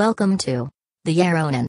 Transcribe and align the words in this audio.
Welcome 0.00 0.36
to 0.36 0.66
the 1.02 1.14
Yaronen. 1.14 1.64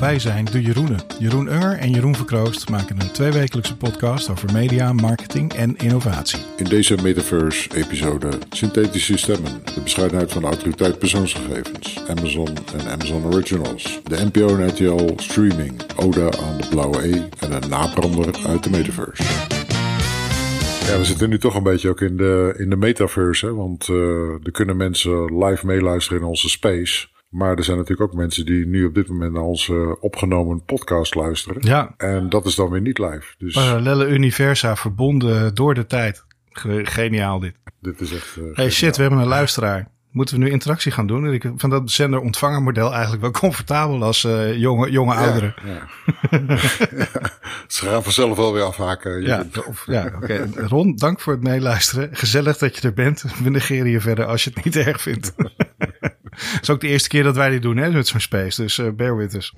Wij 0.00 0.18
zijn 0.18 0.44
de 0.44 0.62
Jeroenen. 0.62 1.00
Jeroen 1.18 1.52
Unger 1.52 1.78
en 1.78 1.90
Jeroen 1.90 2.14
Verkroost 2.14 2.68
maken 2.68 3.00
een 3.00 3.10
tweewekelijkse 3.10 3.76
podcast 3.76 4.28
over 4.28 4.52
media, 4.52 4.92
marketing 4.92 5.52
en 5.52 5.76
innovatie. 5.76 6.38
In 6.56 6.64
deze 6.64 6.96
Metaverse-episode 7.02 8.28
synthetische 8.50 9.16
stemmen, 9.16 9.64
de 9.74 9.80
bescheidenheid 9.80 10.32
van 10.32 10.42
de 10.42 10.48
autoriteit 10.48 10.98
persoonsgegevens, 10.98 12.00
Amazon 12.08 12.48
en 12.72 12.88
Amazon 12.88 13.24
Originals, 13.24 14.00
de 14.04 14.24
NPO 14.24 14.56
en 14.56 14.68
RTL 14.68 15.12
streaming, 15.16 15.82
Oda 15.96 16.24
aan 16.24 16.56
de 16.56 16.66
blauwe 16.70 17.08
E 17.08 17.28
en 17.38 17.52
een 17.52 17.68
nabrander 17.68 18.46
uit 18.46 18.62
de 18.62 18.70
Metaverse. 18.70 19.59
Ja, 20.90 20.98
we 20.98 21.04
zitten 21.04 21.28
nu 21.28 21.38
toch 21.38 21.54
een 21.54 21.62
beetje 21.62 21.88
ook 21.88 22.00
in 22.00 22.16
de, 22.16 22.54
in 22.58 22.70
de 22.70 22.76
metaverse, 22.76 23.46
hè? 23.46 23.54
want 23.54 23.88
uh, 23.88 23.96
er 24.42 24.50
kunnen 24.52 24.76
mensen 24.76 25.44
live 25.44 25.66
meeluisteren 25.66 26.20
in 26.20 26.26
onze 26.26 26.48
space. 26.48 27.08
Maar 27.28 27.56
er 27.56 27.64
zijn 27.64 27.76
natuurlijk 27.76 28.10
ook 28.12 28.18
mensen 28.18 28.46
die 28.46 28.66
nu 28.66 28.84
op 28.84 28.94
dit 28.94 29.08
moment 29.08 29.32
naar 29.32 29.42
onze 29.42 29.96
opgenomen 30.00 30.64
podcast 30.64 31.14
luisteren. 31.14 31.56
Ja. 31.60 31.94
En 31.96 32.28
dat 32.28 32.46
is 32.46 32.54
dan 32.54 32.70
weer 32.70 32.80
niet 32.80 32.98
live. 32.98 33.34
Dus... 33.38 33.54
Parallele 33.54 34.06
universa 34.06 34.76
verbonden 34.76 35.54
door 35.54 35.74
de 35.74 35.86
tijd. 35.86 36.24
Geniaal 36.82 37.38
dit. 37.38 37.54
Dit 37.80 38.00
is 38.00 38.14
echt. 38.14 38.36
Uh, 38.36 38.56
hey 38.56 38.70
shit, 38.70 38.96
we 38.96 39.02
hebben 39.02 39.20
een 39.20 39.28
luisteraar. 39.28 39.90
Moeten 40.10 40.38
we 40.38 40.44
nu 40.44 40.50
interactie 40.50 40.92
gaan 40.92 41.06
doen? 41.06 41.32
Ik 41.32 41.42
vind 41.42 41.70
dat 41.70 41.90
zender-ontvangermodel 41.90 42.92
eigenlijk 42.92 43.22
wel 43.22 43.30
comfortabel 43.44 44.02
als 44.02 44.24
uh, 44.24 44.56
jonge, 44.56 44.90
jonge 44.90 45.14
ja, 45.14 45.20
ouderen. 45.20 45.54
Ja. 45.64 45.86
Ze 47.66 47.86
gaan 47.86 48.02
vanzelf 48.02 48.36
wel 48.36 48.52
weer 48.52 48.62
afhaken. 48.62 49.22
Ja, 49.22 49.44
of, 49.66 49.86
ja 49.86 50.04
oké. 50.06 50.16
Okay. 50.16 50.66
Ron, 50.66 50.96
dank 50.96 51.20
voor 51.20 51.32
het 51.32 51.42
meeluisteren. 51.42 52.08
Gezellig 52.12 52.58
dat 52.58 52.76
je 52.76 52.82
er 52.82 52.94
bent. 52.94 53.24
We 53.42 53.50
negeren 53.50 53.90
je 53.90 54.00
verder 54.00 54.24
als 54.24 54.44
je 54.44 54.50
het 54.54 54.64
niet 54.64 54.76
erg 54.86 55.00
vindt. 55.00 55.32
Het 56.30 56.58
is 56.62 56.70
ook 56.70 56.80
de 56.80 56.88
eerste 56.88 57.08
keer 57.08 57.22
dat 57.22 57.36
wij 57.36 57.50
dit 57.50 57.62
doen 57.62 57.76
hè, 57.76 57.90
met 57.90 58.08
zo'n 58.08 58.20
space. 58.20 58.62
Dus 58.62 58.78
uh, 58.78 58.90
bear 58.90 59.16
with 59.16 59.34
us. 59.34 59.54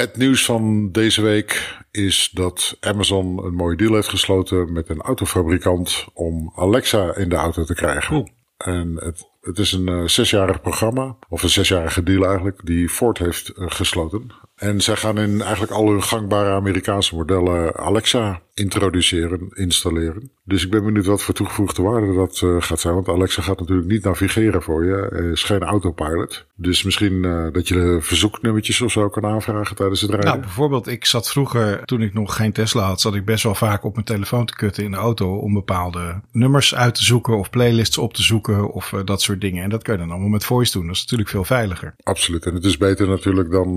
Het 0.00 0.16
nieuws 0.16 0.44
van 0.44 0.92
deze 0.92 1.22
week 1.22 1.78
is 1.90 2.30
dat 2.32 2.76
Amazon 2.80 3.44
een 3.44 3.54
mooie 3.54 3.76
deal 3.76 3.94
heeft 3.94 4.08
gesloten 4.08 4.72
met 4.72 4.88
een 4.88 5.00
autofabrikant 5.00 6.06
om 6.14 6.52
Alexa 6.56 7.14
in 7.14 7.28
de 7.28 7.34
auto 7.34 7.64
te 7.64 7.74
krijgen. 7.74 8.32
En 8.56 8.94
het, 8.94 9.28
het 9.40 9.58
is 9.58 9.72
een 9.72 9.90
uh, 9.90 10.06
zesjarig 10.06 10.60
programma, 10.60 11.16
of 11.28 11.42
een 11.42 11.48
zesjarige 11.48 12.02
deal 12.02 12.24
eigenlijk, 12.24 12.60
die 12.64 12.88
Ford 12.88 13.18
heeft 13.18 13.52
uh, 13.56 13.70
gesloten. 13.70 14.30
En 14.56 14.80
zij 14.80 14.96
gaan 14.96 15.18
in 15.18 15.42
eigenlijk 15.42 15.72
al 15.72 15.88
hun 15.88 16.02
gangbare 16.02 16.50
Amerikaanse 16.50 17.14
modellen 17.14 17.76
Alexa 17.76 18.42
introduceren, 18.56 19.48
installeren. 19.52 20.30
Dus 20.44 20.64
ik 20.64 20.70
ben 20.70 20.84
benieuwd 20.84 21.06
wat 21.06 21.22
voor 21.22 21.34
toegevoegde 21.34 21.82
waarde 21.82 22.14
dat 22.14 22.40
uh, 22.44 22.56
gaat 22.62 22.80
zijn. 22.80 22.94
Want 22.94 23.08
Alexa 23.08 23.42
gaat 23.42 23.58
natuurlijk 23.60 23.88
niet 23.88 24.04
navigeren 24.04 24.62
voor 24.62 24.84
je. 24.84 24.94
Er 24.94 25.30
is 25.30 25.42
geen 25.42 25.62
autopilot. 25.62 26.46
Dus 26.54 26.82
misschien 26.82 27.12
uh, 27.12 27.46
dat 27.52 27.68
je 27.68 27.74
de 27.74 27.98
verzoeknummertjes 28.00 28.80
of 28.80 28.92
zo 28.92 29.08
kan 29.08 29.26
aanvragen 29.26 29.76
tijdens 29.76 30.00
het 30.00 30.10
rijden. 30.10 30.28
Nou, 30.28 30.40
bijvoorbeeld, 30.40 30.86
ik 30.86 31.04
zat 31.04 31.30
vroeger, 31.30 31.84
toen 31.84 32.02
ik 32.02 32.14
nog 32.14 32.36
geen 32.36 32.52
Tesla 32.52 32.86
had, 32.86 33.00
zat 33.00 33.14
ik 33.14 33.24
best 33.24 33.42
wel 33.42 33.54
vaak 33.54 33.84
op 33.84 33.92
mijn 33.92 34.06
telefoon 34.06 34.46
te 34.46 34.56
kutten 34.56 34.84
in 34.84 34.90
de 34.90 34.96
auto 34.96 35.36
om 35.36 35.52
bepaalde 35.52 36.20
nummers 36.32 36.74
uit 36.74 36.94
te 36.94 37.04
zoeken 37.04 37.38
of 37.38 37.50
playlists 37.50 37.98
op 37.98 38.14
te 38.14 38.22
zoeken 38.22 38.72
of 38.72 38.92
uh, 38.92 39.00
dat 39.04 39.22
soort 39.22 39.40
dingen. 39.40 39.62
En 39.62 39.70
dat 39.70 39.82
kun 39.82 39.92
je 39.92 39.98
dan 39.98 40.10
allemaal 40.10 40.28
met 40.28 40.44
voice 40.44 40.72
doen. 40.72 40.86
Dat 40.86 40.96
is 40.96 41.02
natuurlijk 41.02 41.30
veel 41.30 41.44
veiliger. 41.44 41.94
Absoluut. 42.02 42.46
En 42.46 42.54
het 42.54 42.64
is 42.64 42.76
beter 42.76 43.08
natuurlijk 43.08 43.50
dan, 43.50 43.76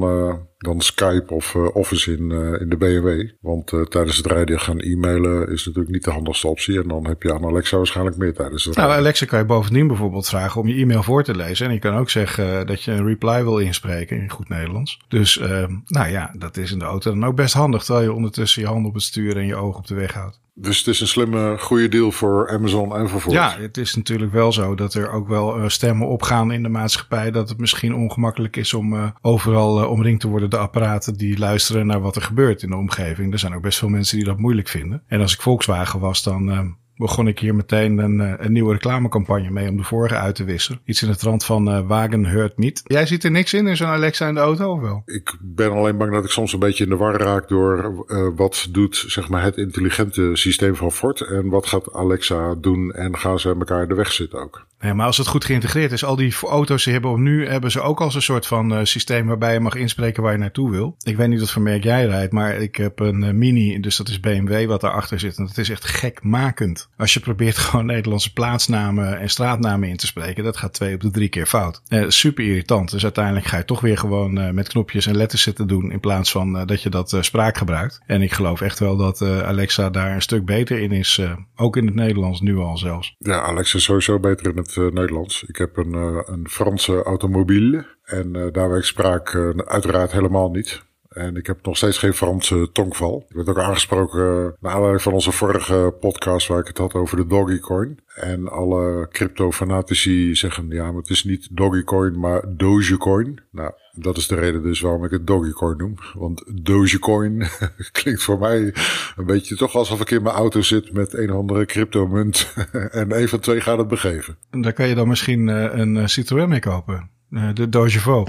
dan 0.58 0.82
Skype 0.82 1.34
of 1.34 1.56
Office 1.56 2.12
in, 2.12 2.32
in 2.60 2.70
de 2.70 2.78
BMW. 2.78 3.30
Want 3.42 3.68
tijdens 3.90 4.18
het 4.18 4.26
rijden 4.26 4.60
gaan 4.70 4.80
e-mailen 4.80 5.50
is 5.50 5.66
natuurlijk 5.66 5.94
niet 5.94 6.04
de 6.04 6.12
handigste 6.12 6.48
optie. 6.48 6.82
En 6.82 6.88
dan 6.88 7.08
heb 7.08 7.24
je 7.24 7.34
aan 7.34 7.46
Alexa 7.46 7.78
waarschijnlijk 7.78 8.18
meer 8.18 8.34
tijdens 8.34 8.66
het 8.66 8.76
Nou, 8.76 8.92
Alexa 8.92 9.26
kan 9.26 9.40
je 9.40 9.46
bovendien 9.46 9.88
bijvoorbeeld 9.88 10.28
vragen 10.28 10.62
om 10.62 10.68
je 10.68 10.82
e-mail 10.82 11.04
voor 11.04 11.24
te 11.24 11.36
lezen. 11.36 11.68
En 11.68 11.74
je 11.74 11.80
kan 11.80 11.96
ook 11.96 12.10
zeggen 12.10 12.68
dat 12.68 12.84
je 12.84 12.92
een 12.92 13.06
reply 13.06 13.44
wil 13.44 13.58
inspreken 13.58 14.22
in 14.22 14.30
goed 14.30 14.50
Nederlands. 14.50 15.00
Dus 15.08 15.38
uh, 15.38 15.66
nou 15.86 16.10
ja, 16.10 16.34
dat 16.38 16.58
is 16.58 16.72
in 16.72 16.80
de 16.80 16.86
auto 16.86 17.12
dan 17.12 17.26
ook 17.26 17.36
best 17.36 17.54
handig. 17.54 17.84
Terwijl 17.84 18.06
je 18.06 18.14
ondertussen 18.14 18.62
je 18.62 18.68
hand 18.68 18.86
op 18.86 18.94
het 18.94 19.04
stuur 19.04 19.38
en 19.38 19.46
je 19.46 19.56
oog 19.56 19.78
op 19.78 19.88
de 19.88 19.96
weg 19.96 20.14
houdt. 20.14 20.40
Dus 20.62 20.78
het 20.78 20.88
is 20.88 21.00
een 21.00 21.08
slimme, 21.08 21.56
goede 21.60 21.88
deal 21.88 22.12
voor 22.12 22.50
Amazon 22.50 22.96
en 22.96 23.10
voor 23.10 23.22
Ford. 23.22 23.34
Ja, 23.34 23.56
het 23.60 23.78
is 23.78 23.96
natuurlijk 23.96 24.32
wel 24.32 24.52
zo 24.52 24.76
dat 24.76 24.94
er 24.94 25.12
ook 25.12 25.28
wel 25.28 25.60
uh, 25.60 25.68
stemmen 25.68 26.08
opgaan 26.08 26.52
in 26.52 26.64
de 26.64 26.70
maatschappij. 26.70 27.32
Dat 27.32 27.50
het 27.50 27.58
misschien 27.58 27.96
ongemakkelijk 27.96 28.56
is 28.56 28.74
om 28.74 28.94
uh, 28.94 29.10
overal 29.22 29.82
uh, 29.82 29.90
omringd 29.90 30.22
te 30.22 30.28
worden 30.28 30.50
door 30.50 30.60
apparaten 30.60 31.14
die 31.14 31.38
luisteren 31.38 31.86
naar 31.86 32.02
wat 32.02 32.16
er 32.16 32.22
gebeurt 32.22 32.64
in 32.64 32.70
de 32.70 32.76
omgeving. 32.76 33.34
Er 33.34 33.40
zijn 33.40 33.56
ook 33.56 33.62
best 33.62 33.80
veel 33.80 33.90
mensen 33.90 34.18
die 34.18 34.26
dat 34.26 34.38
moeilijk 34.38 34.68
vinden. 34.68 35.04
En 35.08 35.22
als 35.22 35.34
ik 35.34 35.42
Volkswagen 35.42 36.00
was, 36.00 36.24
dan 36.24 36.76
begon 37.00 37.28
ik 37.28 37.40
hier 37.40 37.56
meteen 37.56 37.98
een, 37.98 38.44
een, 38.46 38.52
nieuwe 38.52 38.74
reclamecampagne 38.74 39.50
mee 39.50 39.70
om 39.70 39.78
de 39.78 39.84
vorige 39.84 40.16
uit 40.16 40.36
te 40.36 40.44
wisselen. 40.44 40.82
Iets 40.86 41.02
in 41.02 41.10
de 41.10 41.16
trant 41.16 41.46
van 41.46 41.70
uh, 41.70 41.88
wagen 41.88 42.26
hurt 42.26 42.58
niet. 42.58 42.82
Jij 42.86 43.06
ziet 43.06 43.24
er 43.24 43.32
niks 43.32 43.54
in 43.54 43.68
in 43.68 43.78
zo'n 43.78 43.88
Alexa 43.88 44.28
in 44.28 44.34
de 44.34 44.40
auto 44.40 44.72
of 44.72 44.82
wel? 44.82 45.02
Ik 45.06 45.38
ben 45.40 45.72
alleen 45.72 45.98
bang 45.98 46.12
dat 46.14 46.24
ik 46.24 46.30
soms 46.30 46.54
een 46.54 46.60
beetje 46.60 46.84
in 46.84 46.90
de 46.90 46.96
war 46.96 47.16
raak 47.16 47.48
door 47.48 48.06
uh, 48.08 48.28
wat 48.36 48.68
doet 48.70 49.04
zeg 49.08 49.30
maar, 49.30 49.44
het 49.44 49.58
intelligente 49.58 50.30
systeem 50.34 50.76
van 50.76 50.92
Ford 50.92 51.22
en 51.22 51.50
wat 51.50 51.68
gaat 51.68 51.94
Alexa 51.94 52.56
doen 52.56 52.92
en 52.92 53.18
gaan 53.18 53.40
ze 53.40 53.50
elkaar 53.50 53.82
in 53.82 53.88
de 53.88 53.96
weg 53.96 54.12
zitten 54.12 54.40
ook. 54.40 54.68
Nee, 54.80 54.94
maar 54.94 55.06
als 55.06 55.18
het 55.18 55.28
goed 55.28 55.46
geïntegreerd 55.46 55.92
is, 55.92 56.04
al 56.04 56.16
die 56.16 56.36
auto's 56.42 56.84
die 56.84 56.94
hebben 56.94 57.24
nu 57.24 57.48
hebben 57.48 57.72
ze 57.72 57.82
ook 57.82 58.02
als 58.02 58.16
een 58.16 58.22
soort 58.22 58.48
van 58.48 58.74
uh, 58.74 58.80
systeem 58.84 59.28
waarbij 59.28 59.54
je 59.54 59.60
mag 59.60 59.76
inspreken 59.76 60.24
waar 60.24 60.32
je 60.32 60.38
naartoe 60.38 60.72
wil. 60.72 60.96
Ik 61.04 61.18
weet 61.18 61.28
niet 61.28 61.40
wat 61.40 61.52
voor 61.52 61.62
merk 61.62 61.84
jij 61.84 62.06
rijdt, 62.06 62.32
maar 62.32 62.56
ik 62.56 62.76
heb 62.76 63.00
een 63.00 63.38
Mini, 63.38 63.80
dus 63.80 63.98
dat 63.98 64.10
is 64.10 64.20
BMW 64.20 64.68
wat 64.68 64.82
daarachter 64.82 65.20
zit. 65.20 65.38
En 65.38 65.46
dat 65.46 65.58
is 65.58 65.70
echt 65.70 65.86
gekmakend. 65.86 66.89
Als 66.98 67.14
je 67.14 67.20
probeert 67.20 67.58
gewoon 67.68 67.86
Nederlandse 67.86 68.34
plaatsnamen 68.34 69.20
en 69.20 69.30
straatnamen 69.30 69.90
in 69.90 69.98
te 69.98 70.08
spreken, 70.08 70.44
dat 70.44 70.58
gaat 70.58 70.74
twee 70.74 70.94
op 70.94 71.02
de 71.02 71.12
drie 71.12 71.30
keer 71.30 71.46
fout. 71.46 71.82
Uh, 71.90 72.06
super 72.08 72.44
irritant. 72.44 72.92
Dus 72.92 73.04
uiteindelijk 73.04 73.46
ga 73.46 73.58
je 73.58 73.66
toch 73.66 73.82
weer 73.82 73.98
gewoon 73.98 74.54
met 74.54 74.68
knopjes 74.68 75.06
en 75.06 75.18
letters 75.18 75.42
zitten 75.42 75.68
doen 75.68 75.92
in 75.92 76.00
plaats 76.00 76.32
van 76.32 76.66
dat 76.66 76.82
je 76.82 76.90
dat 76.90 77.18
spraak 77.20 77.58
gebruikt. 77.58 78.02
En 78.06 78.22
ik 78.22 78.34
geloof 78.34 78.62
echt 78.62 78.80
wel 78.80 78.98
dat 78.98 79.22
Alexa 79.22 79.90
daar 79.90 80.14
een 80.16 80.22
stuk 80.22 80.46
beter 80.46 80.80
in 80.80 80.92
is, 80.92 81.22
ook 81.56 81.78
in 81.78 81.86
het 81.86 81.96
Nederlands 81.96 82.42
nu 82.42 82.58
al 82.58 82.78
zelfs. 82.78 83.16
Ja, 83.18 83.42
Alexa 83.42 83.78
is 83.78 83.84
sowieso 83.84 84.20
beter 84.20 84.50
in 84.50 84.58
het 84.58 84.76
Nederlands. 84.76 85.44
Ik 85.44 85.56
heb 85.56 85.78
een, 85.78 85.94
een 86.34 86.48
Franse 86.50 87.04
automobiel 87.04 87.84
en 88.04 88.50
daar 88.52 88.70
werkt 88.70 88.86
spraak 88.86 89.36
uiteraard 89.66 90.12
helemaal 90.12 90.50
niet. 90.50 90.88
En 91.10 91.36
ik 91.36 91.48
heb 91.48 91.66
nog 91.66 91.78
steeds 91.78 91.98
geen 91.98 92.14
Franse 92.14 92.70
tongval. 92.72 93.26
Ik 93.30 93.36
werd 93.36 93.50
ook 93.50 93.60
aangesproken 93.60 94.56
naar 94.60 94.72
aanleiding 94.72 95.02
van 95.02 95.14
onze 95.14 95.32
vorige 95.32 95.96
podcast 96.00 96.48
waar 96.48 96.60
ik 96.60 96.68
het 96.68 96.78
had 96.78 96.94
over 96.94 97.18
de 97.18 97.28
Dogecoin. 97.28 98.00
En 98.16 98.48
alle 98.48 99.08
crypto-fanatici 99.12 100.36
zeggen, 100.36 100.70
ja, 100.70 100.86
maar 100.86 101.02
het 101.02 101.10
is 101.10 101.24
niet 101.24 101.48
Dogecoin, 101.52 102.20
maar 102.20 102.44
Dogecoin. 102.48 103.40
Nou, 103.52 103.72
dat 103.92 104.18
is 104.18 104.28
de 104.28 104.36
reden 104.36 104.64
dus 104.64 104.80
waarom 104.80 105.06
ik 105.06 105.12
het 105.12 105.28
Dogecoin 105.28 105.78
noem. 105.78 105.96
Want 106.14 106.44
Dogecoin 106.64 107.48
klinkt 107.92 108.24
voor 108.24 108.40
mij 108.40 108.74
een 109.16 109.26
beetje 109.26 109.56
toch 109.56 109.76
alsof 109.76 110.02
ik 110.02 110.12
in 110.12 110.24
mijn 110.24 110.36
auto 110.36 110.62
zit 110.62 110.94
met 110.94 111.14
een 111.14 111.32
of 111.32 111.38
andere 111.38 111.66
cryptomunt. 111.66 112.54
en 112.92 113.20
een 113.22 113.30
van 113.30 113.40
twee 113.40 113.62
gaat 113.62 113.78
het 113.78 113.88
begeven. 113.88 114.38
En 114.50 114.62
daar 114.62 114.74
kan 114.74 114.88
je 114.88 114.96
dan 114.96 115.08
misschien 115.08 115.48
uh, 115.48 115.64
een 115.72 116.10
Citroën 116.10 116.50
mee 116.50 116.60
kopen. 116.60 117.10
Uh, 117.30 117.50
de 117.54 117.70
Dogevo. 117.70 118.26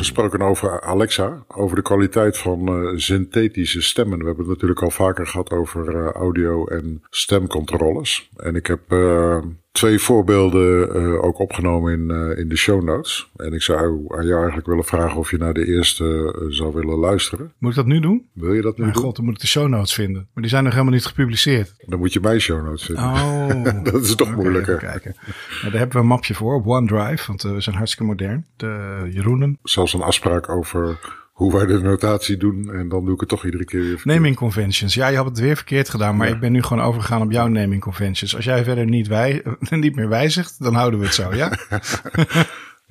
Gesproken 0.00 0.42
over 0.42 0.80
Alexa, 0.80 1.44
over 1.48 1.76
de 1.76 1.82
kwaliteit 1.82 2.38
van 2.38 2.82
uh, 2.82 2.96
synthetische 2.96 3.82
stemmen. 3.82 4.18
We 4.18 4.24
hebben 4.24 4.44
het 4.44 4.52
natuurlijk 4.52 4.82
al 4.82 4.90
vaker 4.90 5.26
gehad 5.26 5.50
over 5.50 5.94
uh, 5.94 6.10
audio 6.10 6.66
en 6.66 7.02
stemcontroles. 7.10 8.30
En 8.36 8.54
ik 8.54 8.66
heb 8.66 8.80
uh, 8.92 9.38
twee 9.72 9.98
voorbeelden 9.98 11.22
ook 11.22 11.38
opgenomen 11.38 11.92
in, 11.92 12.36
in 12.36 12.48
de 12.48 12.56
show 12.56 12.82
notes. 12.82 13.30
En 13.36 13.52
ik 13.52 13.62
zou 13.62 14.04
aan 14.08 14.26
jou 14.26 14.38
eigenlijk 14.38 14.66
willen 14.66 14.84
vragen 14.84 15.18
of 15.18 15.30
je 15.30 15.38
naar 15.38 15.54
de 15.54 15.66
eerste 15.66 16.34
zou 16.48 16.74
willen 16.74 16.98
luisteren. 16.98 17.52
Moet 17.58 17.70
ik 17.70 17.76
dat 17.76 17.86
nu 17.86 18.00
doen? 18.00 18.26
Wil 18.32 18.54
je 18.54 18.62
dat 18.62 18.76
nu 18.76 18.82
Mijn 18.82 18.94
doen? 18.94 19.02
god, 19.02 19.16
dan 19.16 19.24
moet 19.24 19.34
ik 19.34 19.40
de 19.40 19.46
show 19.46 19.68
notes 19.68 19.94
vinden. 19.94 20.28
Maar 20.32 20.42
die 20.42 20.48
zijn 20.52 20.64
nog 20.64 20.72
helemaal 20.72 20.94
niet 20.94 21.06
gepubliceerd. 21.06 21.74
Dan 21.86 21.98
moet 21.98 22.12
je 22.12 22.20
mijn 22.20 22.40
show 22.40 22.64
notes 22.64 22.84
vinden. 22.84 23.04
Oh. 23.04 23.84
dat 23.92 24.02
is 24.02 24.14
toch 24.14 24.28
okay, 24.28 24.40
moeilijker. 24.40 24.76
Kijken. 24.76 25.14
Nou, 25.24 25.32
daar 25.62 25.72
hebben 25.72 25.92
we 25.96 25.98
een 25.98 26.06
mapje 26.06 26.34
voor 26.34 26.54
op 26.54 26.66
OneDrive, 26.66 27.26
want 27.26 27.42
we 27.42 27.60
zijn 27.60 27.76
hartstikke 27.76 28.04
modern. 28.04 28.46
De 28.56 29.08
Jeroenen. 29.10 29.58
Zelfs 29.62 29.92
een 29.92 30.02
afspraak 30.02 30.48
over 30.48 30.98
hoe 31.40 31.52
wij 31.52 31.66
de 31.66 31.80
notatie 31.80 32.36
doen. 32.36 32.70
En 32.72 32.88
dan 32.88 33.04
doe 33.04 33.14
ik 33.14 33.20
het 33.20 33.28
toch 33.28 33.44
iedere 33.44 33.64
keer 33.64 33.80
weer 33.80 33.88
verkeerd. 33.98 34.14
Naming 34.16 34.36
conventions. 34.36 34.94
Ja, 34.94 35.08
je 35.08 35.16
had 35.16 35.24
het 35.26 35.38
weer 35.38 35.56
verkeerd 35.56 35.88
gedaan, 35.88 36.16
maar 36.16 36.28
Ja. 36.28 36.34
ik 36.34 36.40
ben 36.40 36.52
nu 36.52 36.62
gewoon 36.62 36.84
overgegaan 36.84 37.22
op 37.22 37.30
jouw 37.30 37.46
naming 37.46 37.80
conventions. 37.82 38.36
Als 38.36 38.44
jij 38.44 38.64
verder 38.64 38.84
niet, 38.84 39.08
wij, 39.08 39.42
niet 39.70 39.94
meer 39.94 40.08
wijzigt, 40.08 40.54
dan 40.58 40.74
houden 40.74 41.00
we 41.00 41.06
het 41.06 41.14
zo, 41.14 41.34
ja? 41.34 41.52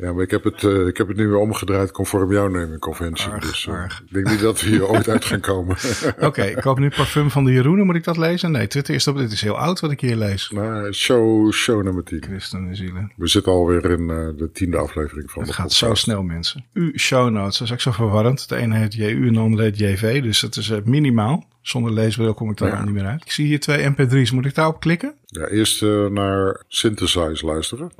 Ja, 0.02 0.14
maar 0.14 0.24
ik 0.24 0.32
heb 0.32 0.44
het, 0.44 0.62
uh, 0.62 0.88
ik 0.88 0.98
heb 0.98 1.08
het 1.08 1.18
nu 1.18 1.28
weer 1.28 1.38
omgedraaid 1.38 1.92
conform 1.92 2.32
jouw 2.32 2.48
naming 2.48 2.80
conventie. 2.80 3.30
Arg, 3.32 3.46
dus 3.46 3.66
uh, 3.66 3.84
ik 4.06 4.14
denk 4.14 4.30
niet 4.30 4.40
dat 4.40 4.62
we 4.62 4.70
hier 4.70 4.88
ooit 4.88 5.08
uit 5.10 5.26
gaan 5.26 5.40
komen. 5.40 5.76
Oké, 6.20 6.44
ik 6.44 6.56
koop 6.62 6.80
nu 6.80 6.90
parfum 6.90 7.30
van 7.32 7.44
de 7.44 7.52
Jeroenen. 7.52 7.86
Moet 7.86 7.96
ik 7.96 8.04
dat 8.04 8.18
lezen? 8.18 8.52
Nee, 8.52 8.68
Twitter 8.68 8.96
is 8.96 9.08
op. 9.08 9.18
Dit 9.18 9.32
is 9.32 9.42
heel 9.42 9.58
oud 9.58 9.80
wat 9.80 9.92
ik 9.92 10.00
hier 10.02 10.16
lees. 10.16 10.50
maar 10.50 10.94
show, 10.94 11.52
show 11.52 11.84
nummer 11.84 12.04
10. 12.04 12.24
Christen 12.24 12.68
en 12.68 12.76
zielen. 12.76 13.12
We 13.16 13.28
zitten 13.28 13.52
alweer 13.52 13.86
in 13.92 14.02
uh, 14.02 14.28
de 14.38 14.50
tiende 14.54 14.78
aflevering 14.78 15.32
van 15.32 15.42
Het 15.42 15.50
de 15.52 15.56
gaat 15.58 15.68
podcast. 15.68 15.88
zo 15.88 15.94
snel, 15.94 16.24
mensen. 16.24 16.66
U 16.74 16.98
show 17.00 17.30
notes, 17.30 17.58
dat 17.58 17.68
is 17.68 17.74
ook 17.74 17.82
zo 17.82 17.92
verwarrend. 17.92 18.50
De 18.50 18.56
ene 18.56 18.76
heet 18.78 18.94
JU 18.94 19.28
en 19.28 19.34
de 19.34 19.40
andere 19.40 19.64
heet 19.64 19.80
JV. 19.80 20.22
Dus 20.22 20.42
het 20.42 20.56
is 20.56 20.72
minimaal. 20.84 21.48
Zonder 21.62 21.92
leesbril 21.92 22.34
kom 22.34 22.50
ik 22.50 22.58
daar 22.58 22.70
Ja. 22.70 22.84
niet 22.84 22.94
meer 22.94 23.06
uit. 23.06 23.22
Ik 23.26 23.32
zie 23.32 23.46
hier 23.46 23.60
twee 23.60 23.90
mp3's. 23.92 24.32
Moet 24.32 24.46
ik 24.46 24.56
daarop 24.56 24.80
klikken? 24.80 25.14
Ja, 25.26 25.48
eerst 25.48 25.82
naar 26.10 26.64
Synthesize 26.68 27.46
luisteren. 27.46 27.92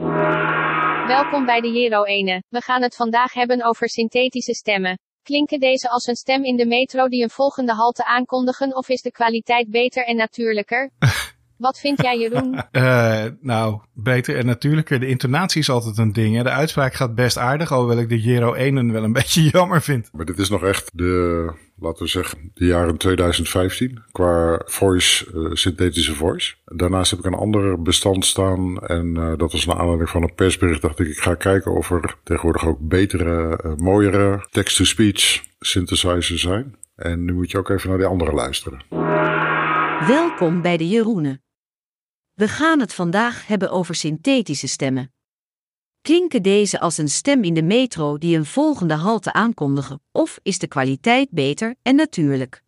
Welkom 1.10 1.46
bij 1.46 1.62
de 1.62 1.72
Jero 1.72 2.04
Ene. 2.04 2.44
We 2.50 2.62
gaan 2.62 2.82
het 2.82 2.96
vandaag 2.96 3.34
hebben 3.34 3.64
over 3.64 3.90
synthetische 3.90 4.54
stemmen. 4.54 5.00
Klinken 5.24 5.60
deze 5.60 5.90
als 5.90 6.08
een 6.08 6.16
stem 6.16 6.44
in 6.44 6.56
de 6.56 6.66
metro 6.66 7.08
die 7.08 7.24
een 7.24 7.30
volgende 7.30 7.74
halte 7.74 8.06
aankondigen 8.06 8.76
of 8.76 8.90
is 8.90 9.02
de 9.02 9.12
kwaliteit 9.12 9.70
beter 9.70 10.06
en 10.06 10.16
natuurlijker? 10.16 10.92
Wat 11.60 11.80
vind 11.80 12.02
jij 12.02 12.20
Jeroen? 12.20 12.62
Uh, 12.72 13.26
nou, 13.42 13.80
beter 13.94 14.38
en 14.38 14.46
natuurlijker. 14.46 15.00
De 15.00 15.08
intonatie 15.08 15.62
is 15.62 15.70
altijd 15.70 15.98
een 15.98 16.14
ding. 16.14 16.36
Hè? 16.36 16.44
De 16.44 16.50
uitspraak 16.50 16.94
gaat 16.94 17.16
best 17.16 17.38
aardig, 17.38 17.72
alhoewel 17.72 17.98
ik 17.98 18.10
de 18.10 18.22
Jero 18.22 18.54
1 18.54 18.92
wel 18.92 19.04
een 19.04 19.14
beetje 19.22 19.42
jammer 19.42 19.82
vind. 19.82 20.10
Maar 20.14 20.26
dit 20.26 20.40
is 20.40 20.50
nog 20.50 20.64
echt 20.64 20.90
de, 20.94 21.54
laten 21.80 22.04
we 22.04 22.10
zeggen, 22.10 22.52
de 22.54 22.66
jaren 22.66 22.98
2015 22.98 24.04
qua 24.12 24.62
voice, 24.66 25.26
uh, 25.36 25.50
synthetische 25.54 26.16
voice. 26.16 26.56
Daarnaast 26.66 27.12
heb 27.12 27.20
ik 27.20 27.26
een 27.26 27.34
ander 27.34 27.82
bestand 27.82 28.26
staan 28.26 28.78
en 28.78 29.16
uh, 29.18 29.38
dat 29.38 29.52
was 29.52 29.66
naar 29.66 29.78
aanleiding 29.80 30.10
van 30.10 30.24
een 30.24 30.36
persbericht. 30.36 30.82
Dacht 30.82 31.00
ik, 31.00 31.08
ik 31.08 31.20
ga 31.20 31.36
kijken 31.36 31.72
of 31.72 31.92
er 31.92 32.16
tegenwoordig 32.24 32.68
ook 32.68 32.80
betere, 32.80 33.60
uh, 33.66 33.76
mooiere 33.76 34.48
text-to-speech 34.52 35.44
synthesizers 35.60 36.42
zijn. 36.42 36.76
En 36.96 37.26
nu 37.26 37.34
moet 37.34 37.52
je 37.52 37.58
ook 37.58 37.70
even 37.70 37.90
naar 37.90 37.98
die 37.98 38.08
andere 38.08 38.32
luisteren. 38.32 38.84
Welkom 40.08 40.62
bij 40.62 40.78
de 40.78 40.88
Jeroenen. 40.88 41.42
We 42.40 42.48
gaan 42.48 42.80
het 42.80 42.94
vandaag 42.94 43.48
hebben 43.48 43.72
over 43.72 43.96
synthetische 43.96 44.68
stemmen. 44.68 45.14
Klinken 46.02 46.44
deze 46.44 46.80
als 46.80 46.98
een 46.98 47.10
stem 47.10 47.44
in 47.44 47.54
de 47.54 47.62
metro 47.62 48.18
die 48.18 48.38
een 48.38 48.46
volgende 48.46 48.94
halte 48.94 49.34
aankondigen, 49.34 50.02
of 50.12 50.40
is 50.44 50.60
de 50.60 50.68
kwaliteit 50.68 51.30
beter 51.32 51.76
en 51.82 51.96
natuurlijk? 51.96 52.64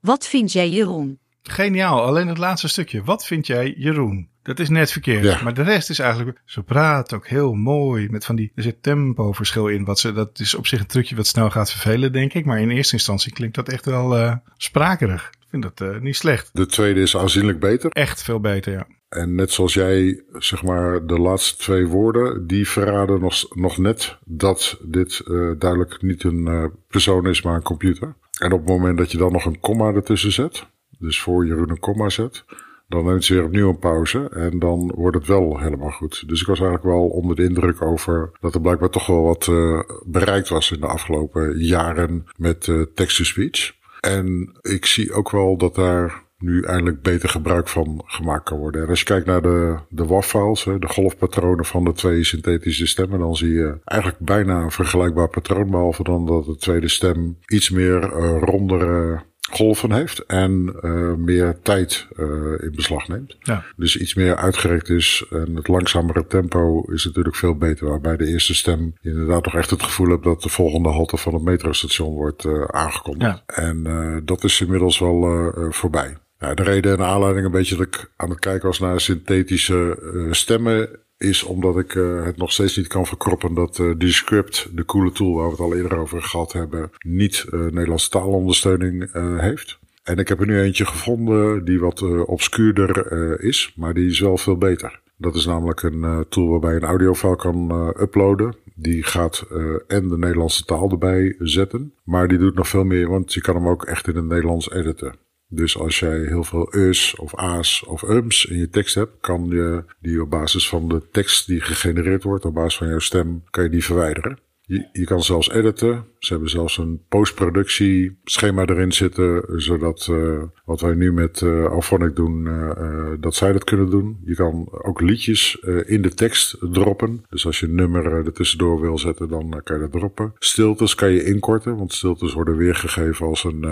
Wat 0.00 0.26
vind 0.26 0.52
jij, 0.52 0.70
Jeroen? 0.70 1.20
Geniaal, 1.50 2.02
alleen 2.02 2.28
het 2.28 2.38
laatste 2.38 2.68
stukje. 2.68 3.02
Wat 3.04 3.26
vind 3.26 3.46
jij, 3.46 3.74
Jeroen? 3.76 4.28
Dat 4.42 4.58
is 4.58 4.68
net 4.68 4.92
verkeerd. 4.92 5.24
Ja. 5.24 5.42
Maar 5.42 5.54
de 5.54 5.62
rest 5.62 5.90
is 5.90 5.98
eigenlijk. 5.98 6.40
Ze 6.44 6.62
praat 6.62 7.14
ook 7.14 7.26
heel 7.26 7.52
mooi. 7.54 8.08
Met 8.10 8.24
van 8.24 8.36
die. 8.36 8.52
Er 8.54 8.62
zit 8.62 8.82
tempoverschil 8.82 9.68
in. 9.68 9.84
Wat 9.84 9.98
ze, 9.98 10.12
dat 10.12 10.38
is 10.38 10.54
op 10.54 10.66
zich 10.66 10.80
een 10.80 10.86
trucje 10.86 11.16
wat 11.16 11.26
snel 11.26 11.50
gaat 11.50 11.70
vervelen, 11.70 12.12
denk 12.12 12.34
ik. 12.34 12.44
Maar 12.44 12.60
in 12.60 12.70
eerste 12.70 12.94
instantie 12.94 13.32
klinkt 13.32 13.54
dat 13.54 13.68
echt 13.68 13.84
wel 13.84 14.18
uh, 14.18 14.34
sprakerig. 14.56 15.30
Ik 15.40 15.46
vind 15.50 15.62
dat 15.62 15.80
uh, 15.80 16.00
niet 16.00 16.16
slecht. 16.16 16.50
De 16.52 16.66
tweede 16.66 17.00
is 17.00 17.16
aanzienlijk 17.16 17.60
beter. 17.60 17.90
Echt 17.90 18.22
veel 18.22 18.40
beter, 18.40 18.72
ja. 18.72 18.86
En 19.08 19.34
net 19.34 19.52
zoals 19.52 19.74
jij, 19.74 20.22
zeg 20.32 20.62
maar, 20.62 21.06
de 21.06 21.18
laatste 21.18 21.56
twee 21.56 21.86
woorden, 21.86 22.46
die 22.46 22.68
verraden 22.68 23.20
nog, 23.20 23.56
nog 23.56 23.78
net 23.78 24.18
dat 24.24 24.78
dit 24.82 25.22
uh, 25.24 25.50
duidelijk 25.58 26.02
niet 26.02 26.24
een 26.24 26.72
persoon 26.88 27.26
is, 27.26 27.42
maar 27.42 27.54
een 27.54 27.62
computer. 27.62 28.14
En 28.38 28.52
op 28.52 28.58
het 28.58 28.68
moment 28.68 28.98
dat 28.98 29.12
je 29.12 29.18
dan 29.18 29.32
nog 29.32 29.44
een 29.44 29.60
komma 29.60 29.92
ertussen 29.92 30.32
zet, 30.32 30.66
dus 30.98 31.20
voor 31.20 31.46
Jeroen 31.46 31.70
een 31.70 31.78
komma 31.78 32.08
zet, 32.08 32.44
dan 32.88 33.04
neemt 33.04 33.24
ze 33.24 33.34
weer 33.34 33.44
opnieuw 33.44 33.68
een 33.68 33.78
pauze 33.78 34.28
en 34.28 34.58
dan 34.58 34.92
wordt 34.94 35.16
het 35.16 35.26
wel 35.26 35.58
helemaal 35.58 35.90
goed. 35.90 36.28
Dus 36.28 36.40
ik 36.40 36.46
was 36.46 36.60
eigenlijk 36.60 36.88
wel 36.88 37.08
onder 37.08 37.36
de 37.36 37.44
indruk 37.44 37.82
over 37.82 38.30
dat 38.40 38.54
er 38.54 38.60
blijkbaar 38.60 38.90
toch 38.90 39.06
wel 39.06 39.22
wat 39.22 39.46
uh, 39.46 39.80
bereikt 40.04 40.48
was 40.48 40.70
in 40.70 40.80
de 40.80 40.86
afgelopen 40.86 41.58
jaren 41.58 42.24
met 42.36 42.66
uh, 42.66 42.82
text-to-speech. 42.94 43.74
En 44.00 44.56
ik 44.60 44.86
zie 44.86 45.12
ook 45.12 45.30
wel 45.30 45.56
dat 45.56 45.74
daar 45.74 46.24
nu 46.38 46.62
eindelijk 46.62 47.02
beter 47.02 47.28
gebruik 47.28 47.68
van 47.68 48.02
gemaakt 48.04 48.44
kan 48.44 48.58
worden. 48.58 48.82
En 48.82 48.88
als 48.88 48.98
je 48.98 49.04
kijkt 49.04 49.26
naar 49.26 49.42
de, 49.42 49.78
de 49.88 50.04
WAV-files, 50.04 50.64
de 50.64 50.88
golfpatronen 50.88 51.64
van 51.64 51.84
de 51.84 51.92
twee 51.92 52.24
synthetische 52.24 52.86
stemmen, 52.86 53.18
dan 53.18 53.36
zie 53.36 53.52
je 53.52 53.78
eigenlijk 53.84 54.20
bijna 54.20 54.62
een 54.62 54.70
vergelijkbaar 54.70 55.28
patroon, 55.28 55.70
behalve 55.70 56.02
dan 56.02 56.26
dat 56.26 56.44
de 56.44 56.56
tweede 56.56 56.88
stem 56.88 57.38
iets 57.46 57.70
meer 57.70 58.02
uh, 58.02 58.42
rondere 58.42 59.22
golven 59.50 59.92
heeft 59.92 60.24
en 60.26 60.74
uh, 60.82 61.14
meer 61.14 61.58
tijd 61.62 62.06
uh, 62.16 62.26
in 62.62 62.72
beslag 62.74 63.08
neemt. 63.08 63.36
Ja. 63.40 63.64
Dus 63.76 63.96
iets 63.96 64.14
meer 64.14 64.36
uitgerekt 64.36 64.88
is 64.88 65.26
en 65.30 65.56
het 65.56 65.68
langzamere 65.68 66.26
tempo 66.26 66.82
is 66.82 67.04
natuurlijk 67.04 67.36
veel 67.36 67.56
beter. 67.56 67.88
Waarbij 67.88 68.16
de 68.16 68.26
eerste 68.26 68.54
stem 68.54 68.94
inderdaad 69.00 69.42
toch 69.42 69.54
echt 69.54 69.70
het 69.70 69.82
gevoel 69.82 70.08
hebt 70.08 70.24
dat 70.24 70.42
de 70.42 70.48
volgende 70.48 70.88
halte 70.88 71.16
van 71.16 71.34
het 71.34 71.42
metrostation 71.42 72.14
wordt 72.14 72.44
uh, 72.44 72.64
aangekondigd. 72.64 73.42
Ja. 73.46 73.54
En 73.64 74.22
dat 74.24 74.44
is 74.44 74.60
inmiddels 74.60 74.98
wel 74.98 75.52
voorbij. 75.70 76.16
Ja, 76.38 76.54
de 76.54 76.62
reden 76.62 76.92
en 76.92 76.98
de 76.98 77.04
aanleiding 77.04 77.46
een 77.46 77.52
beetje 77.52 77.76
dat 77.76 77.86
ik 77.86 78.10
aan 78.16 78.30
het 78.30 78.38
kijken 78.38 78.68
was 78.68 78.78
naar 78.78 79.00
synthetische 79.00 79.98
stemmen 80.30 80.88
is 81.18 81.42
omdat 81.42 81.78
ik 81.78 81.94
uh, 81.94 82.24
het 82.24 82.36
nog 82.36 82.52
steeds 82.52 82.76
niet 82.76 82.86
kan 82.86 83.06
verkroppen 83.06 83.54
dat 83.54 83.78
uh, 83.78 83.98
Descript, 83.98 84.68
de 84.72 84.84
coole 84.84 85.12
tool 85.12 85.34
waar 85.34 85.44
we 85.44 85.50
het 85.50 85.60
al 85.60 85.74
eerder 85.74 85.98
over 85.98 86.22
gehad 86.22 86.52
hebben, 86.52 86.90
niet 86.98 87.46
uh, 87.50 87.60
Nederlandse 87.60 88.10
taalondersteuning 88.10 89.12
heeft. 89.40 89.78
En 90.02 90.16
ik 90.16 90.28
heb 90.28 90.40
er 90.40 90.46
nu 90.46 90.60
eentje 90.60 90.86
gevonden 90.86 91.64
die 91.64 91.80
wat 91.80 92.24
obscuurder 92.26 93.40
is, 93.42 93.72
maar 93.76 93.94
die 93.94 94.10
is 94.10 94.20
wel 94.20 94.36
veel 94.36 94.56
beter. 94.56 95.00
Dat 95.16 95.34
is 95.34 95.46
namelijk 95.46 95.82
een 95.82 96.26
tool 96.28 96.48
waarbij 96.48 96.70
je 96.70 96.76
een 96.76 96.88
audiofile 96.88 97.36
kan 97.36 97.70
uploaden. 98.00 98.56
Die 98.74 99.02
gaat 99.02 99.46
en 99.86 100.08
de 100.08 100.18
Nederlandse 100.18 100.64
taal 100.64 100.90
erbij 100.90 101.34
zetten. 101.38 101.92
Maar 102.04 102.28
die 102.28 102.38
doet 102.38 102.54
nog 102.54 102.68
veel 102.68 102.84
meer, 102.84 103.08
want 103.08 103.34
je 103.34 103.40
kan 103.40 103.54
hem 103.54 103.68
ook 103.68 103.84
echt 103.84 104.08
in 104.08 104.16
het 104.16 104.24
Nederlands 104.26 104.70
editen. 104.70 105.14
Dus 105.48 105.78
als 105.78 105.98
jij 105.98 106.18
heel 106.18 106.44
veel 106.44 106.76
us 106.76 107.16
of 107.16 107.34
a's 107.34 107.84
of 107.86 108.02
ums 108.02 108.44
in 108.44 108.58
je 108.58 108.68
tekst 108.68 108.94
hebt, 108.94 109.12
kan 109.20 109.46
je 109.48 109.84
die 110.00 110.22
op 110.22 110.30
basis 110.30 110.68
van 110.68 110.88
de 110.88 111.02
tekst 111.10 111.46
die 111.46 111.60
gegenereerd 111.60 112.22
wordt, 112.22 112.44
op 112.44 112.54
basis 112.54 112.76
van 112.76 112.88
jouw 112.88 112.98
stem, 112.98 113.42
kan 113.50 113.64
je 113.64 113.70
die 113.70 113.84
verwijderen. 113.84 114.38
Je, 114.60 114.88
je 114.92 115.04
kan 115.04 115.22
zelfs 115.22 115.50
editen. 115.50 116.04
Ze 116.18 116.32
hebben 116.32 116.50
zelfs 116.50 116.78
een 116.78 117.02
postproductie 117.08 118.18
schema 118.24 118.66
erin 118.66 118.92
zitten, 118.92 119.44
zodat 119.60 120.06
uh, 120.10 120.42
wat 120.64 120.80
wij 120.80 120.94
nu 120.94 121.12
met 121.12 121.40
uh, 121.40 121.66
Alphonic 121.66 122.16
doen, 122.16 122.46
uh, 122.46 123.12
dat 123.20 123.34
zij 123.34 123.52
dat 123.52 123.64
kunnen 123.64 123.90
doen. 123.90 124.20
Je 124.24 124.34
kan 124.34 124.68
ook 124.70 125.00
liedjes 125.00 125.54
in 125.84 126.02
de 126.02 126.14
tekst 126.14 126.56
droppen. 126.72 127.24
Dus 127.28 127.46
als 127.46 127.60
je 127.60 127.66
een 127.66 127.74
nummer 127.74 128.06
er 128.06 128.32
tussendoor 128.32 128.80
wil 128.80 128.98
zetten, 128.98 129.28
dan 129.28 129.60
kan 129.64 129.76
je 129.76 129.82
dat 129.82 129.92
droppen. 129.92 130.32
Stiltes 130.38 130.94
kan 130.94 131.10
je 131.10 131.24
inkorten, 131.24 131.76
want 131.76 131.92
stiltes 131.92 132.32
worden 132.32 132.56
weergegeven 132.56 133.26
als 133.26 133.44
een 133.44 133.64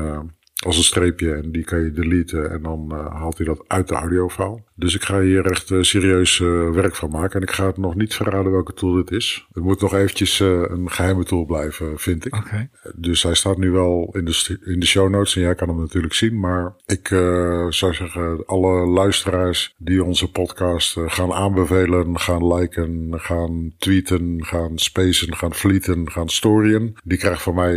als 0.65 0.77
een 0.77 0.83
streepje 0.83 1.35
en 1.35 1.53
die 1.53 1.65
kan 1.65 1.85
je 1.85 1.93
deleten 1.93 2.51
en 2.51 2.63
dan 2.63 2.89
uh, 2.93 3.15
haalt 3.15 3.37
hij 3.37 3.47
dat 3.47 3.65
uit 3.67 3.89
de 3.89 3.95
audiofile. 3.95 4.63
Dus 4.75 4.95
ik 4.95 5.03
ga 5.03 5.21
hier 5.21 5.47
echt 5.47 5.71
uh, 5.71 5.83
serieus 5.83 6.39
uh, 6.39 6.71
werk 6.71 6.95
van 6.95 7.11
maken 7.11 7.41
en 7.41 7.47
ik 7.47 7.55
ga 7.55 7.67
het 7.67 7.77
nog 7.77 7.95
niet 7.95 8.15
verraden 8.15 8.53
welke 8.53 8.75
tool 8.75 8.93
dit 8.93 9.11
is. 9.11 9.47
Het 9.53 9.63
moet 9.63 9.81
nog 9.81 9.95
eventjes 9.95 10.41
een 10.41 10.91
geheime 10.91 11.25
tool 11.25 11.45
blijven, 11.45 11.99
vind 11.99 12.27
ik. 12.27 12.37
Okay. 12.37 12.69
Dus 12.95 13.23
hij 13.23 13.35
staat 13.35 13.59
nu 13.59 13.71
wel 13.71 14.09
in 14.13 14.25
de, 14.25 14.59
in 14.65 14.81
de 14.81 14.87
show 14.87 15.11
notes 15.11 15.37
en 15.37 15.43
jij 15.43 15.55
kan 15.55 15.69
hem 15.69 15.79
natuurlijk 15.79 16.15
zien. 16.15 16.41
Maar 16.41 16.75
ik 16.87 17.09
zou 17.69 17.95
zeggen, 17.95 18.47
alle 18.47 18.87
luisteraars 18.87 19.75
die 19.79 20.05
onze 20.05 20.31
podcast 20.31 20.97
gaan 21.07 21.33
aanbevelen, 21.33 22.19
gaan 22.19 22.55
liken, 22.55 23.21
gaan 23.21 23.73
tweeten, 23.79 24.45
gaan 24.45 24.79
spacen, 24.79 25.37
gaan 25.37 25.55
fleeten, 25.55 26.11
gaan 26.11 26.29
storyen. 26.29 26.95
Die 27.05 27.19
krijgt 27.19 27.43
van 27.43 27.55
mij 27.55 27.73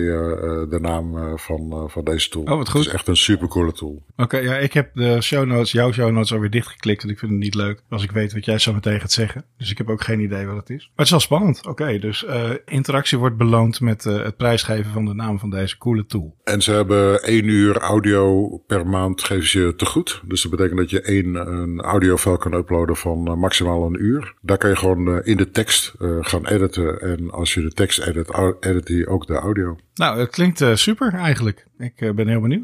de 0.69 0.77
naam 0.81 1.37
van, 1.37 1.89
van 1.89 2.03
deze 2.03 2.29
tool. 2.29 2.43
Oh, 2.43 2.57
wat 2.57 2.69
goed. 2.69 2.76
Het 2.77 2.87
is 2.87 2.93
echt 2.93 3.07
een 3.07 3.17
supercoole 3.17 3.71
tool. 3.71 4.03
Oké, 4.11 4.21
okay, 4.21 4.43
ja, 4.43 4.57
ik 4.57 4.73
heb 4.73 4.89
de 4.93 5.21
show 5.21 5.45
notes, 5.45 5.71
jouw 5.71 5.91
show 5.91 6.11
notes 6.11 6.33
alweer 6.33 6.49
dichtgeklikt. 6.49 7.03
En 7.03 7.09
ik 7.09 7.19
vind 7.19 7.31
het 7.31 7.39
niet 7.39 7.55
leuk 7.55 7.81
als 7.89 8.03
ik 8.03 8.11
weet 8.11 8.33
wat 8.33 8.45
jij 8.45 8.57
zo 8.57 8.73
meteen 8.73 8.99
gaat 8.99 9.11
zeggen. 9.11 9.45
Dus 9.57 9.71
ik 9.71 9.77
heb 9.77 9.89
ook 9.89 10.03
geen 10.03 10.19
idee 10.19 10.45
wat 10.45 10.55
het 10.55 10.69
is. 10.69 10.83
Maar 10.83 10.91
het 10.95 11.05
is 11.05 11.11
wel 11.11 11.19
spannend. 11.19 11.57
Oké, 11.57 11.69
okay, 11.69 11.99
dus 11.99 12.23
uh, 12.23 12.49
interactie 12.65 13.17
wordt 13.17 13.37
beloond 13.37 13.81
met 13.81 14.05
uh, 14.05 14.23
het 14.23 14.37
prijsgeven 14.37 14.91
van 14.91 15.05
de 15.05 15.13
naam 15.13 15.39
van 15.39 15.49
deze 15.49 15.77
coole 15.77 16.05
tool. 16.05 16.35
En 16.43 16.61
ze 16.61 16.71
hebben 16.71 17.23
één 17.23 17.47
uur 17.47 17.77
audio 17.77 18.47
per 18.67 18.87
maand 18.87 19.23
geven 19.23 19.47
ze 19.47 19.59
je 19.59 19.75
te 19.75 19.85
goed. 19.85 20.21
Dus 20.25 20.41
dat 20.41 20.51
betekent 20.51 20.77
dat 20.77 20.89
je 20.89 21.01
één 21.01 21.35
een 21.35 21.81
audiofile 21.81 22.37
kan 22.37 22.53
uploaden 22.53 22.95
van 22.95 23.27
uh, 23.27 23.35
maximaal 23.35 23.85
een 23.85 24.03
uur. 24.03 24.33
Daar 24.41 24.57
kan 24.57 24.69
je 24.69 24.75
gewoon 24.75 25.23
in 25.23 25.37
de 25.37 25.51
tekst 25.51 25.95
gaan 26.21 26.47
editen. 26.47 27.01
En 27.01 27.31
als 27.31 27.53
je 27.53 27.61
de 27.61 27.71
tekst 27.71 27.99
edit, 27.99 28.55
edit 28.59 28.87
je 28.87 29.07
ook 29.07 29.27
de 29.27 29.33
audio. 29.33 29.77
Nou, 29.93 30.19
het 30.19 30.29
klinkt 30.29 30.63
super 30.73 31.13
eigenlijk. 31.13 31.65
Ik 31.77 32.15
ben 32.15 32.27
heel 32.27 32.41
benieuwd. 32.41 32.56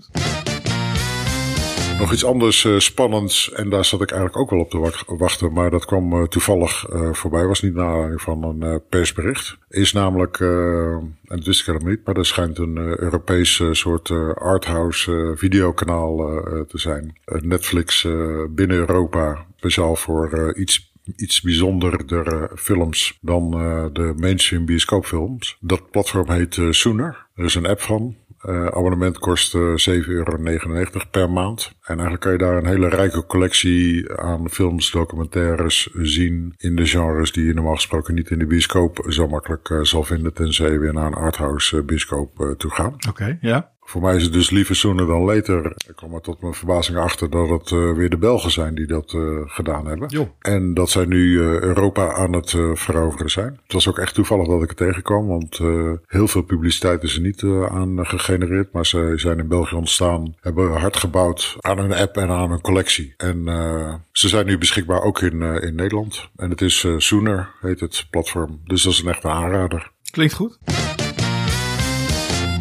Nog 2.00 2.14
iets 2.14 2.26
anders 2.26 2.64
uh, 2.64 2.80
spannends, 2.80 3.52
en 3.52 3.70
daar 3.70 3.86
zat 3.86 4.02
ik 4.02 4.12
eigenlijk 4.12 4.42
ook 4.42 4.50
wel 4.50 4.60
op 4.60 4.70
te 4.70 5.16
wachten, 5.18 5.54
maar 5.54 5.70
dat 5.70 5.86
kwam 5.86 6.14
uh, 6.14 6.24
toevallig 6.24 6.90
uh, 6.90 7.14
voorbij, 7.14 7.46
was 7.46 7.62
niet 7.62 7.74
naar 7.74 8.20
van 8.20 8.44
een 8.44 8.82
persbericht. 8.90 9.58
Is 9.70 9.94
namelijk, 9.94 10.40
en 10.40 11.16
dat 11.26 11.46
wist 11.46 11.60
ik 11.60 11.66
helemaal 11.66 11.90
niet, 11.90 12.06
maar 12.06 12.18
er 12.18 12.26
schijnt 12.26 12.58
een 12.58 12.78
Europees 12.78 13.62
soort 13.72 14.12
arthouse 14.36 15.34
videokanaal 15.36 16.18
te 16.68 16.78
zijn. 16.78 17.18
Netflix 17.26 18.08
binnen 18.50 18.78
Europa, 18.78 19.46
speciaal 19.56 19.96
voor 19.96 20.54
iets 20.58 20.92
iets 21.16 21.42
bijzonderder 21.42 22.52
films 22.56 23.18
dan 23.22 23.52
de 23.94 24.14
mainstream 24.18 24.66
bioscoopfilms. 24.66 25.58
Dat 25.60 25.92
platform 25.92 26.30
heet 26.32 26.62
Sooner. 26.70 27.28
Er 27.36 27.46
is 27.46 27.56
een 27.56 27.66
app 27.66 27.82
van. 27.82 28.16
Uh, 28.46 28.66
abonnement 28.66 29.20
kost 29.20 29.56
uh, 29.56 29.62
7,99 29.62 30.08
euro 30.08 30.38
per 31.12 31.30
maand. 31.30 31.72
En 31.82 31.94
eigenlijk 31.94 32.22
kan 32.22 32.32
je 32.32 32.38
daar 32.38 32.58
een 32.58 32.66
hele 32.66 32.90
rijke 32.90 33.26
collectie 33.26 34.12
aan 34.12 34.50
films, 34.50 34.92
documentaires 34.92 35.90
zien 35.94 36.54
in 36.58 36.76
de 36.76 36.86
genres 36.86 37.32
die 37.32 37.46
je 37.46 37.54
normaal 37.54 37.76
gesproken 37.76 38.14
niet 38.14 38.30
in 38.30 38.40
de 38.40 38.46
bioscoop 38.46 39.06
zo 39.08 39.28
makkelijk 39.28 39.70
uh, 39.70 39.82
zal 39.82 40.04
vinden, 40.04 40.34
tenzij 40.34 40.72
je 40.72 40.80
weer 40.80 40.94
naar 40.94 41.06
een 41.06 41.14
arthouse 41.14 41.84
bioscoop 41.84 42.56
toe 42.58 42.72
gaat. 42.72 43.08
Oké, 43.08 43.38
ja. 43.42 43.73
Voor 43.94 44.02
mij 44.02 44.16
is 44.16 44.24
het 44.24 44.34
dus 44.34 44.50
liever 44.50 44.76
sooner 44.76 45.08
dan 45.08 45.22
later. 45.22 45.66
Ik 45.88 45.96
kwam 45.96 46.14
er 46.14 46.22
tot 46.22 46.42
mijn 46.42 46.54
verbazing 46.54 46.98
achter 46.98 47.30
dat 47.30 47.50
het 47.50 47.72
uh, 47.72 47.94
weer 47.94 48.10
de 48.10 48.18
Belgen 48.18 48.52
zijn 48.52 48.76
die 48.76 48.88
dat 48.88 49.14
uh, 49.14 49.42
gedaan 49.46 49.88
hebben. 49.88 50.10
Jo. 50.10 50.36
En 50.40 50.74
dat 50.74 50.90
zij 50.90 51.06
nu 51.06 51.32
uh, 51.32 51.60
Europa 51.60 52.14
aan 52.14 52.34
het 52.34 52.50
veroveren 52.74 53.30
zijn. 53.30 53.60
Het 53.64 53.74
was 53.74 53.88
ook 53.88 53.98
echt 53.98 54.14
toevallig 54.14 54.48
dat 54.48 54.62
ik 54.62 54.70
het 54.70 54.78
tegenkwam, 54.78 55.28
want 55.28 55.58
heel 56.08 56.28
veel 56.28 56.42
publiciteit 56.42 57.04
is 57.04 57.16
er 57.16 57.22
niet 57.22 57.44
aan 57.70 58.06
gegenereerd. 58.06 58.72
Maar 58.72 58.86
ze 58.86 59.14
zijn 59.16 59.40
in 59.40 59.48
België 59.48 59.76
ontstaan, 59.76 60.36
hebben 60.42 60.80
hard 60.80 60.98
gebouwd 60.98 61.56
aan 61.60 61.80
hun 61.80 61.94
app 61.94 62.18
en 62.18 62.30
aan 62.30 62.50
hun 62.50 62.62
collectie. 62.62 63.14
En 63.18 63.44
ze 64.12 64.28
zijn 64.28 64.46
nu 64.46 64.58
beschikbaar 64.58 65.02
ook 65.02 65.22
in, 65.22 65.42
in 65.42 65.76
Nederland. 65.76 66.30
En 66.36 66.50
het 66.50 66.62
is 66.62 66.88
Sooner, 66.98 67.50
heet 67.62 67.80
het 67.80 68.08
platform. 68.10 68.60
Dus 68.64 68.84
dat 68.84 68.94
is 68.94 69.00
een 69.00 69.10
echte 69.10 69.28
aanrader. 69.28 69.92
Klinkt 70.12 70.34
goed. 70.34 70.60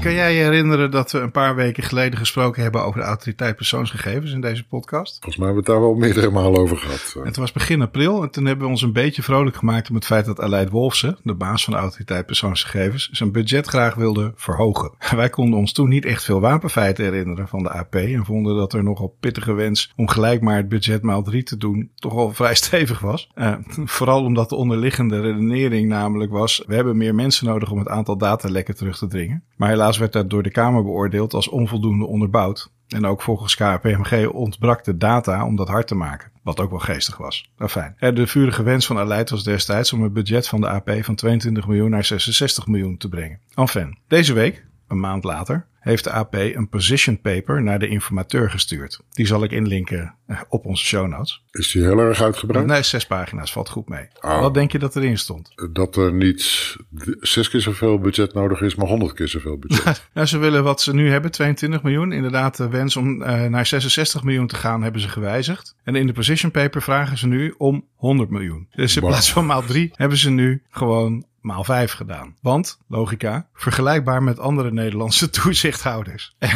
Kan 0.03 0.13
jij 0.13 0.35
je 0.35 0.43
herinneren 0.43 0.91
dat 0.91 1.13
we 1.13 1.19
een 1.19 1.31
paar 1.31 1.55
weken 1.55 1.83
geleden 1.83 2.19
gesproken 2.19 2.63
hebben 2.63 2.85
over 2.85 3.01
de 3.01 3.07
autoriteit 3.07 3.57
persoonsgegevens 3.57 4.33
in 4.33 4.41
deze 4.41 4.67
podcast? 4.67 5.13
Volgens 5.13 5.37
mij 5.37 5.47
hebben 5.47 5.65
we 5.65 5.71
het 5.71 5.81
daar 5.81 5.89
wel 5.89 5.99
meerdere 5.99 6.31
malen 6.31 6.61
over 6.61 6.77
gehad. 6.77 7.17
Het 7.25 7.37
was 7.37 7.53
begin 7.53 7.83
april 7.83 8.23
en 8.23 8.31
toen 8.31 8.47
hebben 8.47 8.65
we 8.65 8.71
ons 8.71 8.83
een 8.83 8.93
beetje 8.93 9.23
vrolijk 9.23 9.57
gemaakt 9.57 9.89
om 9.89 9.95
het 9.95 10.07
feit 10.07 10.25
dat 10.25 10.41
Aleid 10.41 10.71
Wolfsen, 10.71 11.19
de 11.23 11.35
baas 11.35 11.65
van 11.65 11.73
de 11.73 11.79
autoriteit 11.79 12.27
persoonsgegevens, 12.27 13.09
zijn 13.13 13.33
budget 13.33 13.67
graag 13.67 13.95
wilde 13.95 14.33
verhogen. 14.37 14.93
Wij 15.17 15.29
konden 15.29 15.59
ons 15.59 15.73
toen 15.73 15.89
niet 15.89 16.05
echt 16.05 16.25
veel 16.25 16.41
wapenfeiten 16.41 17.05
herinneren 17.05 17.49
van 17.49 17.63
de 17.63 17.71
AP 17.71 17.95
en 17.95 18.25
vonden 18.25 18.57
dat 18.57 18.73
er 18.73 18.85
nogal 18.85 19.17
pittige 19.21 19.53
wens 19.53 19.93
om 19.97 20.09
gelijk 20.09 20.41
maar 20.41 20.57
het 20.57 20.69
budget 20.69 21.03
maal 21.03 21.23
drie 21.23 21.43
te 21.43 21.57
doen 21.57 21.91
toch 21.95 22.13
al 22.13 22.33
vrij 22.41 22.55
stevig 22.55 23.01
was. 23.01 23.29
Uh, 23.35 23.55
vooral 23.85 24.25
omdat 24.25 24.49
de 24.49 24.57
onderliggende 24.57 25.21
redenering 25.21 25.89
namelijk 25.89 26.31
was, 26.31 26.63
we 26.67 26.75
hebben 26.75 26.97
meer 26.97 27.15
mensen 27.15 27.47
nodig 27.47 27.71
om 27.71 27.79
het 27.79 27.89
aantal 27.89 28.17
datalekken 28.17 28.77
terug 28.77 28.99
te 28.99 29.07
dringen. 29.07 29.45
Maar 29.57 29.69
helaas 29.69 29.92
werd 29.99 30.13
dat 30.13 30.31
door 30.31 30.43
de 30.43 30.51
Kamer 30.51 30.83
beoordeeld 30.83 31.35
als 31.35 31.49
onvoldoende 31.49 32.07
onderbouwd. 32.07 32.71
En 32.89 33.07
ook 33.07 33.23
volgens 33.23 33.55
KPMG 33.55 34.29
ontbrak 34.29 34.85
de 34.85 34.97
data 34.97 35.47
om 35.47 35.57
dat 35.57 35.69
hard 35.69 35.87
te 35.87 35.95
maken. 35.95 36.31
Wat 36.43 36.61
ook 36.61 36.71
wel 36.71 36.79
geestig 36.79 37.17
was. 37.17 37.51
Fijn. 37.57 37.97
De 37.99 38.27
vurige 38.27 38.63
wens 38.63 38.87
van 38.87 38.99
Aleid 38.99 39.31
was 39.31 39.45
destijds 39.45 39.93
om 39.93 40.03
het 40.03 40.13
budget 40.13 40.49
van 40.49 40.61
de 40.61 40.69
AP 40.69 40.91
van 41.01 41.15
22 41.15 41.67
miljoen 41.67 41.91
naar 41.91 42.05
66 42.05 42.67
miljoen 42.67 42.97
te 42.97 43.09
brengen. 43.09 43.41
Enfin, 43.55 43.99
deze 44.09 44.33
week, 44.33 44.67
een 44.89 45.01
maand 45.01 45.25
later, 45.25 45.67
heeft 45.83 46.05
de 46.05 46.11
AP 46.11 46.35
een 46.35 46.69
position 46.69 47.21
paper 47.21 47.63
naar 47.63 47.79
de 47.79 47.89
informateur 47.89 48.51
gestuurd. 48.51 49.01
Die 49.11 49.27
zal 49.27 49.45
ik 49.45 49.51
inlinken 49.51 50.15
eh, 50.27 50.41
op 50.49 50.65
onze 50.65 50.85
show 50.85 51.09
notes. 51.09 51.45
Is 51.51 51.71
die 51.71 51.83
heel 51.83 51.99
erg 51.99 52.23
uitgebreid? 52.23 52.67
Nee, 52.67 52.83
zes 52.83 53.07
pagina's, 53.07 53.53
valt 53.53 53.69
goed 53.69 53.89
mee. 53.89 54.09
Oh. 54.21 54.41
Wat 54.41 54.55
denk 54.55 54.73
je 54.73 54.79
dat 54.79 54.97
erin 54.97 55.19
stond? 55.19 55.53
Dat 55.73 55.97
er 55.97 56.13
niet 56.13 56.77
zes 57.21 57.51
keer 57.51 57.61
zoveel 57.61 57.99
budget 57.99 58.35
nodig 58.35 58.61
is, 58.61 58.75
maar 58.75 58.87
honderd 58.87 59.13
keer 59.13 59.29
zoveel 59.29 59.59
budget. 59.59 60.09
nou, 60.15 60.27
ze 60.27 60.39
willen 60.39 60.65
wat 60.65 60.81
ze 60.81 60.95
nu 60.95 61.11
hebben, 61.11 61.31
22 61.31 61.83
miljoen. 61.83 62.13
Inderdaad, 62.13 62.57
de 62.57 62.69
wens 62.69 62.97
om 62.97 63.23
uh, 63.23 63.45
naar 63.45 63.67
66 63.67 64.23
miljoen 64.23 64.47
te 64.47 64.57
gaan 64.57 64.83
hebben 64.83 65.01
ze 65.01 65.09
gewijzigd. 65.09 65.75
En 65.85 65.95
in 65.95 66.07
de 66.07 66.13
position 66.13 66.51
paper 66.51 66.83
vragen 66.83 67.19
ze 67.19 67.27
nu 67.27 67.55
om 67.59 67.87
100 67.95 68.31
miljoen. 68.31 68.69
Dus 68.71 68.97
in 68.97 69.03
plaats 69.03 69.33
van 69.33 69.47
maal 69.47 69.63
3 69.63 69.91
hebben 69.95 70.19
ze 70.19 70.31
nu 70.31 70.63
gewoon 70.71 71.25
maal 71.43 71.65
5 71.65 71.93
gedaan. 71.93 72.37
Want, 72.41 72.79
logica, 72.89 73.49
vergelijkbaar 73.55 74.23
met 74.23 74.39
andere 74.39 74.73
Nederlandse 74.73 75.31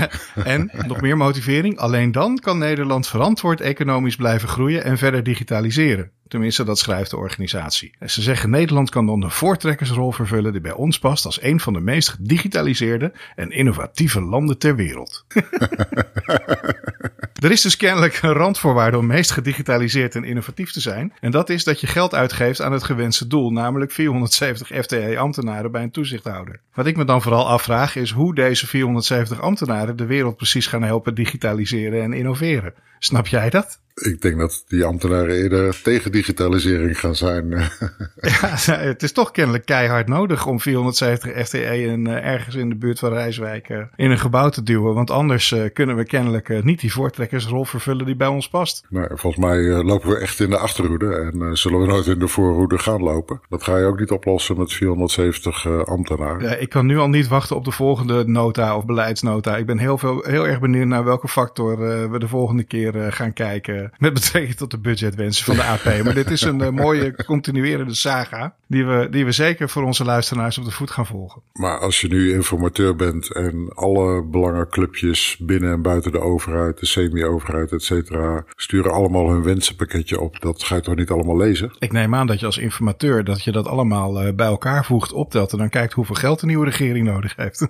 en, 0.45 0.71
nog 0.87 1.01
meer 1.01 1.17
motivering, 1.17 1.79
alleen 1.79 2.13
dan 2.13 2.39
kan 2.39 2.59
Nederland 2.59 3.07
verantwoord 3.07 3.61
economisch 3.61 4.17
blijven 4.17 4.49
groeien 4.49 4.85
en 4.85 4.99
verder 4.99 5.23
digitaliseren. 5.23 6.11
Tenminste, 6.29 6.65
dat 6.65 6.79
schrijft 6.79 7.11
de 7.11 7.17
organisatie. 7.17 7.95
En 7.99 8.11
ze 8.11 8.23
zeggen 8.23 8.51
Nederland 8.51 8.91
kan 8.91 9.07
dan 9.07 9.21
de 9.21 9.31
voortrekkersrol 9.31 10.13
vervullen 10.13 10.53
die 10.53 10.61
bij 10.61 10.73
ons 10.73 10.99
past 10.99 11.25
als 11.25 11.43
een 11.43 11.61
van 11.61 11.73
de 11.73 11.81
meest 11.81 12.09
gedigitaliseerde 12.09 13.13
en 13.35 13.51
innovatieve 13.51 14.21
landen 14.21 14.59
ter 14.59 14.77
wereld. 14.77 15.25
er 17.45 17.51
is 17.51 17.61
dus 17.61 17.77
kennelijk 17.77 18.19
een 18.23 18.33
randvoorwaarde 18.33 18.99
om 18.99 19.07
meest 19.07 19.31
gedigitaliseerd 19.31 20.15
en 20.15 20.25
innovatief 20.25 20.73
te 20.73 20.81
zijn. 20.81 21.13
En 21.21 21.31
dat 21.31 21.51
is 21.51 21.65
dat 21.65 21.81
je 21.81 21.87
geld 21.87 22.15
uitgeeft 22.15 22.61
aan 22.61 22.73
het 22.73 22.85
gewenste 22.85 23.27
doel, 23.27 23.51
namelijk 23.51 23.93
470 23.93 24.83
FTE-ambtenaren 24.83 25.71
bij 25.71 25.83
een 25.83 25.91
toezichthouder. 25.91 26.61
Wat 26.75 26.87
ik 26.87 26.97
me 26.97 27.05
dan 27.05 27.23
vooral 27.23 27.49
afvraag 27.49 27.97
is 27.97 28.11
hoe 28.11 28.35
deze 28.35 28.67
470 28.67 29.41
ambtenaren 29.41 29.97
de 29.97 30.07
wereld 30.07 30.37
precies 30.37 30.67
gaan 30.67 30.83
helpen 30.83 31.15
digitaliseren 31.15 32.03
en 32.03 32.13
innoveren. 32.13 32.75
Snap 32.99 33.27
jij 33.27 33.51
dat? 33.51 33.81
Ik 34.03 34.23
denk 34.23 34.39
dat 34.39 34.65
die 34.69 34.85
ambtenaren 34.85 35.35
eerder 35.35 35.83
tegen 35.83 36.13
digitalisering 36.13 36.99
gaan 36.99 37.15
zijn. 37.15 37.51
ja, 38.21 38.79
het 38.79 39.03
is 39.03 39.13
toch 39.13 39.31
kennelijk 39.31 39.65
keihard 39.65 40.09
nodig 40.09 40.47
om 40.47 40.61
470 40.61 41.47
FTE 41.47 41.83
in, 41.83 42.09
uh, 42.09 42.27
ergens 42.27 42.55
in 42.55 42.69
de 42.69 42.75
buurt 42.75 42.99
van 42.99 43.13
Rijswijk 43.13 43.69
uh, 43.69 43.83
in 43.97 44.11
een 44.11 44.19
gebouw 44.19 44.49
te 44.49 44.63
duwen. 44.63 44.95
Want 44.95 45.11
anders 45.11 45.51
uh, 45.51 45.65
kunnen 45.73 45.97
we 45.97 46.05
kennelijk 46.05 46.65
niet 46.65 46.81
die 46.81 46.93
voortrekkersrol 46.93 47.65
vervullen 47.65 48.07
die 48.07 48.17
bij 48.17 48.27
ons 48.27 48.49
past. 48.49 48.87
Nee, 48.89 49.07
volgens 49.09 49.45
mij 49.45 49.59
lopen 49.63 50.09
we 50.09 50.19
echt 50.19 50.41
in 50.41 50.51
de 50.51 50.59
achterhoede 50.59 51.15
en 51.15 51.57
zullen 51.57 51.81
we 51.81 51.87
nooit 51.87 52.07
in 52.07 52.19
de 52.19 52.29
voorhoede 52.29 52.79
gaan 52.79 53.03
lopen. 53.03 53.41
Dat 53.49 53.63
ga 53.63 53.79
je 53.79 53.85
ook 53.85 53.99
niet 53.99 54.11
oplossen 54.11 54.59
met 54.59 54.73
470 54.73 55.87
ambtenaren. 55.87 56.43
Ja, 56.49 56.55
ik 56.55 56.69
kan 56.69 56.87
nu 56.87 56.99
al 56.99 57.09
niet 57.09 57.29
wachten 57.29 57.57
op 57.57 57.65
de 57.65 57.71
volgende 57.71 58.25
nota 58.27 58.77
of 58.77 58.85
beleidsnota. 58.85 59.57
Ik 59.57 59.67
ben 59.67 59.79
heel, 59.79 59.99
veel, 59.99 60.23
heel 60.27 60.47
erg 60.47 60.61
benieuwd 60.61 60.87
naar 60.87 61.05
welke 61.05 61.29
factor 61.29 61.79
we 62.11 62.19
de 62.19 62.29
volgende 62.29 62.65
keer 62.65 62.86
gaan 62.93 63.33
kijken 63.33 63.93
met 63.99 64.15
betrekking 64.15 64.57
tot 64.57 64.71
de 64.71 64.79
budgetwensen 64.79 65.45
van 65.45 65.57
de 65.57 65.63
AP. 65.63 66.05
Maar 66.05 66.15
dit 66.15 66.31
is 66.31 66.43
een 66.43 66.61
uh, 66.61 66.71
mooie 66.71 67.25
continuerende 67.25 67.95
saga 67.95 68.55
die 68.67 68.87
we, 68.87 69.09
die 69.11 69.25
we 69.25 69.33
zeker 69.33 69.69
voor 69.69 69.83
onze 69.83 70.05
luisteraars 70.05 70.59
op 70.59 70.65
de 70.65 70.71
voet 70.71 70.91
gaan 70.91 71.07
volgen. 71.07 71.43
Maar 71.53 71.79
als 71.79 72.01
je 72.01 72.09
nu 72.09 72.33
informateur 72.33 72.97
bent 72.97 73.33
en 73.33 73.71
alle 73.75 74.25
belangenclubjes 74.25 75.37
binnen 75.41 75.73
en 75.73 75.83
buiten 75.83 76.13
de 76.13 76.21
overheid, 76.21 76.81
de 76.81 76.87
semi-overheid, 76.87 77.73
et 77.73 77.83
cetera, 77.83 78.45
sturen 78.55 78.93
allemaal 78.93 79.31
hun 79.31 79.43
wensenpakketje 79.43 80.21
op, 80.21 80.41
dat 80.41 80.65
ga 80.65 80.75
je 80.75 80.81
toch 80.81 80.97
niet 80.97 81.11
allemaal 81.11 81.37
lezen? 81.37 81.75
Ik 81.79 81.93
neem 81.93 82.15
aan 82.15 82.27
dat 82.27 82.41
je 82.41 82.47
als 82.47 82.59
informateur 82.59 83.25
dat 83.25 83.45
je 83.45 83.53
dat 83.53 83.67
allemaal 83.67 84.27
uh, 84.27 84.35
bij 84.35 84.47
elkaar 84.47 84.85
voegt, 84.85 85.13
optelt 85.13 85.53
en 85.53 85.59
dan 85.59 85.69
kijkt 85.69 85.93
hoeveel 85.93 86.15
geld 86.15 86.41
de 86.41 86.47
nieuwe 86.47 86.65
regering 86.65 87.07
nodig 87.07 87.37
heeft. 87.37 87.61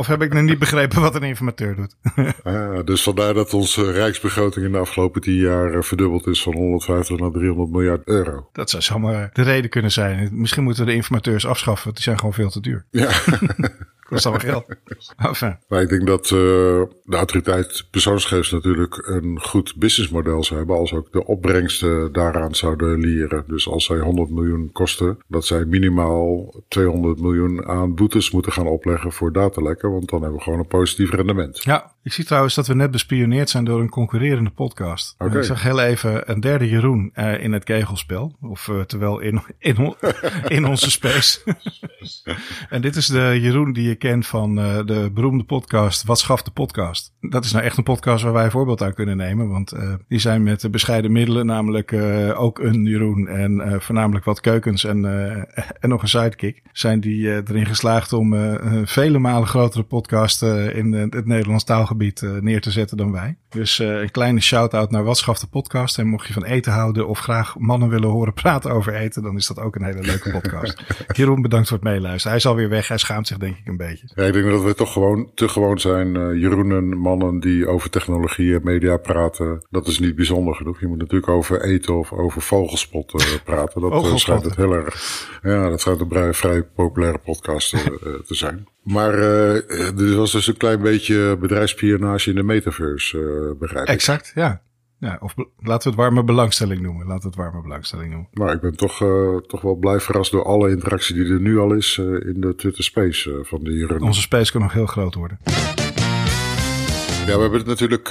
of 0.00 0.06
heb 0.06 0.22
ik 0.22 0.32
nog 0.32 0.42
niet 0.42 0.58
begrepen 0.58 1.00
wat 1.00 1.14
een 1.14 1.22
informateur 1.22 1.74
doet? 1.74 1.96
Dus 2.84 3.02
vandaar 3.02 3.34
dat 3.34 3.54
onze 3.54 3.92
rijksbegroting 3.92 4.66
in 4.66 4.72
de 4.72 4.78
afgelopen 4.78 5.20
tien 5.20 5.34
jaar 5.34 5.74
eh, 5.74 5.82
verdubbeld 5.82 6.26
is 6.26 6.42
van 6.42 6.54
150 6.54 7.18
naar 7.18 7.30
300 7.30 7.70
miljard 7.70 8.02
euro. 8.04 8.48
Dat 8.52 8.70
zou 8.70 8.82
zomaar 8.82 9.30
de 9.32 9.42
reden 9.42 9.70
kunnen 9.70 9.92
zijn. 9.92 10.28
Misschien 10.32 10.62
moeten 10.62 10.84
we 10.84 10.90
de 10.90 10.96
informateurs 10.96 11.46
afschaffen, 11.46 11.84
want 11.84 11.96
die 11.96 12.04
zijn 12.04 12.18
gewoon 12.18 12.34
veel 12.34 12.50
te 12.50 12.60
duur. 12.60 12.86
Ja. 12.90 13.10
Kost 14.06 14.26
allemaal 14.26 14.46
geld. 14.46 14.64
Enfin. 15.28 15.58
Maar 15.68 15.82
ik 15.82 15.88
denk 15.88 16.06
dat 16.06 16.24
uh, 16.24 16.30
de 16.30 17.16
autoriteit 17.16 17.86
persoonsgegevens 17.90 18.50
natuurlijk 18.50 19.06
een 19.06 19.40
goed 19.40 19.74
businessmodel 19.76 20.44
zou 20.44 20.58
hebben 20.58 20.76
als 20.76 20.92
ook 20.92 21.12
de 21.12 21.26
opbrengsten 21.26 22.12
daaraan 22.12 22.54
zouden 22.54 23.00
leren. 23.00 23.44
Dus 23.46 23.68
als 23.68 23.84
zij 23.84 23.98
100 23.98 24.30
miljoen 24.30 24.70
kosten, 24.72 25.18
dat 25.26 25.46
zij 25.46 25.64
minimaal 25.64 26.54
200 26.68 27.20
miljoen 27.20 27.66
aan 27.66 27.94
boetes 27.94 28.30
moeten 28.30 28.52
gaan 28.52 28.66
opleggen 28.66 29.12
voor 29.12 29.32
datalekken, 29.32 29.90
want 29.90 30.08
dan 30.08 30.20
hebben 30.20 30.38
we 30.38 30.44
gewoon 30.44 30.58
een 30.58 30.66
positief 30.66 31.10
rendement. 31.10 31.62
Ja, 31.62 31.92
ik 32.02 32.12
zie 32.12 32.24
trouwens 32.24 32.54
dat 32.54 32.66
we 32.66 32.74
net 32.74 32.90
bespioneerd 32.90 33.50
zijn 33.50 33.64
door 33.64 33.80
een 33.80 33.88
concurrerende 33.88 34.50
podcast. 34.50 35.14
Okay. 35.18 35.38
Ik 35.38 35.44
zag 35.44 35.62
heel 35.62 35.80
even 35.80 36.30
een 36.30 36.40
derde 36.40 36.68
Jeroen 36.68 37.12
uh, 37.14 37.42
in 37.42 37.52
het 37.52 37.64
kegelspel. 37.64 38.36
Of 38.40 38.68
uh, 38.68 38.80
terwijl 38.80 39.18
in, 39.20 39.42
in, 39.58 39.94
in 40.48 40.66
onze 40.66 40.90
space. 40.90 41.40
en 42.68 42.80
dit 42.80 42.96
is 42.96 43.06
de 43.06 43.38
Jeroen 43.40 43.72
die 43.72 43.95
je 44.00 44.08
kent 44.08 44.26
van 44.26 44.58
uh, 44.58 44.76
de 44.84 45.10
beroemde 45.14 45.44
podcast 45.44 46.04
Wat 46.04 46.18
schaft 46.18 46.44
de 46.44 46.50
podcast? 46.50 47.14
Dat 47.20 47.44
is 47.44 47.52
nou 47.52 47.64
echt 47.64 47.76
een 47.76 47.84
podcast 47.84 48.22
waar 48.22 48.32
wij 48.32 48.44
een 48.44 48.50
voorbeeld 48.50 48.82
aan 48.82 48.94
kunnen 48.94 49.16
nemen. 49.16 49.48
Want 49.48 49.72
die 50.08 50.18
zijn 50.18 50.42
met 50.42 50.70
bescheiden 50.70 51.12
middelen, 51.12 51.46
namelijk 51.46 51.92
ook 52.36 52.58
een 52.58 52.84
Jeroen 52.84 53.28
en 53.28 53.82
voornamelijk 53.82 54.24
wat 54.24 54.40
keukens 54.40 54.84
en, 54.84 55.04
en 55.80 55.88
nog 55.88 56.02
een 56.02 56.08
sidekick. 56.08 56.62
Zijn 56.72 57.00
die 57.00 57.28
erin 57.28 57.66
geslaagd 57.66 58.12
om 58.12 58.34
vele 58.84 59.18
malen 59.18 59.48
grotere 59.48 59.82
podcast 59.82 60.42
in 60.42 60.92
het 60.92 61.26
Nederlands 61.26 61.64
taalgebied 61.64 62.22
neer 62.40 62.60
te 62.60 62.70
zetten 62.70 62.96
dan 62.96 63.12
wij. 63.12 63.36
Dus 63.48 63.78
een 63.78 64.10
kleine 64.10 64.40
shout-out 64.40 64.90
naar 64.90 65.04
Watschaf 65.04 65.38
de 65.38 65.46
podcast. 65.46 65.98
En 65.98 66.06
mocht 66.06 66.26
je 66.26 66.32
van 66.32 66.44
eten 66.44 66.72
houden 66.72 67.08
of 67.08 67.18
graag 67.18 67.58
mannen 67.58 67.88
willen 67.88 68.08
horen 68.08 68.32
praten 68.32 68.70
over 68.70 68.94
eten, 68.94 69.22
dan 69.22 69.36
is 69.36 69.46
dat 69.46 69.58
ook 69.58 69.76
een 69.76 69.84
hele 69.84 70.00
leuke 70.00 70.30
podcast. 70.30 70.82
Jeroen, 71.16 71.42
bedankt 71.42 71.68
voor 71.68 71.76
het 71.76 71.86
meeluisteren. 71.86 72.28
Hij 72.28 72.36
is 72.36 72.46
alweer 72.46 72.68
weg. 72.68 72.88
Hij 72.88 72.98
schaamt 72.98 73.26
zich 73.26 73.38
denk 73.38 73.56
ik 73.56 73.66
een 73.66 73.76
beetje. 73.76 73.85
Ja, 74.14 74.24
ik 74.24 74.32
denk 74.32 74.50
dat 74.50 74.62
we 74.62 74.74
toch 74.74 74.92
gewoon 74.92 75.30
te 75.34 75.48
gewoon 75.48 75.80
zijn. 75.80 76.14
Uh, 76.14 76.40
Jeroenen, 76.40 76.98
mannen 76.98 77.40
die 77.40 77.66
over 77.68 77.90
technologie 77.90 78.54
en 78.54 78.60
media 78.64 78.96
praten. 78.96 79.66
Dat 79.70 79.86
is 79.86 79.98
niet 79.98 80.14
bijzonder 80.14 80.54
genoeg. 80.54 80.80
Je 80.80 80.86
moet 80.86 80.98
natuurlijk 80.98 81.28
over 81.32 81.62
eten 81.62 81.98
of 81.98 82.12
over 82.12 82.42
vogelspot 82.42 83.14
uh, 83.14 83.26
praten. 83.44 83.80
Dat 83.80 83.92
uh, 84.04 84.16
schijnt 84.16 84.44
het 84.44 84.56
heel 84.56 84.72
erg. 84.72 84.94
Ja, 85.42 85.68
dat 85.68 85.80
schijnt 85.80 86.00
een 86.00 86.34
vrij 86.34 86.62
populaire 86.62 87.18
podcast 87.18 87.70
te 88.28 88.34
zijn. 88.34 88.68
Maar 88.82 89.12
dit 89.94 90.14
was 90.14 90.32
dus 90.32 90.46
een 90.46 90.56
klein 90.56 90.82
beetje 90.82 91.36
bedrijfsspionage 91.40 92.30
in 92.30 92.36
de 92.36 92.42
metaverse, 92.42 93.54
begrijp 93.58 93.86
ik. 93.86 93.94
Exact, 93.94 94.32
ja. 94.34 94.62
Ja, 94.98 95.18
of 95.20 95.34
laten 95.36 95.82
we 95.82 95.88
het 95.88 95.94
warme 95.94 96.24
belangstelling 96.24 96.80
noemen. 96.80 97.06
Laten 97.06 97.22
we 97.22 97.28
het 97.28 97.36
warme 97.36 97.62
belangstelling 97.62 98.10
noemen. 98.10 98.28
Maar 98.32 98.52
ik 98.52 98.60
ben 98.60 98.76
toch, 98.76 99.00
uh, 99.00 99.36
toch 99.36 99.60
wel 99.60 99.74
blij 99.74 100.00
verrast 100.00 100.30
door 100.30 100.44
alle 100.44 100.70
interactie 100.70 101.14
die 101.14 101.32
er 101.32 101.40
nu 101.40 101.58
al 101.58 101.72
is 101.72 101.96
uh, 101.96 102.06
in 102.28 102.40
de 102.40 102.54
Twitter 102.54 102.84
Space 102.84 103.30
uh, 103.30 103.36
van 103.42 103.64
de 103.64 103.70
hier. 103.70 104.00
Onze 104.00 104.20
space 104.20 104.52
kan 104.52 104.60
nog 104.60 104.72
heel 104.72 104.86
groot 104.86 105.14
worden. 105.14 105.38
Ja, 107.26 107.34
we 107.34 107.40
hebben 107.40 107.58
het 107.58 107.66
natuurlijk 107.66 108.10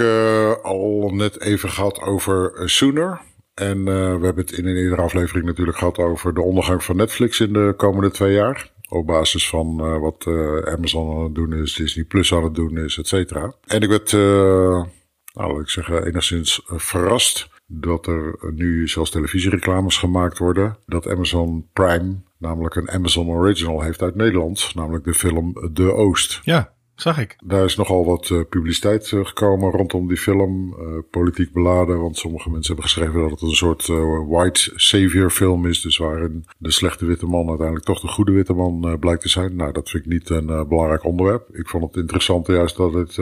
al 0.63 1.12
net 1.13 1.42
even 1.42 1.70
gehad 1.70 2.01
over 2.01 2.70
Sooner. 2.70 3.22
En 3.54 3.84
we 3.84 4.25
hebben 4.25 4.36
het 4.36 4.51
in 4.51 4.68
een 4.68 4.75
eerdere 4.75 5.01
aflevering 5.01 5.46
natuurlijk 5.46 5.77
gehad 5.77 5.98
over 5.98 6.34
de 6.34 6.42
ondergang 6.42 6.84
van 6.84 6.96
Netflix 6.96 7.39
in 7.39 7.54
de 7.54 7.74
komende 7.77 8.12
twee 8.12 8.34
jaar. 8.34 8.72
Op 8.89 9.08
basis 9.08 9.50
van 9.50 10.00
wat 10.00 10.27
Amazon 10.65 11.15
aan 11.15 11.24
het 11.24 11.36
doen 11.36 11.54
is, 11.54 11.74
Disney 11.74 12.06
Plus 12.06 12.34
aan 12.34 12.44
het 12.44 12.56
doen 12.56 12.77
is, 12.77 12.98
et 12.98 13.08
cetera. 13.08 13.54
En 13.68 13.82
ik 13.82 13.89
werd 13.89 14.10
nou, 15.36 15.62
ik 15.62 15.70
zeggen, 15.70 16.06
enigszins 16.06 16.65
eh, 16.68 16.77
verrast 16.77 17.50
dat 17.68 18.08
er 18.08 18.38
nu 18.54 18.88
zelfs 18.88 19.12
televisiereclames 19.12 19.98
gemaakt 19.98 20.38
worden. 20.38 20.77
Dat 20.86 21.08
Amazon 21.08 21.68
Prime 21.74 22.15
namelijk 22.38 22.75
een 22.75 22.92
Amazon 22.92 23.30
Original 23.30 23.82
heeft 23.82 24.01
uit 24.01 24.15
Nederland, 24.15 24.72
namelijk 24.75 25.04
de 25.04 25.13
film 25.13 25.70
De 25.74 25.94
Oost. 25.94 26.39
Ja, 26.44 26.74
Zag 26.95 27.19
ik. 27.19 27.35
Daar 27.43 27.65
is 27.65 27.75
nogal 27.75 28.05
wat 28.05 28.29
uh, 28.29 28.41
publiciteit 28.49 29.11
uh, 29.11 29.25
gekomen 29.25 29.71
rondom 29.71 30.07
die 30.07 30.17
film. 30.17 30.75
Uh, 30.79 30.99
politiek 31.11 31.53
beladen, 31.53 32.01
want 32.01 32.17
sommige 32.17 32.49
mensen 32.49 32.73
hebben 32.73 32.91
geschreven 32.91 33.21
dat 33.21 33.31
het 33.31 33.41
een 33.41 33.55
soort 33.55 33.87
white 34.27 34.71
savior 34.75 35.29
film 35.29 35.65
is. 35.65 35.81
Dus 35.81 35.97
waarin 35.97 36.45
de 36.57 36.71
slechte 36.71 37.05
witte 37.05 37.25
man 37.25 37.47
uiteindelijk 37.47 37.85
toch 37.85 37.99
de 37.99 38.07
goede 38.07 38.31
witte 38.31 38.53
man 38.53 38.99
blijkt 38.99 39.21
te 39.21 39.29
zijn. 39.29 39.55
Nou, 39.55 39.71
dat 39.71 39.89
vind 39.89 40.05
ik 40.05 40.11
niet 40.11 40.29
een 40.29 40.67
belangrijk 40.67 41.03
onderwerp. 41.03 41.49
Ik 41.55 41.69
vond 41.69 41.83
het 41.83 41.95
interessant 41.95 42.47
juist 42.47 42.77
dat 42.77 42.93
het, 42.93 43.15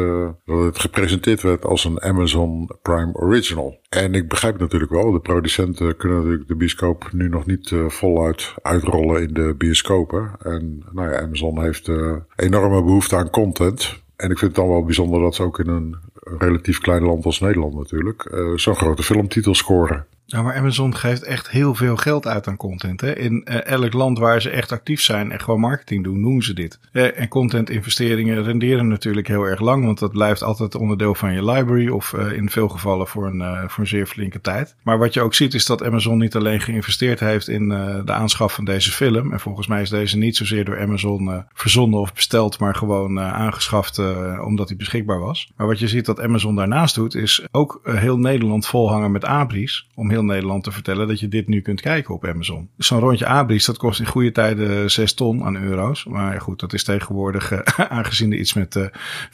dat 0.46 0.64
het 0.64 0.80
gepresenteerd 0.80 1.42
werd 1.42 1.66
als 1.66 1.86
een 1.86 2.02
Amazon 2.02 2.70
Prime 2.82 3.14
Original. 3.14 3.80
En 3.94 4.14
ik 4.14 4.28
begrijp 4.28 4.60
natuurlijk 4.60 4.92
wel. 4.92 5.12
De 5.12 5.20
producenten 5.20 5.98
kunnen 5.98 6.18
natuurlijk 6.18 6.48
de 6.48 6.56
bioscoop 6.56 7.10
nu 7.12 7.30
nog 7.30 7.46
niet 7.46 7.76
voluit 7.88 8.54
uitrollen 8.62 9.22
in 9.22 9.34
de 9.34 9.56
bioscopen. 9.58 10.32
En 10.40 10.84
nou 10.92 11.12
ja, 11.12 11.22
Amazon 11.22 11.62
heeft 11.62 11.90
enorme 12.36 12.84
behoefte 12.84 13.16
aan 13.16 13.30
content. 13.30 14.02
En 14.16 14.32
ik 14.32 14.38
vind 14.38 14.52
het 14.52 14.56
dan 14.56 14.68
wel 14.68 14.86
bijzonder 14.86 15.22
dat 15.22 15.36
ze 15.36 15.44
ook 15.44 15.60
in 15.60 15.68
een 15.68 15.96
relatief 16.24 16.80
klein 16.80 17.04
land 17.04 17.26
als 17.26 17.40
Nederland 17.40 17.74
natuurlijk 17.76 18.30
uh, 18.34 18.58
zo'n 18.58 18.76
grote 18.76 19.04
filmtitel 19.04 19.56
scoren. 19.56 20.06
Ja, 20.26 20.42
maar 20.42 20.56
Amazon 20.56 20.96
geeft 20.96 21.24
echt 21.24 21.50
heel 21.50 21.76
veel 21.76 21.96
geld 21.96 22.28
uit 22.28 22.48
aan 22.48 22.58
content. 22.58 23.02
Hè? 23.02 23.16
In 23.16 23.48
uh, 23.50 23.66
elk 23.66 23.94
land 23.94 24.18
waar 24.18 24.42
ze 24.42 24.50
echt 24.50 24.72
actief 24.72 25.02
zijn 25.02 25.32
en 25.32 25.40
gewoon 25.40 25.60
marketing 25.60 26.04
doen, 26.04 26.22
doen 26.22 26.42
ze 26.42 26.54
dit. 26.54 26.80
Uh, 26.92 27.20
en 27.20 27.28
contentinvesteringen 27.28 28.44
renderen 28.44 28.88
natuurlijk 28.88 29.28
heel 29.28 29.44
erg 29.44 29.60
lang, 29.60 29.86
want 29.86 30.00
dat 30.00 30.12
blijft 30.12 30.44
altijd 30.44 30.76
onderdeel 30.76 31.16
van 31.16 31.34
je 31.34 31.46
library 31.46 31.90
of 31.90 32.14
uh, 32.14 32.32
in 32.32 32.50
veel 32.50 32.70
gevallen 32.70 33.08
voor 33.08 33.26
een, 33.26 33.70
voor 33.70 33.84
een 33.84 33.90
zeer 33.90 34.06
flinke 34.06 34.42
tijd. 34.42 34.76
Maar 34.82 34.98
wat 34.98 35.14
je 35.14 35.22
ook 35.22 35.34
ziet 35.34 35.54
is 35.54 35.66
dat 35.66 35.84
Amazon 35.84 36.18
niet 36.18 36.36
alleen 36.36 36.62
geïnvesteerd 36.62 37.20
heeft 37.20 37.48
in 37.48 37.70
de 38.06 38.14
aanschaf 38.14 38.54
van 38.54 38.66
deze 38.66 38.92
film. 38.92 39.32
En 39.32 39.40
volgens 39.40 39.68
mij 39.68 39.82
is 39.82 39.90
deze 39.90 40.18
niet 40.18 40.38
zozeer 40.38 40.66
door 40.66 40.80
Amazon 40.80 41.44
verzonnen 41.54 42.00
of 42.00 42.14
besteld, 42.14 42.60
maar 42.60 42.76
gewoon 42.76 43.20
aangeschaft 43.20 44.02
omdat 44.40 44.68
hij 44.68 44.78
beschikbaar 44.78 45.20
was. 45.20 45.52
Maar 45.56 45.68
wat 45.68 45.80
je 45.80 45.88
ziet 45.88 46.06
dat 46.06 46.22
Amazon 46.22 46.56
daarnaast 46.56 46.96
doet, 46.96 47.16
is 47.16 47.46
ook 47.52 47.82
heel 47.84 48.18
Nederland 48.18 48.68
volhangen 48.68 49.12
met 49.12 49.26
abris 49.26 49.88
om 49.96 50.10
heel 50.14 50.24
Nederland 50.24 50.64
te 50.64 50.72
vertellen 50.72 51.08
dat 51.08 51.20
je 51.20 51.28
dit 51.28 51.48
nu 51.48 51.62
kunt 51.62 51.82
kijken 51.82 52.14
op 52.14 52.26
Amazon. 52.26 52.70
Zo'n 52.78 53.00
rondje 53.00 53.26
abris, 53.26 53.66
dat 53.66 53.78
kost 53.78 54.00
in 54.00 54.06
goede 54.06 54.32
tijden 54.32 54.92
6 54.92 55.14
ton 55.14 55.44
aan 55.44 55.56
euro's. 55.56 56.06
Maar 56.06 56.42
goed, 56.42 56.60
dat 56.60 56.74
is 56.74 56.84
tegenwoordig, 56.84 57.52
uh, 57.52 57.60
aangezien 57.98 58.32
er 58.32 58.38
iets 58.38 58.54
met, 58.54 58.76
uh, 58.76 58.86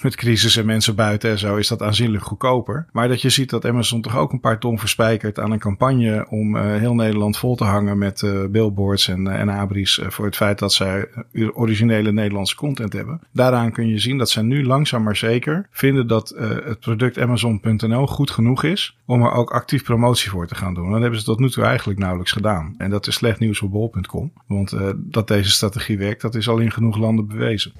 met 0.01 0.15
crisis 0.15 0.57
en 0.57 0.65
mensen 0.65 0.95
buiten 0.95 1.29
en 1.29 1.37
zo, 1.37 1.55
is 1.55 1.67
dat 1.67 1.81
aanzienlijk 1.81 2.23
goedkoper. 2.23 2.85
Maar 2.91 3.07
dat 3.07 3.21
je 3.21 3.29
ziet 3.29 3.49
dat 3.49 3.65
Amazon 3.65 4.01
toch 4.01 4.17
ook 4.17 4.31
een 4.31 4.39
paar 4.39 4.59
ton 4.59 4.79
verspijkert 4.79 5.39
aan 5.39 5.51
een 5.51 5.59
campagne 5.59 6.25
om 6.29 6.57
heel 6.57 6.95
Nederland 6.95 7.37
vol 7.37 7.55
te 7.55 7.63
hangen 7.63 7.97
met 7.97 8.33
billboards 8.51 9.07
en, 9.07 9.27
en 9.27 9.49
abris 9.49 10.01
voor 10.07 10.25
het 10.25 10.35
feit 10.35 10.59
dat 10.59 10.73
zij 10.73 11.07
originele 11.53 12.11
Nederlandse 12.11 12.55
content 12.55 12.93
hebben. 12.93 13.21
Daaraan 13.33 13.71
kun 13.71 13.87
je 13.87 13.99
zien 13.99 14.17
dat 14.17 14.29
zij 14.29 14.43
nu 14.43 14.65
langzaam 14.65 15.03
maar 15.03 15.15
zeker 15.15 15.67
vinden 15.71 16.07
dat 16.07 16.35
het 16.63 16.79
product 16.79 17.19
Amazon.nl 17.19 18.07
goed 18.07 18.31
genoeg 18.31 18.63
is 18.63 18.97
om 19.05 19.21
er 19.21 19.31
ook 19.31 19.51
actief 19.51 19.83
promotie 19.83 20.29
voor 20.29 20.47
te 20.47 20.55
gaan 20.55 20.68
doen. 20.73 20.91
Dat 20.91 21.01
hebben 21.01 21.19
ze 21.19 21.25
tot 21.25 21.39
nu 21.39 21.49
toe 21.49 21.63
eigenlijk 21.63 21.99
nauwelijks 21.99 22.31
gedaan. 22.31 22.75
En 22.77 22.89
dat 22.89 23.07
is 23.07 23.15
slecht 23.15 23.39
nieuws 23.39 23.57
voor 23.57 23.69
bol.com. 23.69 24.33
Want 24.47 24.71
uh, 24.71 24.89
dat 24.95 25.27
deze 25.27 25.49
strategie 25.49 25.97
werkt, 25.97 26.21
dat 26.21 26.35
is 26.35 26.49
al 26.49 26.57
in 26.57 26.71
genoeg 26.71 26.97
landen 26.97 27.27
bewezen. 27.27 27.71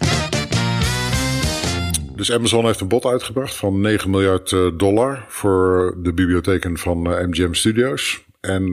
Dus 2.16 2.32
Amazon 2.32 2.66
heeft 2.66 2.82
een 2.82 2.88
bod 2.88 3.06
uitgebracht 3.06 3.56
van 3.56 3.82
9 3.82 4.10
miljard 4.10 4.52
eh, 4.52 4.68
dollar 4.78 5.26
voor 5.28 5.96
de 5.98 6.14
bibliotheken 6.14 6.78
van 6.78 7.02
MGM 7.02 7.44
eh, 7.44 7.52
Studios. 7.52 8.26
En 8.42 8.72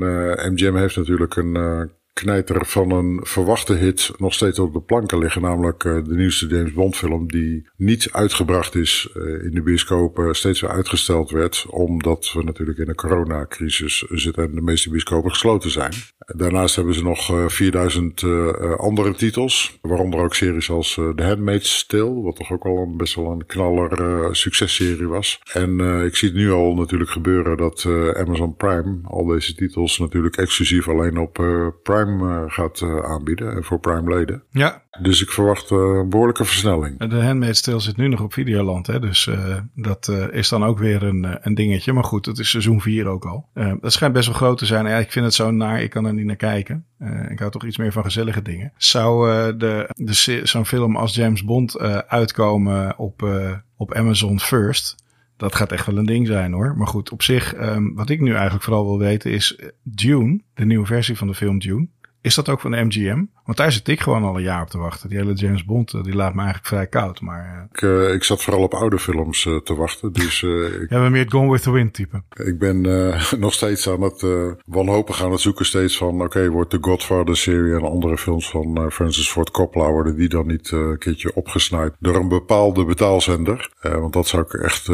MGM 0.53 0.75
heeft 0.75 0.97
natuurlijk 0.97 1.37
een 1.37 1.91
knijter 2.23 2.67
van 2.67 2.91
een 2.91 3.21
verwachte 3.23 3.75
hit 3.75 4.11
nog 4.19 4.35
steeds 4.35 4.59
op 4.59 4.73
de 4.73 4.81
planken 4.81 5.19
liggen. 5.19 5.43
Namelijk 5.43 5.85
uh, 5.85 6.05
de 6.05 6.15
nieuwste 6.15 6.47
James 6.47 6.73
Bond 6.73 6.97
film 6.97 7.27
die 7.27 7.69
niet 7.77 8.09
uitgebracht 8.13 8.75
is 8.75 9.09
uh, 9.15 9.45
in 9.45 9.51
de 9.51 9.63
bioscopen. 9.63 10.35
Steeds 10.35 10.61
weer 10.61 10.71
uitgesteld 10.71 11.31
werd. 11.31 11.67
Omdat 11.69 12.33
we 12.33 12.43
natuurlijk 12.43 12.79
in 12.79 12.89
een 12.89 12.95
coronacrisis 12.95 14.05
zitten 14.11 14.45
en 14.45 14.55
de 14.55 14.61
meeste 14.61 14.91
bioscopen 14.91 15.31
gesloten 15.31 15.71
zijn. 15.71 15.93
Daarnaast 16.19 16.77
hebben 16.77 16.95
ze 16.95 17.03
nog 17.03 17.31
uh, 17.31 17.49
4000 17.49 18.25
andere 18.77 19.15
titels. 19.15 19.79
Waaronder 19.83 20.21
ook 20.21 20.35
series 20.35 20.71
als 20.71 20.95
The 20.95 21.23
Handmaid's 21.23 21.87
Tale. 21.87 22.23
Wat 22.23 22.37
toch 22.37 22.53
ook 22.53 22.65
al 22.65 22.79
een, 22.79 22.97
best 22.97 23.15
wel 23.15 23.31
een 23.31 23.47
knaller 23.47 24.37
successerie 24.37 25.09
was. 25.09 25.41
En 25.53 25.81
ik 26.05 26.17
zie 26.17 26.29
het 26.29 26.37
nu 26.37 26.51
al 26.51 26.75
natuurlijk 26.75 27.11
gebeuren 27.11 27.57
dat 27.57 27.87
Amazon 28.15 28.57
Prime 28.57 28.99
al 29.05 29.25
deze 29.25 29.55
titels 29.55 29.99
natuurlijk 29.99 30.37
exclusief 30.37 30.89
alleen 30.89 31.19
op 31.19 31.33
Prime 31.83 32.06
Prime 32.07 32.45
uh, 32.45 32.51
gaat 32.51 32.81
uh, 32.81 32.99
aanbieden. 32.99 33.57
En 33.57 33.65
voor 33.65 33.81
Prime 33.81 34.15
leden. 34.15 34.43
Ja. 34.51 34.83
Dus 35.03 35.23
ik 35.23 35.31
verwacht 35.31 35.71
een 35.71 36.09
behoorlijke 36.09 36.45
versnelling. 36.45 37.09
De 37.09 37.23
Handmaid's 37.23 37.61
Tale 37.61 37.81
zit 37.81 37.97
nu 37.97 38.09
nog 38.09 38.21
op 38.21 38.33
Videoland. 38.33 38.87
Hè? 38.87 39.01
Dus 39.01 39.31
dat 39.75 40.09
is 40.31 40.49
dan 40.49 40.65
ook 40.65 40.79
weer 40.79 41.03
een, 41.03 41.39
een 41.41 41.55
dingetje. 41.55 41.93
Maar 41.93 42.05
goed, 42.05 42.27
het 42.27 42.39
is 42.39 42.51
seizoen 42.51 42.81
4 42.81 43.07
ook 43.07 43.25
al. 43.25 43.49
dat 43.81 43.93
schijnt 43.93 44.15
best 44.15 44.27
wel 44.27 44.37
groot 44.37 44.59
te 44.59 44.67
zijn. 44.67 44.87
Ja, 44.87 44.97
ik 44.97 45.13
vind 45.13 45.25
het 45.25 45.35
zo 45.35 45.51
naar. 45.51 45.83
Ik 45.83 45.91
kan 45.91 46.05
er 46.05 46.15
niet 46.15 46.27
naar 46.27 46.37
kijken. 46.37 46.85
ik 47.29 47.39
hou 47.39 47.51
toch 47.51 47.65
iets 47.65 47.77
meer 47.77 47.93
van 47.93 48.03
gezellige 48.03 48.43
dingen. 48.43 48.73
Zou 48.77 49.27
de, 49.57 49.89
de, 49.95 50.41
zo'n 50.43 50.67
film 50.67 50.97
als 50.97 51.15
James 51.15 51.45
Bond 51.45 51.79
uitkomen 52.09 52.99
op, 52.99 53.29
op 53.77 53.95
Amazon 53.95 54.41
First 54.41 55.05
dat 55.37 55.55
gaat 55.55 55.73
echt 55.73 55.87
wel 55.87 55.97
een 55.97 56.07
ding 56.07 56.27
zijn 56.27 56.53
hoor. 56.53 56.77
Maar 56.77 56.87
goed, 56.87 57.11
op 57.11 57.23
zich, 57.23 57.61
um, 57.61 57.95
wat 57.95 58.11
ik 58.11 58.21
nu 58.21 58.33
eigenlijk 58.33 58.65
vooral 58.65 58.85
wil 58.85 58.99
weten 58.99 59.31
is 59.31 59.61
Dune, 59.83 60.41
de 60.55 60.65
nieuwe 60.65 60.87
versie 60.87 61.17
van 61.17 61.27
de 61.27 61.35
film 61.35 61.59
Dune. 61.59 61.89
Is 62.27 62.35
dat 62.35 62.49
ook 62.49 62.61
van 62.61 62.71
de 62.71 62.85
MGM? 62.85 63.25
Want 63.45 63.59
daar 63.59 63.73
zit 63.73 63.89
ik 63.89 64.01
gewoon 64.01 64.25
al 64.25 64.37
een 64.37 64.43
jaar 64.43 64.63
op 64.63 64.69
te 64.69 64.79
wachten. 64.79 65.09
Die 65.09 65.19
hele 65.19 65.33
James 65.33 65.65
Bond, 65.65 65.93
eh, 65.93 66.03
die 66.03 66.15
laat 66.15 66.35
me 66.35 66.39
eigenlijk 66.39 66.69
vrij 66.69 66.87
koud. 66.87 67.21
Maar, 67.21 67.57
uh... 67.57 67.63
ik, 67.73 67.81
uh, 67.81 68.13
ik 68.13 68.25
zat 68.25 68.43
vooral 68.43 68.63
op 68.63 68.75
oude 68.75 68.99
films 68.99 69.45
uh, 69.45 69.57
te 69.57 69.75
wachten. 69.75 70.13
Dus, 70.13 70.43
ik... 70.83 70.87
Jij 70.89 71.01
bent 71.01 71.11
meer 71.11 71.23
het 71.23 71.33
Gone 71.33 71.51
with 71.51 71.63
the 71.63 71.71
Wind 71.71 71.95
type. 71.95 72.23
Ik 72.45 72.59
ben 72.59 72.81
nog 73.47 73.53
steeds 73.53 73.89
aan 73.89 74.03
het 74.03 74.27
wanhopig 74.67 75.25
aan 75.25 75.31
het 75.31 75.41
zoeken 75.41 75.67
steeds 75.67 75.97
van... 75.97 76.15
Oké, 76.15 76.25
okay, 76.25 76.49
wordt 76.49 76.71
de 76.71 76.79
Godfather-serie 76.81 77.75
en 77.75 77.83
andere 77.83 78.19
films 78.19 78.51
van 78.51 78.93
Francis 78.93 79.31
Ford 79.31 79.51
Coppola... 79.51 79.91
worden 79.91 80.17
die 80.17 80.29
dan 80.29 80.47
niet 80.47 80.71
een 80.71 80.99
keertje 80.99 81.35
opgesnaaid 81.35 81.95
door 81.99 82.17
een 82.17 82.29
bepaalde 82.29 82.85
betaalzender? 82.85 83.71
want 83.81 84.13
dat 84.13 84.27
zou 84.27 84.43
ik 84.43 84.53
echt 84.53 84.85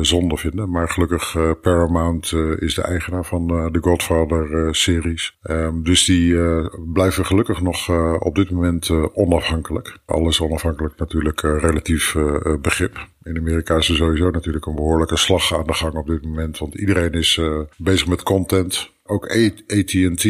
zonde 0.00 0.36
vinden. 0.36 0.70
Maar 0.70 0.88
gelukkig 0.88 1.36
Paramount 1.60 2.32
is 2.58 2.74
de 2.74 2.82
eigenaar 2.82 3.24
van 3.24 3.46
de 3.46 3.78
Godfather-series. 3.80 5.38
Um, 5.42 5.82
dus 5.82 6.04
die 6.04 6.36
blijven 6.84 7.26
gelukkig 7.26 7.60
nog 7.60 7.88
op 8.18 8.34
dit 8.34 8.50
moment 8.50 8.88
uh, 8.88 9.06
onafhankelijk. 9.12 9.98
Alles 10.04 10.40
onafhankelijk 10.40 10.98
natuurlijk 10.98 11.42
uh, 11.42 11.58
relatief 11.60 12.16
begrip. 12.60 13.08
In 13.22 13.36
Amerika 13.36 13.76
is 13.76 13.88
er 13.88 13.94
sowieso 13.94 14.30
natuurlijk 14.30 14.66
een 14.66 14.74
behoorlijke 14.74 15.16
slag 15.16 15.54
aan 15.54 15.66
de 15.66 15.74
gang 15.74 15.94
op 15.94 16.06
dit 16.06 16.24
moment. 16.24 16.58
Want 16.58 16.74
iedereen 16.74 17.12
is 17.12 17.40
bezig 17.76 18.06
met 18.06 18.22
content. 18.22 18.90
Ook 19.04 19.26
AT&T, 19.66 20.22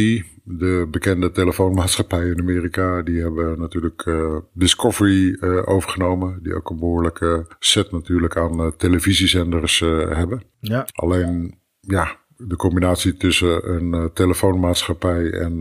de 0.44 0.88
bekende 0.90 1.30
telefoonmaatschappij 1.30 2.26
in 2.26 2.40
Amerika, 2.40 3.02
die 3.02 3.20
hebben 3.22 3.58
natuurlijk 3.58 4.10
Discovery 4.52 5.38
overgenomen. 5.64 6.38
Die 6.42 6.54
ook 6.54 6.70
een 6.70 6.78
behoorlijke 6.78 7.46
set 7.58 7.92
natuurlijk 7.92 8.36
aan 8.36 8.76
televisiezenders 8.76 9.80
hebben. 9.80 10.42
Ja. 10.60 10.86
Alleen, 10.92 11.58
ja, 11.80 12.16
de 12.36 12.56
combinatie 12.56 13.16
tussen 13.16 13.70
een 13.74 14.10
telefoonmaatschappij 14.14 15.30
en 15.30 15.58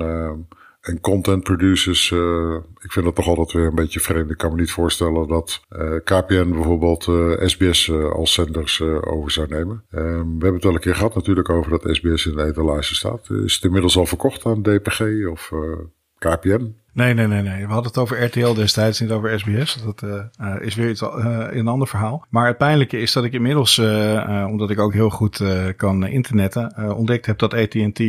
En 0.86 1.00
content 1.00 1.44
producers, 1.44 2.10
uh, 2.10 2.56
ik 2.82 2.92
vind 2.92 3.06
dat 3.06 3.16
toch 3.16 3.28
altijd 3.28 3.52
weer 3.52 3.66
een 3.66 3.76
beetje 3.76 4.00
vreemd. 4.00 4.32
Ik 4.32 4.38
kan 4.38 4.52
me 4.52 4.60
niet 4.60 4.72
voorstellen 4.72 5.28
dat 5.28 5.62
uh, 5.70 5.96
KPN 6.04 6.50
bijvoorbeeld 6.52 7.04
SBS 7.50 7.92
als 7.92 8.34
zenders 8.34 8.82
over 8.82 9.32
zou 9.32 9.48
nemen. 9.48 9.84
We 9.90 10.00
hebben 10.00 10.54
het 10.54 10.64
wel 10.64 10.74
een 10.74 10.80
keer 10.80 10.96
gehad 10.96 11.16
natuurlijk 11.16 11.50
over 11.50 11.72
dat 11.72 11.96
SBS 11.96 12.26
in 12.26 12.36
de 12.36 12.44
etalage 12.44 12.96
staat. 12.96 13.30
Is 13.30 13.56
het 13.56 13.64
inmiddels 13.64 13.98
al 13.98 14.06
verkocht 14.06 14.46
aan 14.46 14.62
DPG 14.62 15.28
of 15.32 15.52
KPN? 16.18 16.85
Nee, 16.96 17.14
nee, 17.14 17.28
nee, 17.28 17.42
nee. 17.42 17.68
We 17.68 17.74
hadden 17.74 17.92
het 17.92 17.98
over 17.98 18.24
RTL 18.24 18.54
destijds, 18.54 19.00
niet 19.00 19.12
over 19.12 19.40
SBS. 19.40 19.82
Dat 19.84 20.02
uh, 20.04 20.56
is 20.60 20.76
weer 20.76 20.90
iets, 20.90 21.02
uh, 21.02 21.48
een 21.50 21.68
ander 21.68 21.88
verhaal. 21.88 22.26
Maar 22.30 22.48
het 22.48 22.58
pijnlijke 22.58 23.00
is 23.00 23.14
dat 23.14 23.24
ik 23.24 23.34
inmiddels, 23.34 23.80
omdat 24.48 24.70
ik 24.70 24.80
ook 24.80 24.94
heel 24.94 25.10
goed 25.10 25.42
kan 25.78 26.08
internetten, 26.08 26.96
ontdekt 26.96 27.26
heb 27.26 27.38
dat 27.38 27.54
AT&T 27.54 28.02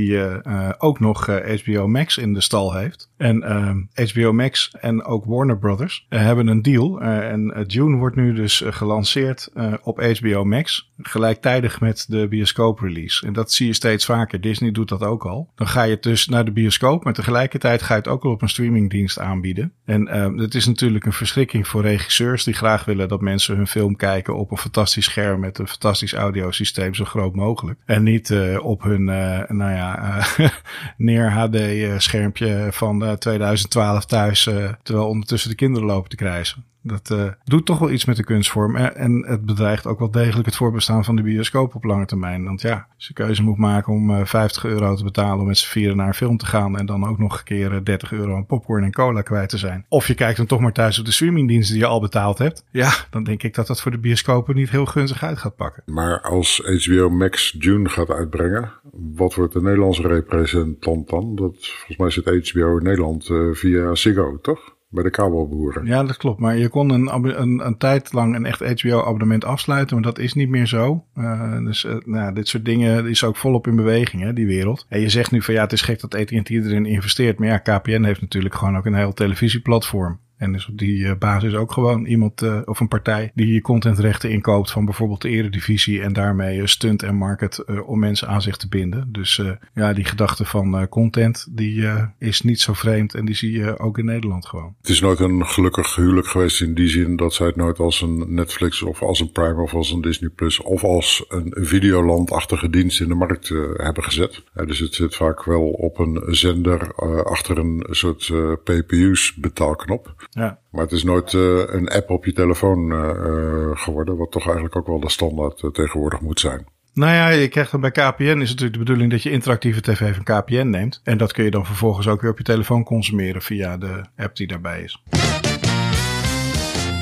ook 0.79 1.01
nog 1.01 1.27
HBO 1.27 1.89
Max 1.89 2.19
in 2.19 2.35
de 2.35 2.41
stal 2.41 2.75
heeft. 2.75 3.11
En 3.17 3.89
HBO 3.95 4.33
Max 4.33 4.71
en 4.81 5.05
ook 5.05 5.25
Warner 5.25 5.59
Brothers 5.59 6.07
hebben 6.09 6.47
een 6.47 6.63
deal. 6.63 7.01
en 7.01 7.65
June 7.67 7.97
wordt 7.97 8.17
nu 8.17 8.33
dus 8.33 8.63
gelanceerd 8.67 9.51
op 9.83 10.01
HBO 10.01 10.45
Max, 10.45 10.93
gelijktijdig 10.99 11.81
met 11.81 12.05
de 12.09 12.29
bioscoop 12.29 12.79
release. 12.81 13.27
En 13.27 13.33
dat 13.33 13.53
zie 13.53 13.67
je 13.67 13.73
steeds 13.73 14.05
vaker. 14.05 14.41
Disney 14.41 14.71
doet 14.71 14.89
dat 14.89 15.03
ook 15.03 15.25
al. 15.25 15.51
Dan 15.55 15.69
ga 15.69 15.83
je 15.83 15.99
dus 16.01 16.29
naar 16.29 16.45
de 16.45 16.53
bioscoop, 16.53 17.05
maar 17.05 17.13
tegelijkertijd 17.13 17.83
ga 17.83 17.95
je 17.95 18.01
het 18.01 18.09
ook 18.09 18.25
al 18.25 18.31
op 18.31 18.43
een 18.43 18.49
streaming 18.49 18.77
streamingdienst 18.77 19.19
aanbieden. 19.19 19.73
En 19.85 20.09
uh, 20.17 20.43
het 20.43 20.55
is 20.55 20.67
natuurlijk 20.67 21.05
een 21.05 21.13
verschrikking 21.13 21.69
voor 21.69 21.83
regisseurs 21.83 22.45
die 22.45 22.55
graag 22.55 22.85
willen 22.85 23.09
dat 23.09 23.21
mensen 23.21 23.57
hun 23.57 23.67
film 23.67 23.97
kijken 23.97 24.37
op 24.37 24.51
een 24.51 24.57
fantastisch 24.57 25.05
scherm 25.05 25.41
met 25.41 25.59
een 25.59 25.69
fantastisch 25.69 26.15
audiosysteem 26.15 26.95
zo 26.95 27.05
groot 27.05 27.35
mogelijk. 27.35 27.79
En 27.85 28.03
niet 28.03 28.31
uh, 28.31 28.65
op 28.65 28.83
hun, 28.83 29.01
uh, 29.01 29.41
nou 29.49 29.73
ja, 29.73 30.23
neer 30.97 31.33
HD 31.33 31.57
schermpje 32.03 32.69
van 32.71 32.99
2012 33.19 34.05
thuis, 34.05 34.43
terwijl 34.83 35.09
ondertussen 35.09 35.51
de 35.51 35.57
kinderen 35.57 35.89
lopen 35.89 36.11
te 36.11 36.17
krijgen. 36.17 36.65
Dat 36.87 37.11
uh, 37.13 37.25
doet 37.45 37.67
toch 37.67 37.79
wel 37.79 37.91
iets 37.91 38.05
met 38.05 38.17
de 38.17 38.25
kunstvorm. 38.25 38.77
En 38.77 39.25
het 39.27 39.45
bedreigt 39.45 39.87
ook 39.87 39.99
wel 39.99 40.11
degelijk 40.11 40.47
het 40.47 40.57
voorbestaan 40.57 41.05
van 41.05 41.17
de 41.17 41.23
bioscoop 41.23 41.75
op 41.75 41.85
lange 41.85 42.07
termijn. 42.07 42.45
Want 42.45 42.61
ja, 42.61 42.87
als 42.97 43.07
je 43.07 43.15
keuze 43.15 43.43
moet 43.43 43.57
maken 43.57 43.93
om 43.93 44.11
uh, 44.11 44.21
eh, 44.21 44.27
50 44.27 44.65
euro 44.65 44.95
te 44.95 45.05
betalen 45.05 45.41
om 45.41 45.47
met 45.47 45.59
z'n 45.59 45.69
vieren 45.69 45.97
naar 45.97 46.07
een 46.07 46.15
film 46.15 46.37
te 46.37 46.47
gaan. 46.47 46.79
En 46.79 46.87
dan 46.87 47.07
ook 47.07 47.19
nog 47.19 47.39
een 47.39 47.45
keer 47.45 47.85
30 47.85 48.13
eh, 48.13 48.19
euro 48.19 48.37
aan 48.37 48.47
popcorn 48.47 48.85
en 48.85 48.93
cola 48.93 49.23
kwijt 49.23 49.49
te 49.49 49.59
zijn. 49.59 49.85
Of 49.89 50.07
je 50.07 50.15
kijkt 50.15 50.37
dan 50.37 50.47
toch 50.47 50.61
maar 50.61 50.73
thuis 50.73 50.99
op 50.99 51.05
de 51.05 51.13
streamingdiensten 51.13 51.75
die 51.75 51.85
je 51.85 51.91
al 51.91 52.01
betaald 52.01 52.39
hebt. 52.39 52.65
Ja, 52.71 52.91
dan 53.11 53.25
denk 53.25 53.43
ik 53.43 53.55
dat 53.55 53.67
dat 53.67 53.81
voor 53.81 53.91
de 53.91 53.99
bioscopen 53.99 54.55
niet 54.55 54.71
heel 54.71 54.87
gunstig 54.87 55.25
uit 55.25 55.39
gaat 55.39 55.57
pakken. 55.57 55.83
Maar 55.87 56.21
als 56.21 56.63
HBO 56.85 57.11
Max 57.11 57.57
June 57.59 57.89
gaat 57.89 58.11
uitbrengen, 58.11 58.73
wat 59.15 59.35
wordt 59.35 59.53
de 59.53 59.63
Nederlandse 59.63 60.03
representant 60.03 61.09
dan? 61.09 61.37
Dat, 61.37 61.57
volgens 61.59 61.97
mij 61.97 62.11
zit 62.11 62.51
HBO 62.51 62.79
Nederland 62.79 63.31
via 63.53 63.95
Ziggo, 63.95 64.39
toch? 64.41 64.76
Bij 64.97 65.05
de 65.05 65.11
kabelboeren. 65.11 65.87
Ja, 65.87 66.05
dat 66.05 66.17
klopt. 66.17 66.41
Maar 66.41 66.57
je 66.57 66.69
kon 66.69 66.91
een, 66.91 67.41
een, 67.41 67.67
een 67.67 67.77
tijd 67.77 68.13
lang 68.13 68.35
een 68.35 68.47
echt 68.47 68.81
HBO-abonnement 68.81 69.45
afsluiten, 69.45 69.95
maar 69.95 70.05
dat 70.05 70.19
is 70.19 70.35
niet 70.35 70.49
meer 70.49 70.67
zo. 70.67 71.05
Uh, 71.19 71.59
dus 71.59 71.85
uh, 71.85 71.95
nou, 72.05 72.35
dit 72.35 72.49
soort 72.49 72.65
dingen 72.65 73.07
is 73.07 73.25
ook 73.25 73.37
volop 73.37 73.67
in 73.67 73.77
beweging, 73.77 74.23
hè, 74.23 74.33
die 74.33 74.47
wereld. 74.47 74.87
En 74.89 75.01
je 75.01 75.09
zegt 75.09 75.31
nu 75.31 75.43
van 75.43 75.55
ja, 75.55 75.63
het 75.63 75.73
is 75.73 75.83
gek 75.83 76.01
dat 76.01 76.15
AT&T 76.15 76.51
erin 76.51 76.87
investeert. 76.87 77.39
Maar 77.39 77.49
ja, 77.49 77.59
KPN 77.59 78.03
heeft 78.03 78.21
natuurlijk 78.21 78.55
gewoon 78.55 78.77
ook 78.77 78.87
een 78.87 78.95
heel 78.95 79.13
televisieplatform. 79.13 80.19
En 80.37 80.53
dus 80.53 80.69
op 80.69 80.79
die 80.79 80.99
uh, 80.99 81.13
basis 81.19 81.55
ook 81.55 81.73
gewoon 81.73 82.05
iemand 82.05 82.43
uh, 82.43 82.61
of 82.65 82.81
een 82.81 82.89
partij 82.89 83.31
die 83.35 83.61
contentrechten 83.61 84.31
inkoopt 84.31 84.71
van 84.71 84.85
bijvoorbeeld 84.85 85.23
de 85.23 85.29
eredivisie 85.29 86.03
en 86.03 86.13
daarmee 86.13 86.59
uh, 86.59 86.67
stunt 86.67 87.03
en 87.03 87.15
market 87.15 87.65
om 87.87 87.99
mensen 87.99 88.29
aan 88.29 88.43
zich 88.43 88.57
te 88.57 88.69
binden. 88.69 89.09
Dus 89.13 89.43
ja, 89.75 89.93
die 89.93 90.05
gedachte 90.05 90.45
van 90.45 90.89
content 90.89 91.47
die 91.51 91.87
is 92.19 92.41
niet 92.41 92.61
zo 92.61 92.73
vreemd 92.73 93.15
en 93.15 93.25
die 93.25 93.35
zie 93.35 93.53
je 93.53 93.79
ook 93.79 93.99
in 93.99 94.05
Nederland 94.05 94.47
gewoon. 94.47 94.75
Het 94.81 94.89
is 94.89 95.01
nooit 95.01 95.21
een 95.21 95.47
gelukkig 95.47 95.95
huwelijk 95.95 96.27
geweest 96.27 96.61
in 96.61 96.75
die 96.75 96.89
zin 96.89 97.17
dat 97.17 97.35
zij 97.35 97.47
het 97.47 97.57
nooit 97.57 97.79
als 97.79 98.01
een 98.01 98.35
Netflix 98.35 98.83
of 98.83 99.03
als 99.03 99.21
een 99.21 99.33
Prime 99.33 99.63
of 99.63 99.75
als 99.75 99.93
een 99.93 100.01
Disney 100.01 100.31
Plus 100.31 100.61
of 100.61 100.85
als 100.85 101.25
een 101.29 101.55
videolandachtige 101.59 102.71
dienst 102.71 103.01
in 103.01 103.09
de 103.09 103.15
markt 103.15 103.49
hebben 103.77 104.03
gezet. 104.03 104.43
dus 104.55 104.79
het 104.79 104.95
zit 104.95 105.17
vaak 105.17 105.45
wel 105.45 105.63
op 105.63 105.99
een 105.99 106.23
zender 106.27 106.95
achter 107.25 107.59
een 107.59 107.87
soort 107.91 108.33
PPU's 108.65 109.35
betaalknop. 109.35 110.26
Ja. 110.37 110.59
Maar 110.71 110.83
het 110.83 110.93
is 110.93 111.05
nooit 111.05 111.33
uh, 111.33 111.63
een 111.67 111.89
app 111.89 112.11
op 112.11 112.25
je 112.25 112.33
telefoon 112.33 112.91
uh, 112.93 113.71
geworden, 113.75 114.17
wat 114.17 114.33
toch 114.33 114.45
eigenlijk 114.45 114.77
ook 114.77 114.87
wel 114.87 115.01
de 115.01 115.11
standaard 115.11 115.63
uh, 115.63 115.71
tegenwoordig 115.71 116.21
moet 116.21 116.41
zijn. 116.41 116.67
Nou 116.93 117.13
ja, 117.13 117.29
je 117.29 117.49
krijgt 117.49 117.71
dan 117.71 117.81
bij 117.81 117.91
KPN 117.91 118.23
is 118.23 118.49
natuurlijk 118.49 118.73
de 118.73 118.79
bedoeling 118.79 119.11
dat 119.11 119.23
je 119.23 119.31
interactieve 119.31 119.81
tv 119.81 120.15
van 120.15 120.25
KPN 120.25 120.69
neemt. 120.69 121.01
En 121.05 121.19
dat 121.19 121.33
kun 121.33 121.45
je 121.45 121.51
dan 121.51 121.67
vervolgens 121.67 122.09
ook 122.09 122.21
weer 122.21 122.31
op 122.31 122.39
je 122.39 122.45
telefoon 122.45 122.85
consumeren 122.85 123.43
via 123.43 123.77
de 123.77 124.05
app 124.17 124.37
die 124.37 124.47
daarbij 124.47 124.83
is. 124.83 125.03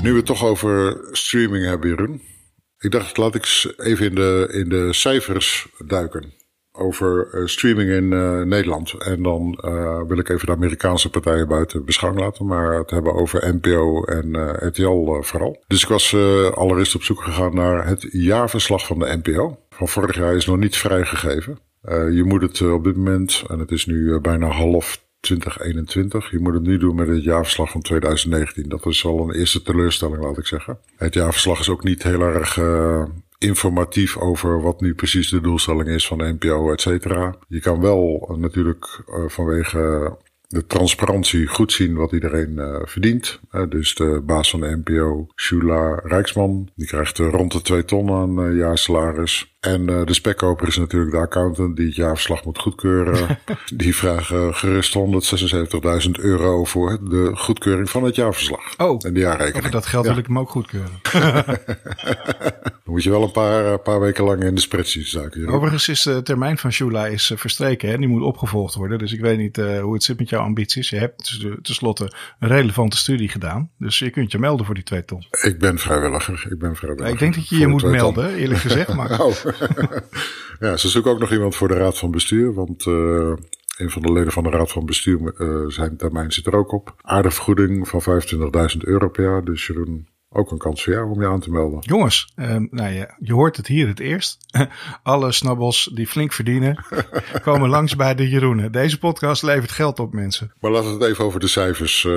Nu 0.03 0.11
we 0.11 0.17
het 0.17 0.27
toch 0.27 0.45
over 0.45 0.99
streaming 1.13 1.65
hebben, 1.65 1.89
Jeroen. 1.89 2.23
Ik 2.79 2.91
dacht, 2.91 3.17
laat 3.17 3.35
ik 3.35 3.75
even 3.77 4.07
in 4.07 4.15
de, 4.15 4.49
in 4.53 4.69
de 4.69 4.93
cijfers 4.93 5.69
duiken 5.87 6.33
over 6.79 7.29
uh, 7.33 7.47
streaming 7.47 7.91
in 7.91 8.13
uh, 8.13 8.43
Nederland. 8.43 8.93
En 8.93 9.23
dan 9.23 9.59
uh, 9.65 10.01
wil 10.09 10.19
ik 10.19 10.29
even 10.29 10.47
de 10.47 10.53
Amerikaanse 10.53 11.11
partijen 11.11 11.49
buiten 11.49 11.85
beschouwing 11.85 12.25
laten, 12.25 12.47
maar 12.47 12.75
het 12.75 12.91
hebben 12.91 13.15
over 13.15 13.55
NPO 13.55 14.05
en 14.05 14.57
RTL 14.69 15.21
vooral. 15.21 15.63
Dus 15.67 15.83
ik 15.83 15.89
was 15.89 16.15
allereerst 16.55 16.95
op 16.95 17.03
zoek 17.03 17.23
gegaan 17.23 17.55
naar 17.55 17.87
het 17.87 18.07
jaarverslag 18.11 18.87
van 18.87 18.99
de 18.99 19.21
NPO. 19.23 19.59
Van 19.71 19.89
vorig 19.89 20.17
jaar 20.17 20.35
is 20.35 20.47
nog 20.47 20.59
niet 20.59 20.77
vrijgegeven. 20.77 21.59
je 21.89 22.23
moet 22.27 22.43
het 22.43 22.61
op 22.61 22.85
dit 22.85 22.97
moment, 22.97 23.45
en 23.49 23.59
het 23.59 23.71
is 23.71 23.87
nu 23.87 24.21
bijna 24.21 24.47
half 24.47 25.03
2021. 25.21 26.31
Je 26.31 26.39
moet 26.39 26.55
het 26.55 26.63
nu 26.63 26.79
doen 26.79 26.95
met 26.95 27.09
het 27.09 27.25
jaarverslag 27.25 27.71
van 27.71 27.81
2019. 27.81 28.69
Dat 28.69 28.87
is 28.87 29.05
al 29.05 29.21
een 29.21 29.35
eerste 29.35 29.63
teleurstelling, 29.63 30.23
laat 30.23 30.39
ik 30.39 30.47
zeggen. 30.47 30.79
Het 30.97 31.15
jaarverslag 31.15 31.61
is 31.61 31.69
ook 31.69 31.85
niet 31.85 32.03
heel 32.03 32.21
erg 32.21 32.59
informatief 33.39 34.17
over 34.17 34.63
wat 34.63 34.81
nu 34.81 34.95
precies 34.95 35.31
de 35.31 35.41
doelstelling 35.41 35.89
is 35.89 36.07
van 36.07 36.19
de 36.19 36.37
NPO, 36.39 36.73
et 36.73 36.81
cetera. 36.81 37.37
Je 37.49 37.61
kan 37.61 37.81
wel 37.81 38.29
uh, 38.31 38.37
natuurlijk 38.37 39.03
uh, 39.09 39.29
vanwege 39.29 40.17
de 40.49 40.67
transparantie 40.67 41.47
goed 41.47 41.73
zien 41.73 41.95
wat 41.95 42.13
iedereen 42.13 42.51
uh, 42.51 42.77
verdient. 42.83 43.41
dus 43.69 43.95
de 43.95 44.23
baas 44.25 44.51
van 44.51 44.61
de 44.61 44.81
NPO, 44.85 45.27
Shula 45.37 46.01
Rijksman, 46.05 46.69
die 46.75 46.87
krijgt 46.87 47.19
rond 47.19 47.53
de 47.53 47.63
2 47.63 47.85
ton 47.85 48.11
aan 48.11 48.55
jaarsalaris. 48.57 49.54
En 49.65 49.91
uh, 49.91 50.05
de 50.05 50.15
spekkoper 50.15 50.69
is 50.69 50.77
natuurlijk 50.77 51.13
de 51.13 51.19
accountant 51.19 51.77
die 51.77 51.87
het 51.87 51.95
jaarverslag 51.95 52.45
moet 52.45 52.59
goedkeuren. 52.59 53.39
die 53.75 53.97
vragen 53.97 54.55
gerust 54.55 54.99
176.000 56.07 56.11
euro 56.11 56.65
voor 56.65 56.99
de 57.03 57.31
goedkeuring 57.35 57.91
van 57.91 58.05
het 58.05 58.15
jaarverslag. 58.15 58.75
Oh, 58.77 59.01
en 59.07 59.15
de 59.15 59.21
jaarrekening. 59.21 59.73
Dat 59.73 59.87
geld 59.87 60.07
wil 60.07 60.17
ik 60.17 60.27
hem 60.27 60.39
ook 60.39 60.51
goedkeuren. 60.51 61.01
Dan 62.85 62.93
moet 62.93 63.03
je 63.03 63.11
wel 63.11 63.23
een 63.23 63.31
paar, 63.31 63.65
uh, 63.65 63.75
paar 63.83 64.01
weken 64.01 64.25
lang 64.25 64.43
in 64.43 64.55
de 64.55 64.61
spreadsheet 64.61 65.07
zaken. 65.07 65.49
Overigens 65.49 65.89
is 65.89 66.03
de 66.03 66.23
termijn 66.23 66.59
van 66.59 66.73
Shula 66.73 67.07
is 67.07 67.31
uh, 67.31 67.39
verstreken. 67.39 67.89
Hè? 67.89 67.99
Die 67.99 68.09
moet 68.09 68.23
opgevolgd 68.23 68.75
worden. 68.75 68.99
Dus 68.99 69.13
ik 69.13 69.21
weet 69.21 69.39
niet 69.39 69.57
hoe 69.57 69.95
het 69.95 70.03
zit 70.03 70.19
met 70.19 70.29
jouw 70.29 70.43
ambities. 70.43 70.91
Je 70.91 70.97
hebt 70.97 71.41
tenslotte 71.63 72.13
een 72.39 72.49
relevante 72.49 72.97
studie 72.97 73.29
gedaan. 73.29 73.71
Dus 73.79 73.99
je 73.99 74.11
kunt 74.11 74.33
je 74.33 74.39
melden 74.39 74.67
voor 74.67 74.75
die 74.75 74.85
twee 74.85 75.05
ton. 75.05 75.27
Ik 75.43 75.59
ben 75.59 75.79
vrijwilliger. 75.79 76.47
Ik 76.51 76.59
ben 76.59 76.77
vrijwilliger. 76.77 77.13
ik 77.13 77.19
denk 77.19 77.35
dat 77.35 77.49
je 77.49 77.59
je 77.59 77.67
moet 77.67 77.83
melden, 77.83 78.35
eerlijk 78.35 78.61
gezegd. 78.61 78.95
Maar... 78.95 79.21
oh. 79.21 79.35
ja, 80.67 80.77
ze 80.77 80.89
zoeken 80.89 81.11
ook 81.11 81.19
nog 81.19 81.33
iemand 81.33 81.57
voor 81.57 81.69
de 81.69 81.75
raad 81.75 81.99
van 81.99 82.11
bestuur, 82.11 82.55
want 82.55 82.87
uh, 82.87 83.33
een 83.77 83.91
van 83.91 84.03
de 84.03 84.13
leden 84.13 84.33
van 84.33 84.43
de 84.43 84.51
raad 84.51 84.73
van 84.73 84.87
bestuur, 84.87 85.35
uh, 85.39 85.69
zijn 85.69 85.97
termijn 85.97 86.33
zit 86.33 86.47
er 86.47 86.57
ook 86.57 86.73
op. 86.73 86.95
Aardevergoeding 87.01 87.89
van 87.89 88.03
25.000 88.03 88.79
euro 88.79 89.09
per 89.09 89.25
jaar, 89.25 89.45
dus 89.45 89.67
Jeroen, 89.67 90.09
ook 90.29 90.51
een 90.51 90.59
kans 90.59 90.85
voor 90.85 90.93
jou 90.93 91.11
om 91.11 91.21
je 91.21 91.29
aan 91.29 91.41
te 91.41 91.51
melden. 91.51 91.79
Jongens, 91.81 92.33
um, 92.37 92.69
nou 92.71 92.93
ja, 92.93 93.17
je 93.19 93.33
hoort 93.33 93.57
het 93.57 93.67
hier 93.67 93.87
het 93.87 94.01
eerst. 94.01 94.47
Alle 95.03 95.33
snabbels 95.33 95.91
die 95.95 96.07
flink 96.07 96.33
verdienen, 96.33 96.85
komen 97.43 97.69
langs 97.69 97.97
bij 97.97 98.15
de 98.15 98.29
Jeroenen. 98.29 98.73
Deze 98.73 98.99
podcast 98.99 99.43
levert 99.43 99.73
geld 99.73 99.99
op, 99.99 100.13
mensen. 100.13 100.53
Maar 100.61 100.71
laten 100.71 100.89
we 100.89 100.95
het 100.95 101.13
even 101.13 101.25
over 101.25 101.41
de 101.41 101.47
cijfers 101.47 102.05
uh, 102.05 102.13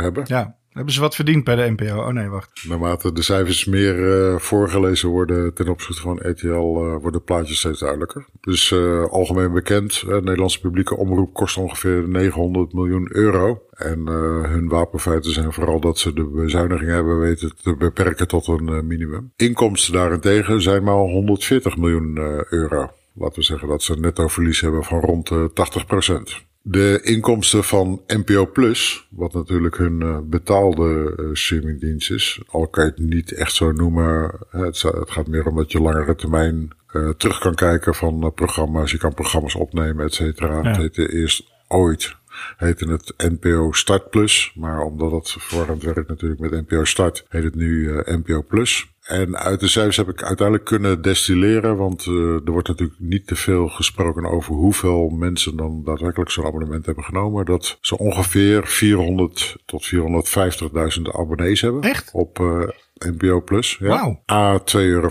hebben. 0.00 0.24
Ja. 0.26 0.60
Hebben 0.72 0.92
ze 0.92 1.00
wat 1.00 1.14
verdiend 1.14 1.44
bij 1.44 1.56
de 1.56 1.70
NPO? 1.70 1.96
Oh 1.96 2.08
nee, 2.08 2.28
wacht. 2.28 2.64
Naarmate 2.68 3.12
de 3.12 3.22
cijfers 3.22 3.64
meer 3.64 3.98
uh, 3.98 4.38
voorgelezen 4.38 5.08
worden 5.08 5.54
ten 5.54 5.68
opzichte 5.68 6.02
van 6.02 6.18
RTL, 6.22 6.46
uh, 6.48 6.96
worden 7.00 7.24
plaatjes 7.24 7.58
steeds 7.58 7.80
duidelijker. 7.80 8.26
Dus 8.40 8.70
uh, 8.70 9.04
algemeen 9.04 9.52
bekend, 9.52 10.02
Nederlandse 10.06 10.60
publieke 10.60 10.96
omroep 10.96 11.34
kost 11.34 11.56
ongeveer 11.56 12.08
900 12.08 12.72
miljoen 12.72 13.08
euro. 13.12 13.62
En 13.70 14.06
hun 14.06 14.68
wapenfeiten 14.68 15.32
zijn 15.32 15.52
vooral 15.52 15.80
dat 15.80 15.98
ze 15.98 16.12
de 16.12 16.24
bezuinigingen 16.24 16.94
hebben 16.94 17.18
weten 17.18 17.52
te 17.62 17.76
beperken 17.76 18.28
tot 18.28 18.46
een 18.46 18.86
minimum. 18.86 19.32
Inkomsten 19.36 19.92
daarentegen 19.92 20.62
zijn 20.62 20.82
maar 20.82 20.94
140 20.94 21.76
miljoen 21.76 22.18
euro. 22.48 22.90
Laten 23.14 23.38
we 23.38 23.42
zeggen 23.42 23.68
dat 23.68 23.82
ze 23.82 23.92
een 23.92 24.00
netto 24.00 24.28
verlies 24.28 24.60
hebben 24.60 24.84
van 24.84 25.00
rond 25.00 25.30
80 25.54 25.86
procent. 25.86 26.50
De 26.64 27.00
inkomsten 27.02 27.64
van 27.64 28.02
NPO 28.06 28.46
Plus, 28.46 29.08
wat 29.10 29.32
natuurlijk 29.32 29.76
hun 29.76 30.00
uh, 30.00 30.18
betaalde 30.24 31.14
uh, 31.16 31.28
streamingdienst 31.32 32.10
is, 32.10 32.40
al 32.46 32.68
kan 32.68 32.84
je 32.84 32.90
het 32.90 32.98
niet 32.98 33.32
echt 33.32 33.54
zo 33.54 33.72
noemen. 33.72 34.30
Het, 34.50 34.84
gaat 34.86 35.26
meer 35.26 35.46
om 35.46 35.56
dat 35.56 35.72
je 35.72 35.80
langere 35.80 36.14
termijn 36.14 36.70
uh, 36.92 37.08
terug 37.10 37.38
kan 37.38 37.54
kijken 37.54 37.94
van 37.94 38.32
programma's. 38.34 38.90
Je 38.90 38.98
kan 38.98 39.14
programma's 39.14 39.54
opnemen, 39.54 40.04
et 40.04 40.14
cetera. 40.14 40.62
Ja. 40.62 40.68
Het 40.68 40.76
heette 40.76 41.12
eerst 41.12 41.50
ooit 41.68 42.16
heette 42.56 42.90
het 42.90 43.14
NPO 43.16 43.72
Start 43.72 44.10
Plus. 44.10 44.52
Maar 44.54 44.80
omdat 44.80 45.12
het 45.12 45.30
voorhand 45.38 45.82
werkt 45.82 46.08
natuurlijk 46.08 46.40
met 46.40 46.50
NPO 46.50 46.84
Start, 46.84 47.24
heet 47.28 47.44
het 47.44 47.54
nu 47.54 47.88
uh, 47.88 48.16
NPO 48.16 48.42
Plus. 48.42 48.90
En 49.02 49.36
uit 49.38 49.60
de 49.60 49.68
cijfers 49.68 49.96
heb 49.96 50.08
ik 50.08 50.22
uiteindelijk 50.22 50.66
kunnen 50.66 51.02
destilleren, 51.02 51.76
want 51.76 52.06
uh, 52.06 52.34
er 52.34 52.50
wordt 52.50 52.68
natuurlijk 52.68 53.00
niet 53.00 53.26
te 53.26 53.36
veel 53.36 53.68
gesproken 53.68 54.24
over 54.24 54.54
hoeveel 54.54 55.08
mensen 55.08 55.56
dan 55.56 55.82
daadwerkelijk 55.84 56.30
zo'n 56.30 56.44
abonnement 56.44 56.86
hebben 56.86 57.04
genomen. 57.04 57.44
Dat 57.44 57.78
ze 57.80 57.98
ongeveer 57.98 58.66
400 58.66 59.56
tot 59.64 59.90
450.000 59.94 61.02
abonnees 61.02 61.60
hebben. 61.60 61.82
Echt? 61.82 62.10
Op 62.12 62.38
uh, 62.38 62.68
NPO 62.94 63.40
Plus. 63.40 63.76
Ja. 63.80 64.18
A 64.32 64.58
2,95 64.58 64.64
euro 64.74 65.08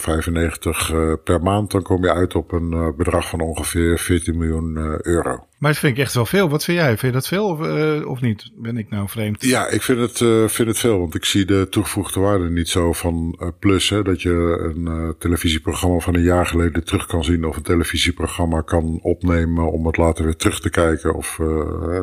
per 1.24 1.41
maand. 1.41 1.72
Dan 1.72 1.82
kom 1.82 2.04
je 2.04 2.13
uit 2.13 2.36
op 2.36 2.52
een 2.52 2.94
bedrag 2.98 3.30
van 3.30 3.41
ongeveer 3.41 4.00
14 4.00 4.38
miljoen 4.38 4.78
euro. 5.02 5.46
Maar 5.62 5.71
dat 5.71 5.80
vind 5.80 5.97
ik 5.97 6.04
echt 6.04 6.13
wel 6.13 6.26
veel. 6.26 6.50
Wat 6.50 6.63
vind 6.63 6.78
jij? 6.78 6.88
Vind 6.88 7.02
je 7.02 7.12
dat 7.12 7.28
veel 7.28 7.47
of, 7.47 7.60
uh, 7.60 8.08
of 8.08 8.21
niet? 8.21 8.52
Ben 8.56 8.78
ik 8.78 8.89
nou 8.89 9.10
vreemd? 9.10 9.45
Ja, 9.45 9.67
ik 9.67 9.82
vind 9.82 10.00
het, 10.00 10.19
uh, 10.19 10.47
vind 10.47 10.67
het 10.67 10.78
veel. 10.78 11.00
Want 11.00 11.15
ik 11.15 11.26
zie 11.26 11.45
de 11.45 11.67
toegevoegde 11.69 12.19
waarde 12.19 12.50
niet 12.50 12.69
zo 12.69 12.93
van 12.93 13.38
uh, 13.41 13.47
plus. 13.60 13.89
Hè, 13.89 14.04
dat 14.04 14.21
je 14.21 14.30
een 14.76 15.15
televisieprogramma 15.19 16.00
van 16.00 16.15
een 16.15 16.21
jaar 16.21 16.45
geleden 16.45 16.84
terug 16.84 17.06
kan 17.06 17.24
zien. 17.24 17.45
Of 17.45 17.56
een 17.56 17.63
televisieprogramma 17.63 18.62
kan 18.62 19.00
opnemen 19.02 19.71
om 19.71 19.86
het 19.86 19.97
later 19.97 20.24
weer 20.24 20.36
terug 20.36 20.60
te 20.60 20.69
kijken. 20.69 21.15
Of 21.15 21.39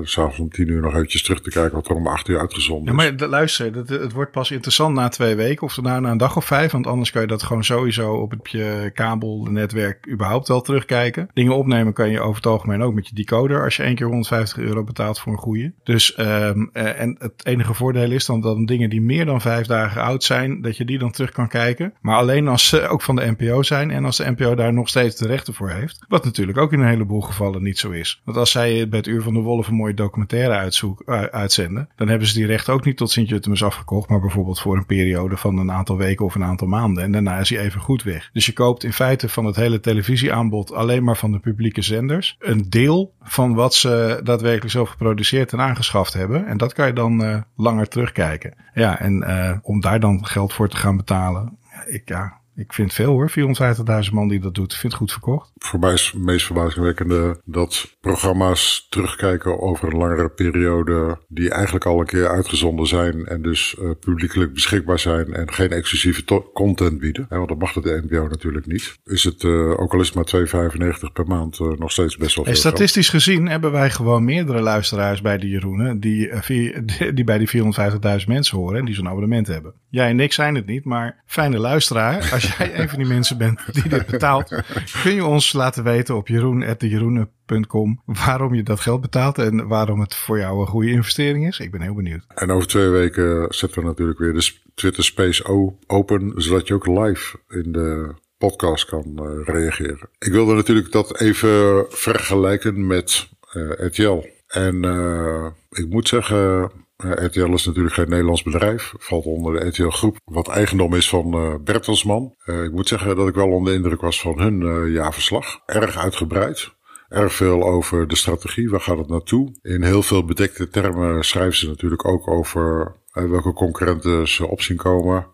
s'avonds 0.03 0.38
om 0.38 0.51
tien 0.51 0.68
uur 0.68 0.81
nog 0.81 0.94
eventjes 0.94 1.23
terug 1.23 1.40
te 1.40 1.51
kijken 1.51 1.75
wat 1.75 1.88
er 1.88 1.94
om 1.94 2.07
acht 2.07 2.29
uur 2.29 2.38
uitgezonden 2.38 2.97
is. 2.97 3.05
Ja, 3.05 3.12
maar 3.18 3.29
luister, 3.29 3.75
het, 3.75 3.88
het 3.88 4.12
wordt 4.12 4.31
pas 4.33 4.51
interessant 4.51 4.94
na 4.94 5.09
twee 5.09 5.35
weken. 5.35 5.62
Of 5.62 5.75
daarna 5.75 6.01
na 6.01 6.11
een 6.11 6.18
dag 6.18 6.37
of 6.37 6.44
vijf. 6.44 6.73
Want 6.73 6.87
anders 6.87 7.11
kan 7.11 7.21
je 7.21 7.29
dat 7.29 7.42
gewoon 7.42 7.64
sowieso 7.64 8.12
op 8.12 8.31
het 8.31 8.51
je 8.51 8.90
kabelnetwerk 8.94 10.09
überhaupt 10.11 10.49
wel 10.49 10.61
terugkijken. 10.61 11.29
Dingen 11.35 11.57
opnemen 11.57 11.92
kan 11.92 12.11
je 12.11 12.21
over 12.21 12.37
het 12.37 12.47
algemeen 12.47 12.83
ook 12.83 12.94
met 12.94 13.09
je 13.09 13.14
decoder 13.14 13.47
als 13.57 13.77
je 13.77 13.83
één 13.83 13.95
keer 13.95 14.07
150 14.07 14.59
euro 14.59 14.85
betaalt 14.85 15.19
voor 15.19 15.33
een 15.33 15.39
goede. 15.39 15.73
Dus 15.85 16.19
um, 16.19 16.71
en 16.73 17.17
het 17.19 17.47
enige 17.47 17.75
voordeel 17.75 18.11
is 18.11 18.27
dan 18.27 18.41
dat 18.41 18.67
dingen 18.67 18.91
die 18.91 19.01
meer 19.01 19.25
dan 19.25 19.41
vijf 19.41 19.67
dagen 19.67 20.03
oud 20.03 20.25
zijn, 20.25 20.61
dat 20.61 20.77
je 20.77 20.85
die 20.85 20.99
dan 20.99 21.11
terug 21.11 21.31
kan 21.31 21.49
kijken. 21.49 21.95
Maar 22.01 22.17
alleen 22.17 22.49
als 22.49 22.69
ze 22.69 22.89
ook 22.89 23.03
van 23.03 23.17
de 23.17 23.35
NPO 23.39 23.63
zijn 23.63 23.91
en 23.91 24.05
als 24.05 24.17
de 24.17 24.31
NPO 24.31 24.55
daar 24.55 24.73
nog 24.73 24.89
steeds 24.89 25.17
de 25.17 25.27
rechten 25.27 25.55
voor 25.55 25.71
heeft. 25.71 26.05
Wat 26.09 26.25
natuurlijk 26.25 26.59
ook 26.59 26.73
in 26.73 26.81
een 26.81 26.89
heleboel 26.89 27.21
gevallen 27.21 27.63
niet 27.63 27.79
zo 27.79 27.91
is. 27.91 28.23
Want 28.25 28.37
als 28.37 28.51
zij 28.51 28.89
bij 28.89 28.99
het 28.99 29.09
Uur 29.09 29.23
van 29.23 29.35
de 29.35 29.41
Wolf 29.41 29.69
een 29.69 29.75
mooie 29.75 29.95
documentaire 29.95 30.55
uitzoek, 30.55 31.03
uh, 31.07 31.23
uitzenden, 31.23 31.89
dan 31.97 32.09
hebben 32.09 32.29
ze 32.29 32.35
die 32.35 32.47
rechten 32.47 32.73
ook 32.73 32.85
niet 32.85 32.97
tot 32.97 33.11
Sint-Jutemus 33.11 33.63
afgekocht, 33.63 34.09
maar 34.09 34.21
bijvoorbeeld 34.21 34.61
voor 34.61 34.77
een 34.77 34.87
periode 34.87 35.37
van 35.37 35.59
een 35.59 35.73
aantal 35.73 35.97
weken 35.97 36.25
of 36.25 36.35
een 36.35 36.45
aantal 36.45 36.69
maanden. 36.69 37.05
En 37.05 37.13
daarna 37.13 37.39
is 37.39 37.51
hij 37.51 37.59
even 37.59 37.81
goed 37.81 38.03
weg. 38.03 38.31
Dus 38.33 38.47
je 38.47 38.53
koopt 38.53 38.85
in 38.85 38.93
feite 38.93 39.29
van 39.29 39.45
het 39.45 39.57
hele 39.57 39.81
televisieaanbod 39.81 40.73
alleen 40.73 41.05
maar 41.05 41.17
van 41.17 41.33
de 41.33 41.39
publieke 41.39 41.83
zenders 41.83 42.37
een 42.39 42.67
deel 42.69 43.13
van 43.38 43.55
wat 43.55 43.74
ze 43.74 44.20
daadwerkelijk 44.24 44.70
zelf 44.70 44.88
geproduceerd 44.88 45.53
en 45.53 45.61
aangeschaft 45.61 46.12
hebben. 46.12 46.46
En 46.46 46.57
dat 46.57 46.72
kan 46.72 46.87
je 46.87 46.92
dan 46.92 47.24
uh, 47.24 47.37
langer 47.57 47.88
terugkijken. 47.88 48.55
Ja, 48.74 48.98
en 48.98 49.22
uh, 49.22 49.57
om 49.62 49.81
daar 49.81 50.01
dan 50.01 50.27
geld 50.27 50.53
voor 50.53 50.68
te 50.68 50.77
gaan 50.77 50.96
betalen. 50.96 51.59
Ik, 51.87 52.09
ja, 52.09 52.38
ik 52.59 52.73
vind 52.73 52.92
veel 52.92 53.11
hoor, 53.11 53.31
450.000 53.31 54.12
man 54.12 54.29
die 54.29 54.40
dat 54.40 54.55
doet. 54.55 54.73
Ik 54.73 54.79
vind 54.79 54.92
het 54.92 55.03
goed 55.03 55.12
verkocht. 55.12 55.53
Voor 55.57 55.79
mij 55.79 55.92
is 55.92 56.11
het 56.12 56.23
meest 56.23 56.47
verbazingwekkende 56.47 57.40
dat 57.44 57.97
programma's 58.01 58.87
terugkijken 58.90 59.61
over 59.61 59.88
een 59.88 59.99
langere 59.99 60.29
periode. 60.29 61.18
Die 61.29 61.51
eigenlijk 61.51 61.87
al 61.87 62.01
een 62.01 62.07
keer 62.07 62.29
uitgezonden 62.29 62.87
zijn 62.87 63.27
en 63.27 63.42
dus 63.42 63.77
uh, 63.79 63.90
publiekelijk 64.01 64.53
beschikbaar 64.53 64.99
zijn. 64.99 65.33
En 65.33 65.53
geen 65.53 65.71
exclusieve 65.71 66.25
content 66.53 66.99
bieden. 66.99 67.27
Hè, 67.29 67.37
want 67.37 67.49
dat 67.49 67.59
mag 67.59 67.73
de 67.73 68.03
NPO 68.05 68.29
natuurlijk 68.29 68.66
niet. 68.66 68.99
Is 69.05 69.25
het, 69.25 69.42
uh, 69.42 69.81
ook 69.81 69.92
al 69.92 70.01
is 70.01 70.12
het 70.14 70.33
maar 70.33 70.71
2,95 70.71 71.12
per 71.12 71.27
maand, 71.27 71.59
uh, 71.59 71.68
nog 71.68 71.92
steeds 71.92 72.16
best 72.16 72.35
wel 72.35 72.44
veel. 72.44 72.53
Hey, 72.53 72.62
statistisch 72.62 73.09
geld. 73.09 73.23
gezien 73.23 73.49
hebben 73.49 73.73
wij 73.73 73.90
gewoon 73.90 74.25
meerdere 74.25 74.61
luisteraars 74.61 75.21
bij 75.21 75.38
de 75.38 75.49
Jeroenen. 75.49 76.01
Die, 76.01 76.31
die 77.14 77.25
bij 77.25 77.38
die 77.38 77.49
450.000 77.49 78.27
mensen 78.27 78.59
horen 78.59 78.79
en 78.79 78.85
die 78.85 78.94
zo'n 78.94 79.09
abonnement 79.09 79.47
hebben. 79.47 79.75
Jij 79.88 80.09
en 80.09 80.21
ik 80.21 80.33
zijn 80.33 80.55
het 80.55 80.66
niet, 80.66 80.85
maar 80.85 81.23
fijne 81.27 81.59
luisteraar. 81.59 82.31
Als 82.33 82.48
jij 82.57 82.81
een 82.81 82.89
van 82.89 82.99
die 82.99 83.09
mensen 83.09 83.39
bent 83.39 83.61
die 83.73 83.89
dit 83.89 84.07
betaalt, 84.07 84.63
kun 85.03 85.15
je 85.15 85.25
ons 85.25 85.53
laten 85.53 85.85
weten 85.85 86.17
op 86.17 86.29
jeroen.jeroenen.com 86.29 88.03
waarom 88.05 88.55
je 88.55 88.63
dat 88.63 88.81
geld 88.81 89.01
betaalt 89.01 89.39
en 89.39 89.67
waarom 89.67 90.01
het 90.01 90.15
voor 90.15 90.39
jou 90.39 90.61
een 90.61 90.67
goede 90.67 90.91
investering 90.91 91.47
is. 91.47 91.59
Ik 91.59 91.71
ben 91.71 91.81
heel 91.81 91.95
benieuwd. 91.95 92.25
En 92.35 92.51
over 92.51 92.69
twee 92.69 92.89
weken 92.89 93.47
zetten 93.49 93.81
we 93.81 93.87
natuurlijk 93.87 94.19
weer 94.19 94.33
de 94.33 94.53
Twitter 94.75 95.05
Space 95.05 95.45
open, 95.87 96.33
zodat 96.37 96.69
je 96.69 96.75
ook 96.75 96.87
live 96.87 97.39
in 97.49 97.73
de 97.73 98.15
podcast 98.39 98.85
kan 98.85 99.05
uh, 99.15 99.45
reageren. 99.45 100.09
Ik 100.19 100.33
wilde 100.33 100.55
natuurlijk 100.55 100.93
dat 100.93 101.21
even 101.21 101.87
vergelijken 101.89 102.87
met 102.87 103.29
uh, 103.53 103.71
RTL. 103.77 104.27
En 104.49 104.85
uh, 104.85 105.47
ik 105.71 105.89
moet 105.89 106.09
zeggen, 106.09 106.71
RTL 107.05 107.53
is 107.53 107.67
natuurlijk 107.67 107.95
geen 107.95 108.09
Nederlands 108.09 108.43
bedrijf. 108.43 108.93
Valt 108.97 109.25
onder 109.25 109.61
de 109.61 109.67
RTL 109.67 109.89
groep. 109.89 110.17
Wat 110.25 110.49
eigendom 110.49 110.95
is 110.95 111.09
van 111.09 111.35
uh, 111.35 111.55
Bertelsman. 111.65 112.35
Uh, 112.47 112.63
ik 112.63 112.73
moet 112.73 112.89
zeggen 112.89 113.17
dat 113.17 113.29
ik 113.29 113.35
wel 113.35 113.51
onder 113.51 113.73
de 113.73 113.79
indruk 113.79 114.01
was 114.01 114.21
van 114.21 114.41
hun 114.41 114.91
jaarverslag. 114.91 115.61
Erg 115.67 115.97
uitgebreid. 115.97 116.71
Erg 117.09 117.33
veel 117.33 117.63
over 117.63 118.09
de 118.09 118.17
strategie. 118.17 118.71
Waar 118.71 118.81
gaat 118.81 118.99
het 118.99 119.09
naartoe? 119.09 119.59
In 119.63 119.83
heel 119.83 120.03
veel 120.03 120.25
bedekte 120.25 120.69
termen 120.69 121.25
schrijven 121.25 121.57
ze 121.57 121.67
natuurlijk 121.67 122.09
ook 122.09 122.29
over 122.29 122.93
welke 123.13 123.53
concurrenten 123.53 124.29
ze 124.29 124.47
op 124.47 124.63
zien 124.63 124.77
komen. 124.77 125.27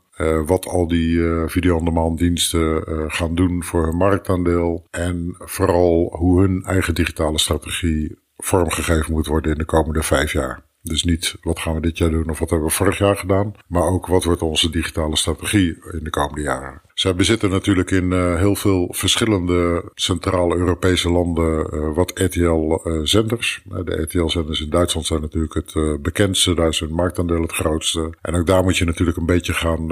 Wat 0.47 0.67
al 0.67 0.89
die 0.89 1.17
uh, 1.17 1.43
video-on-demand 1.47 2.19
diensten 2.19 2.85
gaan 3.11 3.35
doen 3.35 3.65
voor 3.65 3.85
hun 3.85 3.97
marktaandeel. 3.97 4.87
En 4.91 5.35
vooral 5.39 6.17
hoe 6.19 6.41
hun 6.41 6.63
eigen 6.63 6.95
digitale 6.95 7.39
strategie 7.39 8.19
vormgegeven 8.37 9.13
moet 9.13 9.27
worden 9.27 9.53
in 9.53 9.59
de 9.59 9.65
komende 9.65 10.03
vijf 10.03 10.33
jaar. 10.33 10.65
Dus 10.85 11.05
niet 11.05 11.37
wat 11.43 11.59
gaan 11.59 11.75
we 11.75 11.81
dit 11.81 11.99
jaar 11.99 12.11
doen 12.11 12.31
of 12.31 12.39
wat 12.39 12.51
hebben 12.51 12.69
we 12.69 12.75
vorig 12.75 12.99
jaar 12.99 13.17
gedaan. 13.17 13.55
Maar 13.67 13.83
ook 13.83 14.07
wat 14.07 14.25
wordt 14.25 14.43
onze 14.43 14.71
digitale 14.71 15.17
strategie 15.17 15.79
in 15.93 16.05
de 16.05 16.11
komende 16.11 16.43
jaren. 16.43 16.81
Zij 16.95 17.15
bezitten 17.15 17.51
natuurlijk 17.51 17.91
in 17.91 18.13
uh, 18.13 18.37
heel 18.37 18.57
veel 18.57 18.89
verschillende 18.91 19.91
centrale 19.95 20.57
Europese 20.57 21.11
landen 21.11 21.75
uh, 21.75 21.95
wat 21.95 22.11
RTL-zenders. 22.15 23.63
Uh, 23.73 23.79
de 23.85 24.03
RTL-zenders 24.03 24.61
in 24.61 24.71
Duitsland 24.71 25.07
zijn 25.07 25.21
natuurlijk 25.21 25.55
het 25.55 26.03
bekendste. 26.03 26.55
Daar 26.55 26.69
is 26.69 26.81
hun 26.81 26.93
marktaandeel 26.93 27.43
het 27.43 27.53
grootste. 27.53 28.15
En 28.23 28.35
ook 28.35 28.47
daar 28.47 28.63
moet 28.63 28.77
je 28.77 28.85
natuurlijk 28.85 29.17
een 29.17 29.27
beetje 29.27 29.53
gaan, 29.53 29.89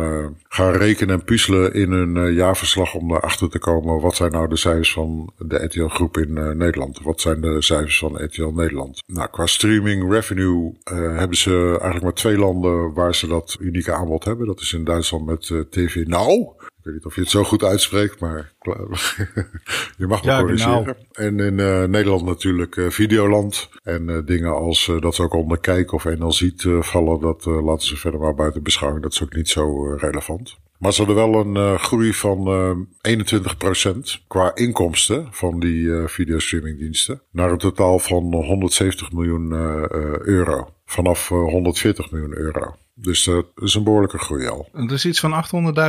gaan 0.48 0.72
rekenen 0.72 1.14
en 1.14 1.24
puzzelen 1.24 1.74
in 1.74 1.90
hun 1.90 2.34
jaarverslag 2.34 2.94
om 2.94 3.10
erachter 3.10 3.50
te 3.50 3.58
komen. 3.58 4.00
Wat 4.00 4.16
zijn 4.16 4.32
nou 4.32 4.48
de 4.48 4.56
cijfers 4.56 4.92
van 4.92 5.32
de 5.38 5.64
RTL-groep 5.64 6.16
in 6.16 6.56
Nederland? 6.56 7.00
Wat 7.02 7.20
zijn 7.20 7.40
de 7.40 7.62
cijfers 7.62 7.98
van 7.98 8.24
RTL 8.24 8.50
Nederland? 8.54 9.02
Nou, 9.06 9.28
qua 9.30 9.46
streaming 9.46 10.12
revenue 10.12 10.72
hebben 10.90 11.36
ze 11.36 11.68
eigenlijk 11.70 12.02
maar 12.02 12.14
twee 12.14 12.38
landen 12.38 12.94
waar 12.94 13.14
ze 13.14 13.26
dat 13.26 13.56
unieke 13.60 13.92
aanbod 13.92 14.24
hebben. 14.24 14.46
Dat 14.46 14.60
is 14.60 14.72
in 14.72 14.84
Duitsland 14.84 15.26
met 15.26 15.70
TV 15.70 16.06
Now. 16.06 16.60
Ik 16.82 16.88
weet 16.88 16.96
niet 16.96 17.06
of 17.06 17.14
je 17.14 17.20
het 17.20 17.30
zo 17.30 17.44
goed 17.44 17.64
uitspreekt, 17.64 18.20
maar 18.20 18.52
je 19.98 20.06
mag 20.06 20.24
me 20.24 20.30
ja, 20.30 20.40
corrigeren. 20.40 20.84
Genau. 20.84 20.96
En 21.12 21.40
in 21.40 21.58
uh, 21.58 21.84
Nederland 21.84 22.24
natuurlijk 22.24 22.76
uh, 22.76 22.90
Videoland. 22.90 23.68
En 23.82 24.08
uh, 24.08 24.18
dingen 24.24 24.54
als 24.54 24.90
dat 25.00 25.14
ze 25.14 25.22
ook 25.22 25.34
onder 25.34 25.58
kijk 25.58 25.92
of 25.92 26.04
NL 26.04 26.32
ziet 26.32 26.66
vallen, 26.80 27.20
dat 27.20 27.44
laten 27.44 27.86
ze 27.86 27.96
verder 27.96 28.20
maar 28.20 28.34
buiten 28.34 28.62
beschouwing. 28.62 29.02
Dat 29.02 29.12
is 29.12 29.22
ook 29.22 29.34
niet 29.34 29.48
zo 29.48 29.94
relevant. 29.94 30.56
Maar 30.78 30.92
ze 30.92 31.04
hadden 31.04 31.32
wel 31.32 31.46
een 31.46 31.78
groei 31.78 32.14
van 32.14 32.88
21% 33.08 34.26
qua 34.26 34.54
inkomsten 34.54 35.28
van 35.30 35.60
die 35.60 36.06
videostreamingdiensten. 36.06 37.22
Naar 37.30 37.50
een 37.50 37.58
totaal 37.58 37.98
van 37.98 38.34
170 38.34 39.12
miljoen 39.12 39.52
euro. 40.22 40.68
Vanaf 40.84 41.28
140 41.28 42.10
miljoen 42.10 42.36
euro. 42.36 42.74
Dus 42.94 43.24
dat 43.24 43.46
is 43.54 43.74
een 43.74 43.84
behoorlijke 43.84 44.18
groei 44.18 44.46
al. 44.46 44.68
Er 44.72 44.92
is 44.92 45.06
iets 45.06 45.20
van 45.20 45.44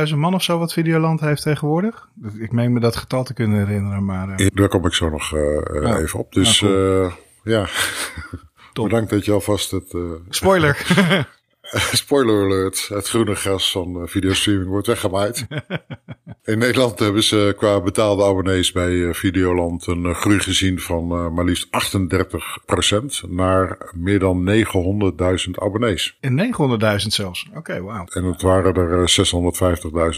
800.000 0.08 0.14
man 0.14 0.34
of 0.34 0.42
zo 0.42 0.58
wat 0.58 0.72
Videoland 0.72 1.20
heeft 1.20 1.42
tegenwoordig. 1.42 2.08
Ik 2.38 2.52
meen 2.52 2.72
me 2.72 2.80
dat 2.80 2.96
getal 2.96 3.24
te 3.24 3.34
kunnen 3.34 3.66
herinneren, 3.66 4.04
maar... 4.04 4.40
Uh... 4.40 4.46
Daar 4.54 4.68
kom 4.68 4.86
ik 4.86 4.92
zo 4.94 5.08
nog 5.08 5.32
uh, 5.32 5.40
oh. 5.40 5.98
even 6.00 6.18
op. 6.18 6.32
Dus 6.32 6.58
cool. 6.58 7.04
uh, 7.04 7.12
ja, 7.44 7.68
bedankt 8.82 9.10
dat 9.10 9.24
je 9.24 9.32
alvast 9.32 9.70
het... 9.70 9.96
Spoiler! 10.28 10.76
Spoiler 12.02 12.44
alert, 12.44 12.88
het 12.88 13.08
groene 13.08 13.34
gras 13.34 13.70
van 13.70 14.08
videostreaming 14.08 14.68
wordt 14.68 14.86
weggemaaid. 14.86 15.46
In 16.44 16.58
Nederland 16.58 16.98
hebben 16.98 17.22
ze 17.22 17.54
qua 17.56 17.80
betaalde 17.80 18.24
abonnees 18.24 18.72
bij 18.72 19.14
Videoland 19.14 19.86
een 19.86 20.14
groei 20.14 20.38
gezien 20.38 20.80
van 20.80 21.06
maar 21.34 21.44
liefst 21.44 21.68
38% 23.26 23.30
naar 23.30 23.90
meer 23.94 24.18
dan 24.18 24.50
900.000 25.46 25.50
abonnees. 25.54 26.16
In 26.20 26.54
900.000 26.80 26.96
zelfs? 26.96 27.46
Oké, 27.48 27.58
okay, 27.58 27.80
wauw. 27.80 28.04
En 28.04 28.24
het 28.24 28.42
waren 28.42 28.74
er 28.74 29.10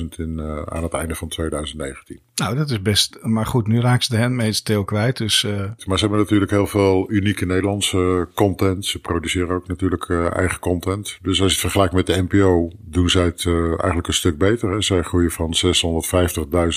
650.000 0.01 0.05
in, 0.17 0.39
uh, 0.39 0.63
aan 0.63 0.83
het 0.83 0.93
einde 0.93 1.15
van 1.15 1.29
2019. 1.29 2.21
Nou, 2.35 2.57
dat 2.57 2.71
is 2.71 2.83
best... 2.83 3.19
Maar 3.23 3.47
goed, 3.47 3.67
nu 3.67 3.81
raakt 3.81 4.05
ze 4.05 4.15
de 4.15 4.21
Handmaid's 4.21 4.63
Tale 4.63 4.85
kwijt, 4.85 5.17
dus... 5.17 5.43
Uh... 5.43 5.61
Maar 5.85 5.99
ze 5.99 6.05
hebben 6.05 6.19
natuurlijk 6.19 6.51
heel 6.51 6.67
veel 6.67 7.11
unieke 7.11 7.47
Nederlandse 7.47 8.29
content. 8.35 8.87
Ze 8.87 8.99
produceren 8.99 9.55
ook 9.55 9.69
natuurlijk 9.69 10.09
uh, 10.09 10.37
eigen 10.37 10.59
content. 10.59 11.19
Dus 11.23 11.39
als 11.47 11.55
je 11.55 11.61
het 11.67 11.73
vergelijkt 11.73 11.95
met 11.95 12.07
de 12.07 12.23
NPO, 12.23 12.71
doen 12.79 13.09
zij 13.09 13.25
het 13.25 13.45
uh, 13.45 13.69
eigenlijk 13.69 14.07
een 14.07 14.15
stuk 14.15 14.39
beter. 14.39 14.71
Hè. 14.71 14.83
Zij 14.83 15.03
groeien 15.03 15.31
van 15.31 15.55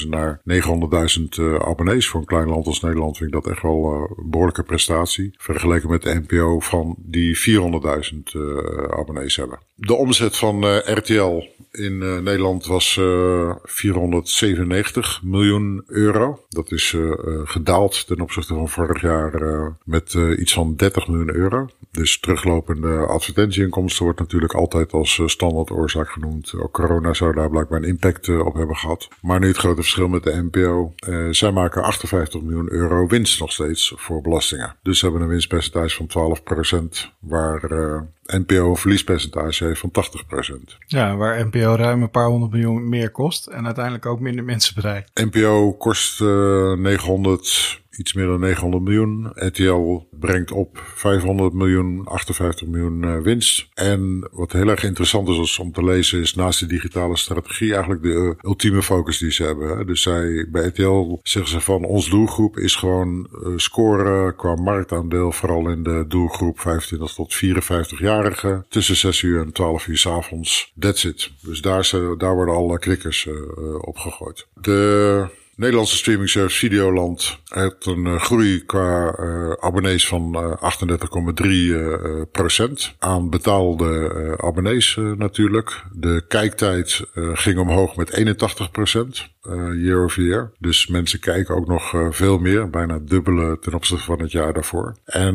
650.000 0.03 0.09
naar 0.09 0.41
900.000 0.51 1.23
uh, 1.39 1.55
abonnees. 1.55 2.07
Voor 2.07 2.19
een 2.19 2.25
klein 2.25 2.49
land 2.49 2.67
als 2.67 2.81
Nederland 2.81 3.17
vind 3.17 3.33
ik 3.33 3.41
dat 3.43 3.51
echt 3.51 3.61
wel 3.61 3.93
uh, 3.93 4.09
een 4.17 4.29
behoorlijke 4.29 4.63
prestatie. 4.63 5.33
Vergeleken 5.37 5.89
met 5.89 6.01
de 6.01 6.21
NPO 6.27 6.59
van 6.59 6.95
die 6.97 7.37
400.000 7.37 8.19
abonnees 8.89 9.35
hebben. 9.35 9.68
De 9.79 9.93
omzet 9.93 10.37
van 10.37 10.77
RTL 10.77 11.47
in 11.71 11.97
Nederland 11.97 12.65
was 12.65 12.93
497 13.63 15.21
miljoen 15.23 15.83
euro. 15.87 16.45
Dat 16.49 16.71
is 16.71 16.95
gedaald 17.43 18.07
ten 18.07 18.21
opzichte 18.21 18.53
van 18.53 18.69
vorig 18.69 19.01
jaar 19.01 19.73
met 19.83 20.13
iets 20.13 20.53
van 20.53 20.75
30 20.75 21.07
miljoen 21.07 21.35
euro. 21.35 21.69
Dus 21.91 22.19
teruglopende 22.19 22.97
advertentieinkomsten 22.97 24.03
wordt 24.03 24.19
natuurlijk 24.19 24.53
altijd 24.53 24.91
als 24.91 25.21
standaard 25.25 25.71
oorzaak 25.71 26.09
genoemd. 26.09 26.53
Ook 26.57 26.73
corona 26.73 27.13
zou 27.13 27.33
daar 27.33 27.49
blijkbaar 27.49 27.77
een 27.77 27.87
impact 27.87 28.29
op 28.29 28.53
hebben 28.53 28.75
gehad. 28.75 29.07
Maar 29.21 29.39
nu 29.39 29.47
het 29.47 29.57
grote 29.57 29.81
verschil 29.81 30.07
met 30.07 30.23
de 30.23 30.47
NPO. 30.51 30.93
zij 31.31 31.51
maken 31.51 31.83
58 31.83 32.41
miljoen 32.41 32.71
euro 32.71 33.07
winst 33.07 33.39
nog 33.39 33.51
steeds 33.51 33.93
voor 33.95 34.21
belastingen. 34.21 34.75
Dus 34.83 34.99
ze 34.99 35.05
hebben 35.05 35.23
een 35.23 35.29
winstpercentage 35.29 36.07
van 36.07 36.37
12%, 37.05 37.09
waar 37.19 37.61
NPO 38.25 38.69
een 38.69 38.75
verliespercentage 38.75 39.68
heeft 39.69 39.85
van 39.91 39.91
80%. 40.71 40.77
Ja, 40.85 41.15
waar 41.15 41.45
NPO 41.45 41.75
ruim 41.75 42.01
een 42.01 42.09
paar 42.09 42.27
honderd 42.27 42.51
miljoen 42.51 42.89
meer 42.89 43.11
kost 43.11 43.47
en 43.47 43.65
uiteindelijk 43.65 44.05
ook 44.05 44.19
minder 44.19 44.43
mensen 44.43 44.75
bereikt. 44.75 45.11
NPO 45.13 45.73
kost 45.73 46.21
uh, 46.21 46.73
900 46.73 47.81
iets 47.99 48.13
meer 48.13 48.25
dan 48.25 48.39
900 48.39 48.83
miljoen. 48.83 49.31
RTL 49.33 50.07
brengt 50.19 50.51
op 50.51 50.83
500 50.95 51.53
miljoen, 51.53 52.05
58 52.05 52.67
miljoen 52.67 53.03
uh, 53.03 53.21
winst. 53.21 53.67
En 53.73 54.29
wat 54.31 54.51
heel 54.51 54.67
erg 54.67 54.83
interessant 54.83 55.27
is 55.27 55.59
om 55.59 55.71
te 55.71 55.83
lezen 55.83 56.19
is 56.19 56.35
naast 56.35 56.59
de 56.59 56.65
digitale 56.65 57.17
strategie 57.17 57.71
eigenlijk 57.71 58.01
de 58.01 58.09
uh, 58.09 58.31
ultieme 58.41 58.81
focus 58.81 59.17
die 59.17 59.31
ze 59.31 59.43
hebben. 59.43 59.87
Dus 59.87 60.01
zij, 60.01 60.47
bij 60.51 60.67
RTL 60.67 61.19
zeggen 61.23 61.51
ze 61.51 61.59
van 61.59 61.83
ons 61.83 62.09
doelgroep 62.09 62.57
is 62.57 62.75
gewoon 62.75 63.29
uh, 63.33 63.53
scoren 63.55 64.35
qua 64.35 64.55
marktaandeel 64.55 65.31
vooral 65.31 65.69
in 65.69 65.83
de 65.83 66.05
doelgroep 66.07 66.59
25 66.59 67.13
tot 67.13 67.35
54-jarigen 67.35 68.67
tussen 68.69 68.95
6 68.95 69.21
uur 69.21 69.41
en 69.41 69.51
12 69.51 69.87
uur 69.87 69.97
s 69.97 70.07
avonds. 70.07 70.73
That's 70.79 71.03
it. 71.03 71.31
Dus 71.41 71.61
daar, 71.61 71.89
daar 72.17 72.35
worden 72.35 72.55
alle 72.55 72.79
krikkers 72.79 73.27
op 73.81 73.97
gegooid. 73.97 74.47
De 74.53 75.37
Nederlandse 75.59 75.95
streaming 75.95 76.29
service 76.29 76.57
Videoland 76.57 77.39
heeft 77.49 77.85
een 77.85 78.05
uh, 78.05 78.21
groei 78.21 78.65
qua 78.65 79.19
uh, 79.19 79.51
abonnees 79.59 80.07
van 80.07 80.55
uh, 80.61 82.21
38,3 82.25 82.31
procent. 82.31 82.95
Aan 82.99 83.29
betaalde 83.29 84.37
abonnees 84.41 84.95
natuurlijk. 85.17 85.83
De 85.91 86.23
kijktijd 86.27 87.01
ging 87.13 87.59
omhoog 87.59 87.95
met 87.95 88.13
81 88.13 88.71
procent. 88.71 89.27
year 89.75 90.03
over 90.03 90.23
year. 90.23 90.51
Dus 90.59 90.87
mensen 90.87 91.19
kijken 91.19 91.55
ook 91.55 91.67
nog 91.67 91.93
veel 92.09 92.37
meer. 92.37 92.69
Bijna 92.69 92.99
dubbele 93.01 93.59
ten 93.59 93.73
opzichte 93.73 94.03
van 94.03 94.21
het 94.21 94.31
jaar 94.31 94.53
daarvoor. 94.53 94.95
En 95.05 95.33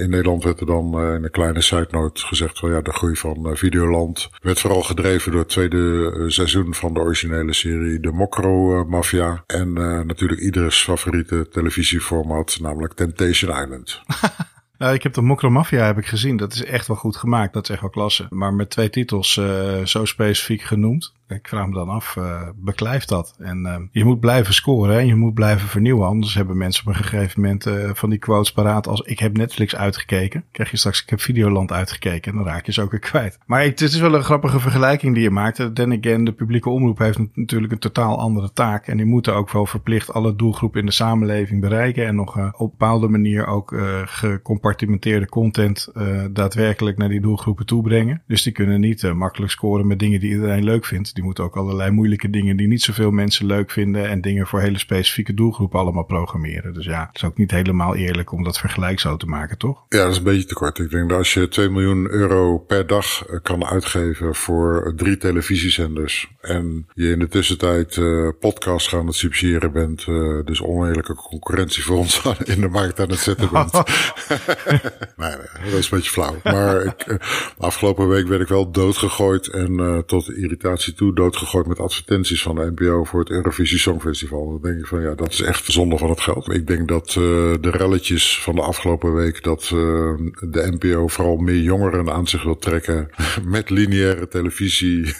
in 0.00 0.10
Nederland 0.10 0.44
werd 0.44 0.60
er 0.60 0.66
dan 0.66 1.00
in 1.00 1.24
een 1.24 1.30
kleine 1.30 1.60
side 1.60 1.88
note 1.90 2.26
gezegd 2.26 2.58
van 2.58 2.70
ja, 2.70 2.80
de 2.80 2.92
groei 2.92 3.16
van 3.16 3.56
Videoland 3.56 4.30
werd 4.42 4.60
vooral 4.60 4.82
gedreven 4.82 5.30
door 5.32 5.40
het 5.40 5.50
tweede 5.50 6.12
seizoen 6.26 6.74
van 6.74 6.94
de 6.94 7.00
originele 7.00 7.52
serie 7.52 8.00
De 8.00 8.12
Mokro 8.12 8.84
Mafia. 8.84 9.44
En 9.58 9.78
uh, 9.78 10.00
natuurlijk 10.00 10.40
ieders 10.40 10.82
favoriete 10.82 11.48
televisieformat, 11.50 12.58
namelijk 12.60 12.92
Temptation 12.94 13.62
Island. 13.62 14.00
Nou, 14.78 14.94
ik 14.94 15.02
heb 15.02 15.14
de 15.14 15.22
Mokro 15.22 15.50
Mafia 15.50 15.84
heb 15.84 15.98
ik 15.98 16.06
gezien. 16.06 16.36
Dat 16.36 16.52
is 16.52 16.64
echt 16.64 16.86
wel 16.86 16.96
goed 16.96 17.16
gemaakt. 17.16 17.52
Dat 17.52 17.62
is 17.62 17.70
echt 17.70 17.80
wel 17.80 17.90
klasse. 17.90 18.26
Maar 18.30 18.54
met 18.54 18.70
twee 18.70 18.90
titels 18.90 19.36
uh, 19.36 19.84
zo 19.84 20.04
specifiek 20.04 20.62
genoemd. 20.62 21.12
Ik 21.28 21.48
vraag 21.48 21.66
me 21.66 21.74
dan 21.74 21.88
af, 21.88 22.16
uh, 22.18 22.42
beklijft 22.56 23.08
dat? 23.08 23.36
En 23.38 23.62
uh, 23.66 23.76
je 23.90 24.04
moet 24.04 24.20
blijven 24.20 24.54
scoren 24.54 24.98
en 24.98 25.06
je 25.06 25.14
moet 25.14 25.34
blijven 25.34 25.68
vernieuwen. 25.68 26.06
Anders 26.06 26.34
hebben 26.34 26.56
mensen 26.56 26.86
op 26.86 26.94
een 26.94 27.04
gegeven 27.04 27.40
moment 27.40 27.66
uh, 27.66 27.90
van 27.92 28.10
die 28.10 28.18
quotes 28.18 28.52
paraat 28.52 28.86
als 28.86 29.00
ik 29.00 29.18
heb 29.18 29.36
Netflix 29.36 29.76
uitgekeken. 29.76 30.44
Krijg 30.52 30.70
je 30.70 30.76
straks, 30.76 31.02
ik 31.02 31.10
heb 31.10 31.20
Videoland 31.20 31.72
uitgekeken 31.72 32.32
en 32.32 32.38
dan 32.38 32.46
raak 32.46 32.66
je 32.66 32.72
ze 32.72 32.82
ook 32.82 32.90
weer 32.90 33.00
kwijt. 33.00 33.38
Maar 33.46 33.62
het 33.62 33.80
is 33.80 33.98
wel 33.98 34.14
een 34.14 34.22
grappige 34.22 34.60
vergelijking 34.60 35.14
die 35.14 35.22
je 35.22 35.30
maakt. 35.30 35.74
Then 35.74 35.98
again, 35.98 36.24
de 36.24 36.32
publieke 36.32 36.70
omroep 36.70 36.98
heeft 36.98 37.18
natuurlijk 37.34 37.72
een 37.72 37.78
totaal 37.78 38.18
andere 38.18 38.52
taak. 38.52 38.86
En 38.86 38.96
die 38.96 39.06
moeten 39.06 39.34
ook 39.34 39.50
wel 39.50 39.66
verplicht 39.66 40.12
alle 40.12 40.36
doelgroepen 40.36 40.80
in 40.80 40.86
de 40.86 40.92
samenleving 40.92 41.60
bereiken. 41.60 42.06
En 42.06 42.14
nog 42.14 42.52
op 42.58 42.70
bepaalde 42.70 43.08
manier 43.08 43.46
ook 43.46 43.76
gecompartimenteerde 44.04 45.28
content 45.28 45.92
daadwerkelijk 46.30 46.98
naar 46.98 47.08
die 47.08 47.20
doelgroepen 47.20 47.66
toebrengen. 47.66 48.22
Dus 48.26 48.42
die 48.42 48.52
kunnen 48.52 48.80
niet 48.80 49.12
makkelijk 49.14 49.52
scoren 49.52 49.86
met 49.86 49.98
dingen 49.98 50.20
die 50.20 50.30
iedereen 50.30 50.64
leuk 50.64 50.84
vindt 50.84 51.16
die 51.18 51.26
moeten 51.26 51.44
ook 51.44 51.56
allerlei 51.56 51.90
moeilijke 51.90 52.30
dingen 52.30 52.56
die 52.56 52.66
niet 52.66 52.82
zoveel 52.82 53.10
mensen 53.10 53.46
leuk 53.46 53.70
vinden 53.70 54.08
en 54.08 54.20
dingen 54.20 54.46
voor 54.46 54.60
hele 54.60 54.78
specifieke 54.78 55.34
doelgroepen 55.34 55.78
allemaal 55.78 56.04
programmeren. 56.04 56.74
Dus 56.74 56.84
ja, 56.84 57.06
het 57.06 57.16
is 57.16 57.24
ook 57.24 57.36
niet 57.36 57.50
helemaal 57.50 57.96
eerlijk 57.96 58.32
om 58.32 58.44
dat 58.44 58.58
vergelijk 58.58 59.00
zo 59.00 59.16
te 59.16 59.26
maken, 59.26 59.58
toch? 59.58 59.84
Ja, 59.88 60.02
dat 60.02 60.10
is 60.10 60.16
een 60.16 60.24
beetje 60.24 60.44
te 60.44 60.54
kort. 60.54 60.78
Ik 60.78 60.90
denk 60.90 61.08
dat 61.08 61.18
als 61.18 61.34
je 61.34 61.48
2 61.48 61.68
miljoen 61.68 62.10
euro 62.10 62.58
per 62.58 62.86
dag 62.86 63.26
eh, 63.26 63.38
kan 63.42 63.64
uitgeven 63.64 64.34
voor 64.34 64.92
drie 64.96 65.16
televisiezenders 65.16 66.28
en 66.40 66.86
je 66.94 67.10
in 67.10 67.18
de 67.18 67.28
tussentijd 67.28 67.96
uh, 67.96 68.28
podcasts 68.40 68.88
gaan 68.88 69.06
het 69.06 69.14
subsidiëren 69.14 69.72
bent, 69.72 70.06
uh, 70.08 70.44
dus 70.44 70.62
oneerlijke 70.62 71.14
concurrentie 71.14 71.82
voor 71.82 71.96
ons 71.96 72.22
in 72.54 72.60
de 72.60 72.68
markt 72.68 73.00
aan 73.00 73.10
het 73.10 73.18
zetten 73.18 73.50
bent. 73.52 73.72
nee, 75.16 75.30
nee, 75.36 75.70
dat 75.70 75.78
is 75.78 75.90
een 75.90 75.96
beetje 75.98 76.10
flauw. 76.10 76.36
Maar 76.44 76.84
ik, 76.84 77.18
afgelopen 77.58 78.08
week 78.08 78.26
werd 78.26 78.40
ik 78.40 78.48
wel 78.48 78.70
doodgegooid 78.70 79.48
en 79.48 80.02
tot 80.06 80.32
irritatie 80.32 80.94
toe 80.94 81.07
doodgegooid 81.12 81.66
met 81.66 81.78
advertenties 81.78 82.42
van 82.42 82.54
de 82.54 82.72
NPO 82.74 83.04
voor 83.04 83.20
het 83.20 83.30
Eurovisie 83.30 83.78
Songfestival. 83.78 84.48
Dan 84.50 84.70
denk 84.70 84.78
ik 84.78 84.86
van 84.86 85.00
ja, 85.00 85.14
dat 85.14 85.32
is 85.32 85.40
echt 85.40 85.72
zonde 85.72 85.98
van 85.98 86.10
het 86.10 86.20
geld. 86.20 86.52
Ik 86.52 86.66
denk 86.66 86.88
dat 86.88 87.08
uh, 87.08 87.14
de 87.60 87.70
relletjes 87.70 88.42
van 88.42 88.54
de 88.54 88.62
afgelopen 88.62 89.14
week, 89.14 89.42
dat 89.42 89.62
uh, 89.62 89.70
de 90.40 90.76
NPO 90.78 91.08
vooral 91.08 91.36
meer 91.36 91.60
jongeren 91.60 92.12
aan 92.12 92.26
zich 92.26 92.42
wil 92.42 92.56
trekken 92.56 93.10
met 93.44 93.70
lineaire 93.70 94.28
televisie. 94.28 95.04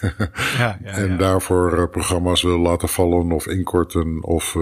ja, 0.58 0.78
ja, 0.84 0.90
en 0.90 1.16
daarvoor 1.16 1.78
uh, 1.78 1.84
programma's 1.90 2.42
wil 2.42 2.58
laten 2.58 2.88
vallen 2.88 3.32
of 3.32 3.46
inkorten 3.46 4.24
of 4.24 4.56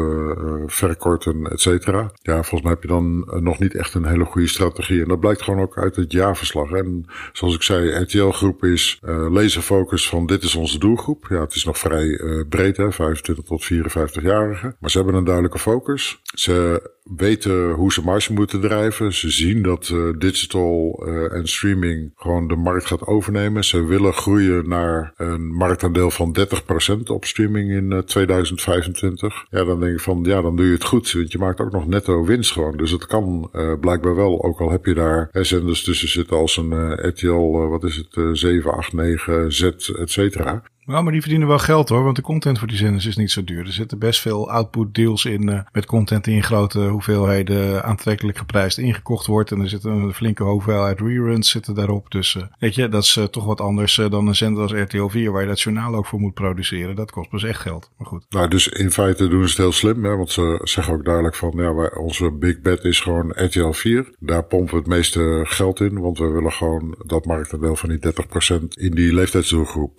verkorten, 0.66 1.46
et 1.50 1.60
cetera. 1.60 2.10
Ja, 2.22 2.34
volgens 2.34 2.62
mij 2.62 2.70
heb 2.70 2.82
je 2.82 2.88
dan 2.88 3.28
nog 3.42 3.58
niet 3.58 3.74
echt 3.74 3.94
een 3.94 4.06
hele 4.06 4.24
goede 4.24 4.48
strategie. 4.48 5.02
En 5.02 5.08
dat 5.08 5.20
blijkt 5.20 5.42
gewoon 5.42 5.60
ook 5.60 5.78
uit 5.78 5.96
het 5.96 6.12
jaarverslag. 6.12 6.70
En 6.70 7.06
zoals 7.32 7.54
ik 7.54 7.62
zei, 7.62 7.88
RTL 7.88 8.28
Groep 8.28 8.64
is 8.64 9.00
laserfocus 9.30 10.08
van 10.08 10.26
dit 10.26 10.42
is 10.42 10.54
onze 10.54 10.78
doelgroep. 10.78 11.15
Ja, 11.29 11.40
het 11.40 11.55
is 11.55 11.64
nog 11.64 11.79
vrij 11.79 12.07
uh, 12.07 12.44
breed, 12.48 12.76
hè, 12.76 12.92
25 12.92 13.44
tot 13.44 13.64
54-jarigen. 13.64 14.76
Maar 14.81 14.90
ze 14.90 14.96
hebben 14.96 15.14
een 15.14 15.24
duidelijke 15.24 15.59
focus. 15.59 16.20
Ze 16.35 16.90
weten 17.16 17.70
hoe 17.70 17.92
ze 17.92 18.02
marge 18.02 18.33
moeten 18.33 18.61
drijven. 18.61 19.12
Ze 19.12 19.31
zien 19.31 19.62
dat 19.62 19.88
uh, 19.88 20.18
digital 20.18 21.02
uh, 21.07 21.33
en 21.33 21.48
streaming 21.48 22.12
gewoon 22.14 22.48
de 22.48 22.57
markt 22.57 22.87
gaat 22.87 23.07
overnemen. 23.07 23.64
Ze 23.64 23.85
willen 23.85 24.12
groeien 24.12 24.68
naar 24.68 25.12
een 25.16 25.55
marktaandeel 25.55 26.11
van 26.11 26.37
30% 26.38 27.02
op 27.07 27.24
streaming 27.24 27.70
in 27.70 27.90
uh, 27.90 27.98
2025. 27.98 29.44
Ja, 29.50 29.64
dan 29.64 29.81
denk 29.81 29.92
ik 29.92 30.00
van, 30.00 30.20
ja, 30.22 30.42
dan 30.42 30.57
doe 30.57 30.66
je 30.66 30.72
het 30.72 30.85
goed. 30.85 31.12
Want 31.12 31.33
je 31.33 31.38
maakt 31.38 31.61
ook 31.61 31.72
nog 31.72 31.87
netto 31.87 32.24
winst 32.24 32.52
gewoon. 32.52 32.76
Dus 32.76 32.90
het 32.90 33.07
kan 33.07 33.50
blijkbaar 33.81 34.14
wel, 34.14 34.44
ook 34.44 34.61
al 34.61 34.70
heb 34.70 34.85
je 34.85 34.94
daar 34.94 35.29
zenders 35.33 35.85
tussen 35.85 36.09
zitten 36.09 36.37
als 36.37 36.57
een 36.57 36.92
RTL, 37.09 37.68
wat 37.68 37.85
is 37.85 37.96
het, 37.96 38.38
7, 38.38 38.72
8, 38.72 38.92
9, 38.92 39.52
Z, 39.52 39.62
et 39.62 40.11
cetera. 40.11 40.62
Nou, 40.87 41.03
maar 41.03 41.12
die 41.12 41.20
verdienen 41.20 41.49
wel 41.49 41.59
geld 41.59 41.88
hoor, 41.88 42.03
want 42.03 42.16
de 42.16 42.22
content 42.22 42.59
voor 42.59 42.68
die 42.68 42.77
zenders 42.77 43.07
is 43.07 43.16
niet 43.16 43.31
zo 43.31 43.44
duur. 43.44 43.66
Er 43.66 43.72
zitten 43.72 43.99
best 43.99 44.20
veel 44.20 44.51
output 44.51 44.94
deals 44.94 45.25
in 45.25 45.49
uh, 45.49 45.61
met 45.72 45.87
content 45.87 46.25
die 46.25 46.35
in 46.35 46.42
grote 46.42 46.81
hoeveelheden 46.81 47.85
aantrekkelijk 47.85 48.38
geprijsd 48.38 48.79
ingekocht 48.79 49.27
wordt. 49.27 49.51
En 49.51 49.61
er 49.61 49.68
zit 49.68 49.85
een 49.85 50.14
flinke 50.14 50.42
hoeveelheid 50.42 51.01
reruns 51.01 51.51
zitten 51.51 51.75
daarop. 51.75 52.11
Dus 52.11 52.35
uh, 52.35 52.42
weet 52.59 52.75
je, 52.75 52.88
dat 52.88 53.03
is 53.03 53.16
uh, 53.16 53.25
toch 53.25 53.44
wat 53.44 53.61
anders 53.61 53.94
dan 53.94 54.27
een 54.27 54.35
zender 54.35 54.62
als 54.62 54.72
RTL 54.72 55.07
4 55.07 55.33
waar 55.33 55.42
je 55.42 55.49
dat 55.49 55.61
journaal 55.61 55.94
ook 55.94 56.07
voor 56.07 56.20
moet 56.20 56.35
produceren. 56.35 56.96
Dat 56.96 57.11
kost 57.11 57.31
dus 57.31 57.44
echt 57.44 57.61
geld. 57.61 57.90
Maar 57.99 58.07
goed. 58.07 58.25
Nou, 58.29 58.49
dus 58.49 58.68
in 58.68 58.90
feite 58.90 59.29
doen 59.29 59.42
ze 59.42 59.49
het 59.49 59.57
heel 59.57 59.72
slim, 59.72 60.05
hè, 60.05 60.16
want 60.16 60.31
ze 60.31 60.61
zeggen 60.62 60.94
ook 60.94 61.05
duidelijk 61.05 61.35
van 61.35 61.53
ja, 61.55 61.75
wij, 61.75 61.94
onze 61.94 62.31
big 62.31 62.61
bet 62.61 62.85
is 62.85 63.01
gewoon 63.01 63.33
RTL 63.35 63.70
4. 63.70 64.14
Daar 64.18 64.44
pompen 64.44 64.75
we 64.75 64.81
het 64.81 64.88
meeste 64.88 65.40
geld 65.44 65.81
in, 65.81 66.01
want 66.01 66.18
we 66.18 66.27
willen 66.27 66.53
gewoon 66.53 66.94
dat 67.07 67.25
marktaandeel 67.25 67.77
van 67.77 67.88
die 67.88 67.99
30% 67.99 68.64
in 68.68 68.90
die 68.90 69.14
leeftijdsdoelgroep 69.14 69.99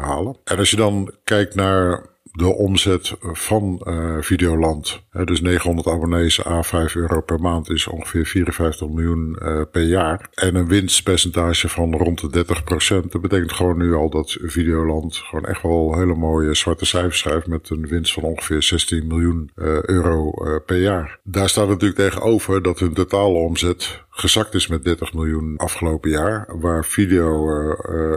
halen. 0.00 0.27
En 0.44 0.58
als 0.58 0.70
je 0.70 0.76
dan 0.76 1.14
kijkt 1.24 1.54
naar 1.54 2.06
de 2.38 2.54
omzet 2.54 3.16
van 3.20 3.80
uh, 3.84 4.16
Videoland. 4.20 5.02
dus 5.24 5.40
900 5.40 5.88
abonnees 5.88 6.46
a 6.46 6.62
5 6.62 6.94
euro 6.94 7.20
per 7.20 7.40
maand 7.40 7.70
is 7.70 7.86
ongeveer 7.86 8.26
54 8.26 8.88
miljoen 8.88 9.36
uh, 9.42 9.62
per 9.70 9.82
jaar. 9.82 10.28
En 10.34 10.54
een 10.54 10.68
winstpercentage 10.68 11.68
van 11.68 11.96
rond 11.96 12.20
de 12.20 12.30
30 12.30 12.64
procent. 12.64 13.12
Dat 13.12 13.20
betekent 13.20 13.52
gewoon 13.52 13.78
nu 13.78 13.94
al 13.94 14.10
dat 14.10 14.38
Videoland 14.42 15.16
gewoon 15.16 15.44
echt 15.44 15.62
wel 15.62 15.98
hele 15.98 16.14
mooie 16.14 16.54
zwarte 16.54 16.86
cijfers 16.86 17.18
schrijft 17.18 17.46
met 17.46 17.70
een 17.70 17.86
winst 17.86 18.12
van 18.12 18.22
ongeveer 18.22 18.62
16 18.62 19.06
miljoen 19.06 19.50
uh, 19.56 19.82
euro 19.82 20.32
per 20.66 20.80
jaar. 20.80 21.18
Daar 21.22 21.48
staat 21.48 21.68
natuurlijk 21.68 22.00
tegenover 22.00 22.62
dat 22.62 22.78
hun 22.78 22.92
totale 22.92 23.38
omzet 23.38 24.06
gezakt 24.10 24.54
is 24.54 24.66
met 24.66 24.84
30 24.84 25.12
miljoen 25.12 25.56
afgelopen 25.56 26.10
jaar. 26.10 26.48
Waar 26.60 26.84
video 26.84 27.50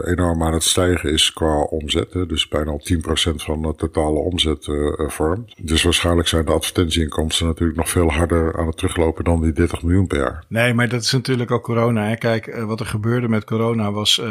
enorm 0.04 0.42
aan 0.42 0.52
het 0.52 0.62
stijgen 0.62 1.12
is 1.12 1.32
qua 1.32 1.60
omzet. 1.60 2.12
Dus 2.12 2.48
bijna 2.48 2.72
op 2.72 2.82
10% 2.92 3.34
van 3.34 3.62
de 3.62 3.74
totale 3.76 4.11
omzet 4.20 4.66
uh, 4.66 5.08
vormt. 5.08 5.54
Dus 5.62 5.82
waarschijnlijk 5.82 6.28
zijn 6.28 6.44
de 6.44 6.52
advertentieinkomsten 6.52 7.46
natuurlijk 7.46 7.78
nog 7.78 7.88
veel 7.88 8.12
harder 8.12 8.58
aan 8.58 8.66
het 8.66 8.76
teruglopen 8.76 9.24
dan 9.24 9.42
die 9.42 9.52
30 9.52 9.82
miljoen 9.82 10.06
per 10.06 10.18
jaar. 10.18 10.44
Nee, 10.48 10.74
maar 10.74 10.88
dat 10.88 11.02
is 11.02 11.12
natuurlijk 11.12 11.50
ook 11.50 11.62
corona. 11.62 12.08
Hè. 12.08 12.16
Kijk, 12.16 12.56
wat 12.56 12.80
er 12.80 12.86
gebeurde 12.86 13.28
met 13.28 13.44
corona 13.44 13.92
was 13.92 14.22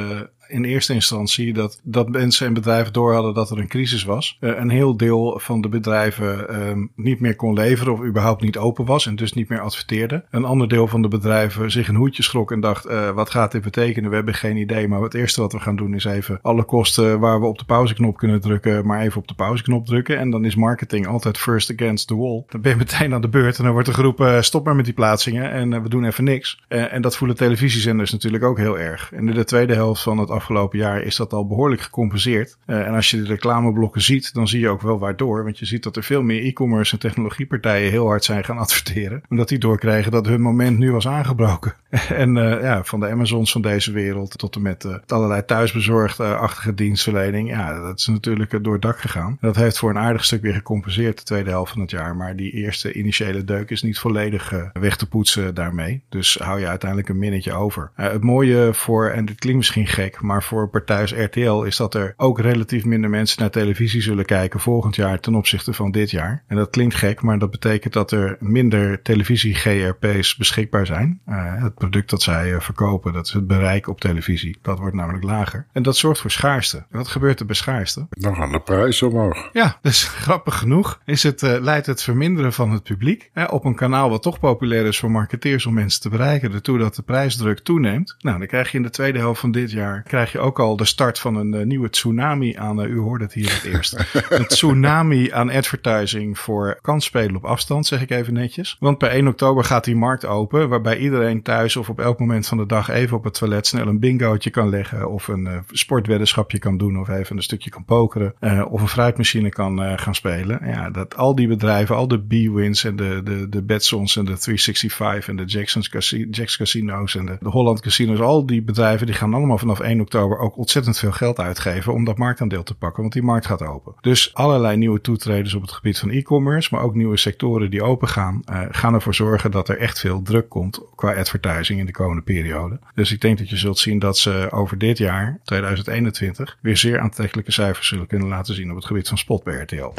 in 0.52 0.64
eerste 0.64 0.94
instantie 0.94 1.54
dat, 1.54 1.80
dat 1.84 2.10
mensen 2.10 2.48
en 2.48 2.54
bedrijven 2.54 2.94
door 2.94 3.14
hadden 3.14 3.34
dat 3.34 3.50
er 3.50 3.58
een 3.58 3.68
crisis 3.68 4.04
was. 4.04 4.38
Uh, 4.40 4.58
een 4.58 4.70
heel 4.70 4.98
deel 4.98 5.40
van 5.40 5.62
de 5.62 5.70
bedrijven 5.70 6.46
uh, 6.50 6.86
niet 6.96 7.20
meer 7.20 7.36
kon 7.36 7.54
leveren 7.54 7.94
of 7.94 8.04
überhaupt 8.04 8.42
niet 8.42 8.58
open 8.58 8.86
was 8.86 9.06
en 9.06 9.16
dus 9.16 9.34
niet 9.34 9.50
meer 9.50 9.60
adverteerde. 9.60 10.24
Een 10.30 10.46
ander 10.46 10.68
deel 10.68 10.88
van 10.88 11.02
de 11.02 11.08
bedrijven 11.08 11.72
zich 11.72 11.88
een 11.88 11.96
hoedje 11.96 12.24
schrok 12.24 12.52
en 12.52 12.60
dacht, 12.60 12.88
uh, 12.88 13.10
wat 13.10 13.30
gaat 13.30 13.52
dit 13.52 13.62
betekenen? 13.62 14.10
We 14.10 14.16
hebben 14.16 14.34
geen 14.34 14.58
idee, 14.58 14.88
maar 14.88 15.02
het 15.02 15.14
eerste 15.14 15.42
wat 15.42 15.52
we 15.52 15.60
gaan 15.60 15.76
doen 15.76 15.94
is 15.94 16.06
even 16.06 16.40
alle 16.42 16.64
kosten 16.64 17.20
waar 17.20 17.40
we 17.40 17.46
op 17.46 17.58
de 17.58 17.66
pauzeknop 17.66 18.18
kunnen 18.18 18.42
drukken, 18.42 18.86
maar 18.86 19.02
even 19.02 19.22
op 19.22 19.28
de 19.28 19.34
pauzeknop 19.34 19.86
drukken. 19.86 20.18
En 20.18 20.30
dan 20.30 20.46
is 20.46 20.56
marketing 20.56 21.08
altijd 21.08 21.38
first 21.38 21.72
against 21.72 22.08
the 22.08 22.16
wall. 22.16 22.44
Dan 22.50 22.62
ben 22.62 22.72
je 22.72 22.78
meteen 22.78 23.14
aan 23.14 23.22
de 23.22 23.30
beurt 23.30 23.58
en 23.58 23.64
dan 23.64 23.74
wordt 23.74 23.88
er 23.88 23.94
geroepen, 23.94 24.44
stop 24.44 24.66
maar 24.66 24.76
met 24.76 24.86
die 24.86 24.94
plaatsingen 24.94 25.52
en 25.52 25.84
we 25.84 25.90
doen 25.90 26.06
even 26.06 26.24
niks. 26.24 26.64
en 26.68 27.02
dat 27.02 27.18
voelen 27.18 27.38
televisiezenders 27.38 28.12
natuurlijk 28.12 28.44
ook 28.44 28.58
heel 28.58 28.80
erg. 28.80 29.12
En 29.14 29.28
in 29.28 29.36
de 29.36 29.44
tweede 29.44 29.74
helft 29.74 30.04
van 30.04 30.18
het 30.18 30.30
afgelopen 30.42 30.80
jaar 30.80 31.02
is 31.02 31.16
dat 31.16 31.34
al 31.34 31.48
behoorlijk 31.48 31.82
gecompenseerd. 31.82 32.58
Uh, 32.68 32.88
en 32.88 32.94
als 32.94 33.10
je 33.10 33.22
de 33.22 33.28
reclameblokken 33.28 34.02
ziet, 34.02 34.34
dan 34.34 34.48
zie 34.48 34.60
je 34.60 34.70
ook 34.70 34.82
wel 34.82 35.00
waardoor. 35.00 35.44
Want 35.44 35.60
je 35.60 35.66
ziet 35.66 35.84
dat 35.84 35.96
er 35.96 36.04
veel 36.04 36.22
meer 36.22 36.44
e-commerce 36.44 36.94
en 36.94 37.00
technologiepartijen 37.00 37.92
heel 37.92 38.06
hard 38.06 38.24
zijn 38.24 38.44
gaan 38.44 38.58
adverteren. 38.66 39.22
Omdat 39.30 39.50
die 39.50 39.58
doorkrijgen 39.58 40.12
dat 40.12 40.26
hun 40.26 40.42
moment 40.42 40.78
nu 40.78 40.92
was 40.92 41.08
aangebroken. 41.08 41.76
en 42.24 42.36
uh, 42.36 42.62
ja, 42.62 42.84
van 42.84 43.00
de 43.00 43.10
Amazons 43.10 43.52
van 43.52 43.62
deze 43.62 43.92
wereld 43.92 44.38
tot 44.38 44.56
en 44.56 44.62
met 44.62 44.84
uh, 44.84 44.96
allerlei 45.08 45.46
thuisbezorgd-achtige 45.46 46.74
dienstverlening. 46.74 47.50
Ja, 47.50 47.82
dat 47.82 48.00
is 48.00 48.08
natuurlijk 48.08 48.64
door 48.64 48.74
het 48.74 48.82
dak 48.82 49.00
gegaan. 49.00 49.38
Dat 49.42 49.56
heeft 49.56 49.78
voor 49.78 49.90
een 49.90 49.98
aardig 49.98 50.26
stuk 50.26 50.42
weer 50.42 50.54
gecompenseerd 50.54 51.18
de 51.18 51.24
tweede 51.24 51.50
helft 51.50 51.72
van 51.72 51.82
het 51.82 51.92
jaar. 51.92 52.16
Maar 52.16 52.36
die 52.36 52.52
eerste 52.52 52.94
initiële 52.94 53.44
deuk 53.44 53.70
is 53.70 53.82
niet 53.82 54.00
volledig 54.00 54.54
weg 54.74 54.98
te 54.98 55.08
poetsen 55.08 55.56
daarmee. 55.56 56.02
Dus 56.10 56.38
hou 56.38 56.60
je 56.60 56.68
uiteindelijk 56.68 57.10
een 57.10 57.20
minnetje 57.20 57.54
over. 57.54 57.92
het 57.96 58.24
mooie 58.24 58.74
voor, 58.74 59.10
en 59.10 59.26
dit 59.26 59.40
klinkt 59.40 59.60
misschien 59.60 59.88
gek, 59.88 60.22
voor 60.40 60.70
partij 60.70 61.02
als 61.02 61.14
RTL 61.14 61.64
is 61.64 61.78
dat 61.78 61.94
er 61.94 62.14
ook 62.18 62.40
relatief 62.40 62.86
minder 62.86 63.10
mensen 63.10 63.42
naar 63.42 63.50
televisie 63.50 64.02
zullen 64.02 64.26
kijken 64.26 64.60
volgend 64.60 64.96
jaar 64.96 65.20
ten 65.20 65.36
opzichte 65.36 65.74
van 65.74 65.92
dit 65.92 66.12
jaar. 66.12 66.44
En 66.48 66.56
dat 66.56 66.70
klinkt 66.70 66.96
gek, 66.96 67.22
maar 67.22 67.40
dat 67.40 67.52
betekent 67.52 67.94
dat 67.94 68.12
er 68.12 68.38
minder 68.40 69.02
televisie-GRP's 69.02 70.36
beschikbaar 70.36 70.86
zijn. 70.86 71.22
Uh, 71.28 71.64
het 71.64 71.76
product 71.76 72.10
dat 72.10 72.22
zij 72.22 72.52
uh, 72.52 72.60
verkopen, 72.60 73.14
dat 73.14 73.26
is 73.26 73.34
het 73.34 73.48
bereik 73.48 73.88
op 73.88 74.00
televisie. 74.00 74.58
Dat 74.62 74.80
wordt 74.80 74.96
namelijk 74.96 75.24
lager. 75.24 75.66
En 75.72 75.84
dat 75.84 75.98
zorgt 75.98 76.22
voor 76.22 76.32
schaarste. 76.32 76.78
En 76.78 76.98
wat 76.98 77.08
gebeurt 77.08 77.40
er 77.40 77.46
bij 77.46 77.56
schaarste? 77.56 78.08
Dan 78.10 78.36
gaan 78.36 78.52
de 78.52 78.60
prijzen 78.60 79.08
omhoog. 79.08 79.50
Ja, 79.54 79.78
dus 79.82 80.04
grappig 80.26 80.58
genoeg 80.58 81.02
is 81.06 81.24
het, 81.24 81.42
uh, 81.42 81.60
leidt 81.60 81.86
het 81.86 82.02
verminderen 82.02 82.54
van 82.54 82.72
het 82.72 82.84
publiek 82.84 83.32
op 83.50 83.66
een 83.66 83.76
kanaal 83.76 84.10
wat 84.10 84.22
toch 84.22 84.40
populair 84.40 84.86
is 84.86 85.00
voor 85.00 85.12
marketeers 85.12 85.66
om 85.66 85.74
mensen 85.74 86.02
te 86.02 86.10
bereiken, 86.10 86.54
ertoe 86.54 86.78
dat 86.78 86.96
de 86.96 87.02
prijsdruk 87.02 87.60
toeneemt. 87.60 88.16
Nou, 88.20 88.38
dan 88.38 88.48
krijg 88.48 88.72
je 88.72 88.78
in 88.78 88.84
de 88.84 88.90
tweede 88.90 89.20
helft 89.20 89.40
van 89.40 89.52
dit 89.52 89.72
jaar 89.72 90.04
krijg 90.22 90.44
je 90.44 90.50
ook 90.50 90.60
al 90.60 90.78
de 90.78 90.86
start 90.86 91.20
van 91.20 91.36
een 91.36 91.56
uh, 91.56 91.66
nieuwe 91.66 91.90
tsunami 91.90 92.56
aan, 92.56 92.82
uh, 92.82 92.90
u 92.90 93.00
hoorde 93.00 93.24
het 93.24 93.34
hier 93.34 93.54
het 93.54 93.64
eerst, 93.64 93.94
een 94.30 94.46
tsunami 94.46 95.32
aan 95.32 95.50
advertising 95.50 96.40
voor 96.40 96.80
kansspelen 96.82 97.36
op 97.36 97.46
afstand, 97.46 97.86
zeg 97.86 98.02
ik 98.02 98.10
even 98.10 98.34
netjes. 98.34 98.76
Want 98.80 98.98
per 98.98 99.10
1 99.10 99.28
oktober 99.28 99.64
gaat 99.64 99.84
die 99.84 99.96
markt 99.96 100.26
open, 100.26 100.70
waarbij 100.70 100.98
iedereen 100.98 101.42
thuis 101.42 101.76
of 101.76 101.90
op 101.90 102.00
elk 102.00 102.20
moment 102.20 102.48
van 102.48 102.58
de 102.58 102.66
dag 102.66 102.90
even 102.90 103.18
op 103.18 103.24
het 103.24 103.34
toilet 103.34 103.68
snel 103.68 103.88
een 103.88 104.00
bingootje 104.00 104.50
kan 104.50 104.70
leggen 104.70 105.10
of 105.10 105.28
een 105.28 105.46
uh, 105.46 105.58
sportweddenschapje 105.72 106.60
kan 106.60 106.78
doen 106.78 107.00
of 107.00 107.10
even 107.10 107.36
een 107.36 107.44
stukje 107.44 107.70
kan 107.70 107.86
pokeren 107.86 108.34
of 108.70 108.82
een 108.82 108.88
fruitmachine 108.88 109.50
kan 109.50 110.00
gaan 110.00 110.16
spelen. 110.16 110.60
Ja, 110.66 110.90
dat 110.90 111.16
al 111.16 111.36
die 111.36 111.48
bedrijven, 111.48 111.96
al 111.96 112.08
de 112.08 112.20
B-Wins 112.20 112.84
en 112.84 112.96
de, 112.96 113.22
de, 113.24 113.50
de 113.50 113.64
Betsons 113.64 114.16
en 114.16 114.26
de 114.26 114.38
365 114.38 115.28
en 115.28 115.36
de 115.36 115.46
Jackson's 115.46 115.90
Casi 115.90 116.28
Jacks 116.32 116.58
Casinos 116.58 117.16
en 117.16 117.26
de, 117.26 117.38
de 117.40 117.50
Holland 117.50 117.82
Casinos, 117.82 118.20
al 118.20 118.46
die 118.46 118.64
bedrijven 118.64 119.06
die 119.06 119.16
gaan 119.16 119.34
allemaal 119.34 119.58
vanaf 119.58 119.80
1 119.80 120.01
oktober 120.02 120.38
ook 120.38 120.58
ontzettend 120.58 120.98
veel 120.98 121.12
geld 121.12 121.40
uitgeven 121.40 121.94
om 121.94 122.06
dat 122.06 122.18
marktaandeel 122.18 122.64
te 122.64 122.76
pakken, 122.76 123.02
want 123.02 123.14
die 123.14 123.24
markt 123.24 123.46
gaat 123.46 123.62
open. 123.62 123.96
Dus 124.02 124.34
allerlei 124.34 124.78
nieuwe 124.78 125.02
toetreders 125.02 125.54
op 125.54 125.62
het 125.62 125.72
gebied 125.72 126.00
van 126.00 126.10
e-commerce, 126.10 126.70
maar 126.72 126.84
ook 126.84 126.96
nieuwe 126.96 127.18
sectoren 127.18 127.70
die 127.70 127.84
open 127.84 128.08
gaan, 128.08 128.42
uh, 128.52 128.62
gaan 128.70 128.94
ervoor 128.94 129.16
zorgen 129.16 129.52
dat 129.52 129.70
er 129.70 129.78
echt 129.78 130.00
veel 130.00 130.22
druk 130.22 130.50
komt 130.50 130.82
qua 130.96 131.14
advertising 131.14 131.80
in 131.80 131.86
de 131.86 131.92
komende 131.92 132.22
periode. 132.22 132.80
Dus 132.96 133.12
ik 133.12 133.22
denk 133.22 133.38
dat 133.38 133.50
je 133.50 133.58
zult 133.58 133.80
zien 133.80 134.00
dat 134.00 134.18
ze 134.18 134.48
over 134.52 134.78
dit 134.78 134.98
jaar, 134.98 135.40
2021, 135.44 136.58
weer 136.62 136.78
zeer 136.78 137.00
aantrekkelijke 137.00 137.52
cijfers 137.52 137.88
zullen 137.88 138.08
kunnen 138.08 138.28
laten 138.28 138.56
zien 138.56 138.70
op 138.70 138.76
het 138.76 138.86
gebied 138.86 139.08
van 139.08 139.18
spot 139.18 139.44
bij 139.44 139.56
RTL. 139.62 139.92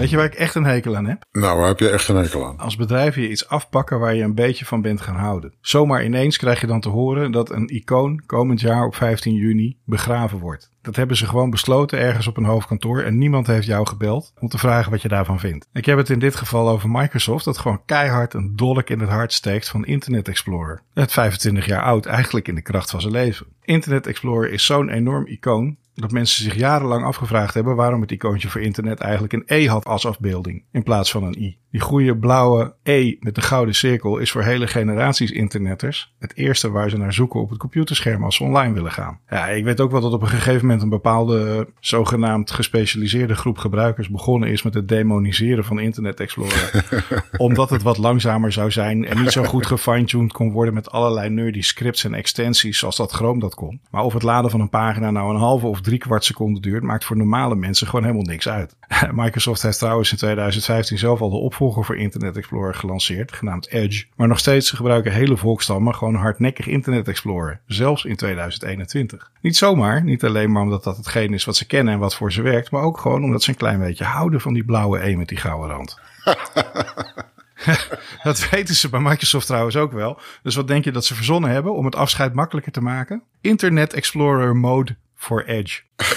Weet 0.00 0.10
je 0.10 0.16
waar 0.16 0.24
ik 0.24 0.34
echt 0.34 0.54
een 0.54 0.64
hekel 0.64 0.96
aan 0.96 1.06
heb? 1.06 1.24
Nou, 1.32 1.58
waar 1.58 1.68
heb 1.68 1.78
je 1.78 1.88
echt 1.88 2.08
een 2.08 2.16
hekel 2.16 2.46
aan? 2.46 2.58
Als 2.58 2.76
bedrijven 2.76 3.22
je 3.22 3.30
iets 3.30 3.48
afpakken 3.48 3.98
waar 3.98 4.14
je 4.14 4.22
een 4.22 4.34
beetje 4.34 4.64
van 4.64 4.82
bent 4.82 5.00
gaan 5.00 5.16
houden. 5.16 5.54
Zomaar 5.60 6.04
ineens 6.04 6.36
krijg 6.36 6.60
je 6.60 6.66
dan 6.66 6.80
te 6.80 6.88
horen 6.88 7.32
dat 7.32 7.50
een 7.50 7.68
icoon 7.68 8.22
komend 8.26 8.60
jaar 8.60 8.84
op 8.84 8.94
15 8.94 9.34
juni 9.34 9.78
begraven 9.84 10.38
wordt. 10.38 10.70
Dat 10.82 10.96
hebben 10.96 11.16
ze 11.16 11.26
gewoon 11.26 11.50
besloten 11.50 11.98
ergens 11.98 12.26
op 12.26 12.36
een 12.36 12.44
hoofdkantoor 12.44 13.02
en 13.02 13.18
niemand 13.18 13.46
heeft 13.46 13.66
jou 13.66 13.86
gebeld 13.86 14.32
om 14.38 14.48
te 14.48 14.58
vragen 14.58 14.90
wat 14.90 15.02
je 15.02 15.08
daarvan 15.08 15.40
vindt. 15.40 15.68
Ik 15.72 15.86
heb 15.86 15.98
het 15.98 16.10
in 16.10 16.18
dit 16.18 16.36
geval 16.36 16.68
over 16.68 16.90
Microsoft 16.90 17.44
dat 17.44 17.58
gewoon 17.58 17.84
keihard 17.84 18.34
een 18.34 18.56
dolk 18.56 18.90
in 18.90 19.00
het 19.00 19.08
hart 19.08 19.32
steekt 19.32 19.68
van 19.68 19.84
Internet 19.84 20.28
Explorer. 20.28 20.82
Het 20.94 21.12
25 21.12 21.66
jaar 21.66 21.82
oud, 21.82 22.06
eigenlijk 22.06 22.48
in 22.48 22.54
de 22.54 22.62
kracht 22.62 22.90
van 22.90 23.00
zijn 23.00 23.12
leven. 23.12 23.46
Internet 23.62 24.06
Explorer 24.06 24.52
is 24.52 24.64
zo'n 24.64 24.88
enorm 24.88 25.26
icoon 25.26 25.76
dat 26.00 26.10
mensen 26.10 26.44
zich 26.44 26.54
jarenlang 26.54 27.04
afgevraagd 27.04 27.54
hebben 27.54 27.76
waarom 27.76 28.00
het 28.00 28.10
icoontje 28.10 28.48
voor 28.48 28.60
internet 28.60 29.00
eigenlijk 29.00 29.32
een 29.32 29.42
E 29.46 29.66
had 29.66 29.84
als 29.84 30.06
afbeelding 30.06 30.64
in 30.72 30.82
plaats 30.82 31.10
van 31.10 31.24
een 31.24 31.42
I. 31.42 31.58
Die 31.70 31.80
goede 31.80 32.16
blauwe 32.16 32.74
E 32.82 33.16
met 33.20 33.34
de 33.34 33.40
gouden 33.40 33.74
cirkel 33.74 34.18
is 34.18 34.30
voor 34.30 34.42
hele 34.42 34.66
generaties 34.66 35.30
internetters 35.30 36.14
het 36.18 36.36
eerste 36.36 36.70
waar 36.70 36.90
ze 36.90 36.96
naar 36.96 37.12
zoeken 37.12 37.40
op 37.40 37.50
het 37.50 37.58
computerscherm 37.58 38.24
als 38.24 38.36
ze 38.36 38.44
online 38.44 38.74
willen 38.74 38.92
gaan. 38.92 39.18
Ja, 39.28 39.46
ik 39.46 39.64
weet 39.64 39.80
ook 39.80 39.90
wel 39.90 40.00
dat 40.00 40.12
op 40.12 40.22
een 40.22 40.28
gegeven 40.28 40.60
moment 40.60 40.82
een 40.82 40.88
bepaalde 40.88 41.68
zogenaamd 41.80 42.50
gespecialiseerde 42.50 43.34
groep 43.34 43.58
gebruikers 43.58 44.08
begonnen 44.08 44.48
is 44.48 44.62
met 44.62 44.74
het 44.74 44.88
demoniseren 44.88 45.64
van 45.64 45.80
Internet 45.80 46.20
Explorer. 46.20 46.84
omdat 47.36 47.70
het 47.70 47.82
wat 47.82 47.98
langzamer 47.98 48.52
zou 48.52 48.70
zijn 48.70 49.04
en 49.04 49.20
niet 49.20 49.32
zo 49.32 49.44
goed 49.44 49.66
gefine-tuned 49.66 50.32
kon 50.32 50.52
worden 50.52 50.74
met 50.74 50.90
allerlei 50.90 51.30
nerdy 51.30 51.62
scripts 51.62 52.04
en 52.04 52.14
extensies 52.14 52.78
zoals 52.78 52.96
dat 52.96 53.12
Chrome 53.12 53.40
dat 53.40 53.54
kon. 53.54 53.80
Maar 53.90 54.02
of 54.02 54.12
het 54.12 54.22
laden 54.22 54.50
van 54.50 54.60
een 54.60 54.68
pagina 54.68 55.10
nou 55.10 55.34
een 55.34 55.40
halve 55.40 55.66
of 55.66 55.80
drie 55.80 55.89
kwart 55.98 56.24
seconde 56.24 56.60
duurt, 56.60 56.82
maakt 56.82 57.04
voor 57.04 57.16
normale 57.16 57.54
mensen 57.54 57.86
gewoon 57.86 58.04
helemaal 58.04 58.24
niks 58.24 58.48
uit. 58.48 58.76
Microsoft 59.12 59.62
heeft 59.62 59.78
trouwens 59.78 60.10
in 60.10 60.16
2015 60.16 60.98
zelf 60.98 61.20
al 61.20 61.30
de 61.30 61.36
opvolger 61.36 61.84
voor 61.84 61.96
Internet 61.96 62.36
Explorer 62.36 62.74
gelanceerd, 62.74 63.32
genaamd 63.32 63.68
Edge. 63.68 64.04
Maar 64.16 64.28
nog 64.28 64.38
steeds 64.38 64.70
gebruiken 64.70 65.12
hele 65.12 65.36
volkstammen 65.36 65.94
gewoon 65.94 66.14
hardnekkig 66.14 66.66
Internet 66.66 67.08
Explorer, 67.08 67.60
zelfs 67.66 68.04
in 68.04 68.16
2021. 68.16 69.30
Niet 69.40 69.56
zomaar, 69.56 70.04
niet 70.04 70.24
alleen 70.24 70.52
maar 70.52 70.62
omdat 70.62 70.84
dat 70.84 70.96
hetgeen 70.96 71.34
is 71.34 71.44
wat 71.44 71.56
ze 71.56 71.66
kennen 71.66 71.94
en 71.94 72.00
wat 72.00 72.14
voor 72.14 72.32
ze 72.32 72.42
werkt, 72.42 72.70
maar 72.70 72.82
ook 72.82 72.98
gewoon 72.98 73.24
omdat 73.24 73.42
ze 73.42 73.50
een 73.50 73.56
klein 73.56 73.78
beetje 73.78 74.04
houden 74.04 74.40
van 74.40 74.54
die 74.54 74.64
blauwe 74.64 75.06
E 75.06 75.16
met 75.16 75.28
die 75.28 75.38
gouden 75.38 75.70
rand. 75.70 75.98
dat 78.22 78.48
weten 78.50 78.74
ze 78.74 78.88
bij 78.88 79.00
Microsoft 79.00 79.46
trouwens 79.46 79.76
ook 79.76 79.92
wel. 79.92 80.20
Dus 80.42 80.54
wat 80.54 80.68
denk 80.68 80.84
je 80.84 80.92
dat 80.92 81.04
ze 81.04 81.14
verzonnen 81.14 81.50
hebben 81.50 81.74
om 81.74 81.84
het 81.84 81.96
afscheid 81.96 82.34
makkelijker 82.34 82.72
te 82.72 82.80
maken? 82.80 83.22
Internet 83.40 83.92
Explorer 83.92 84.56
Mode 84.56 84.96
voor 85.20 85.42
Edge. 85.42 85.80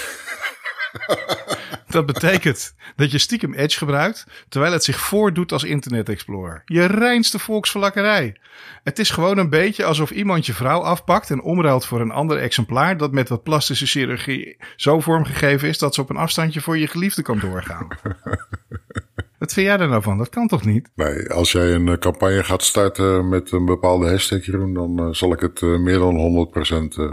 Dat 1.88 2.06
betekent 2.06 2.74
dat 2.96 3.10
je 3.10 3.18
stiekem 3.18 3.54
Edge 3.54 3.78
gebruikt, 3.78 4.26
terwijl 4.48 4.72
het 4.72 4.84
zich 4.84 5.00
voordoet 5.00 5.52
als 5.52 5.64
Internet 5.64 6.08
Explorer. 6.08 6.62
Je 6.64 6.84
reinste 6.84 7.38
volksverlakkerij. 7.38 8.36
Het 8.82 8.98
is 8.98 9.10
gewoon 9.10 9.38
een 9.38 9.50
beetje 9.50 9.84
alsof 9.84 10.10
iemand 10.10 10.46
je 10.46 10.52
vrouw 10.52 10.80
afpakt 10.80 11.30
en 11.30 11.42
omruilt 11.42 11.86
voor 11.86 12.00
een 12.00 12.10
ander 12.10 12.38
exemplaar 12.38 12.96
dat 12.96 13.12
met 13.12 13.28
wat 13.28 13.42
plastische 13.42 13.86
chirurgie 13.86 14.56
zo 14.76 15.00
vormgegeven 15.00 15.68
is 15.68 15.78
dat 15.78 15.94
ze 15.94 16.00
op 16.00 16.10
een 16.10 16.16
afstandje 16.16 16.60
voor 16.60 16.78
je 16.78 16.86
geliefde 16.86 17.22
kan 17.22 17.38
doorgaan. 17.38 17.88
Wat 19.38 19.52
vind 19.52 19.66
jij 19.66 19.78
er 19.78 19.88
nou 19.88 20.02
van? 20.02 20.18
Dat 20.18 20.28
kan 20.28 20.48
toch 20.48 20.64
niet? 20.64 20.90
Nee, 20.94 21.30
als 21.30 21.52
jij 21.52 21.74
een 21.74 21.88
eh, 21.88 21.98
campagne 21.98 22.44
gaat 22.44 22.62
starten 22.62 23.28
met 23.28 23.52
een 23.52 23.64
bepaalde 23.64 24.08
hashtag, 24.08 24.46
Jeroen, 24.46 24.74
dan 24.74 25.00
uh, 25.00 25.12
zal 25.12 25.32
ik 25.32 25.40
het 25.40 25.60
uh, 25.60 25.78
meer 25.78 25.98
dan 25.98 26.48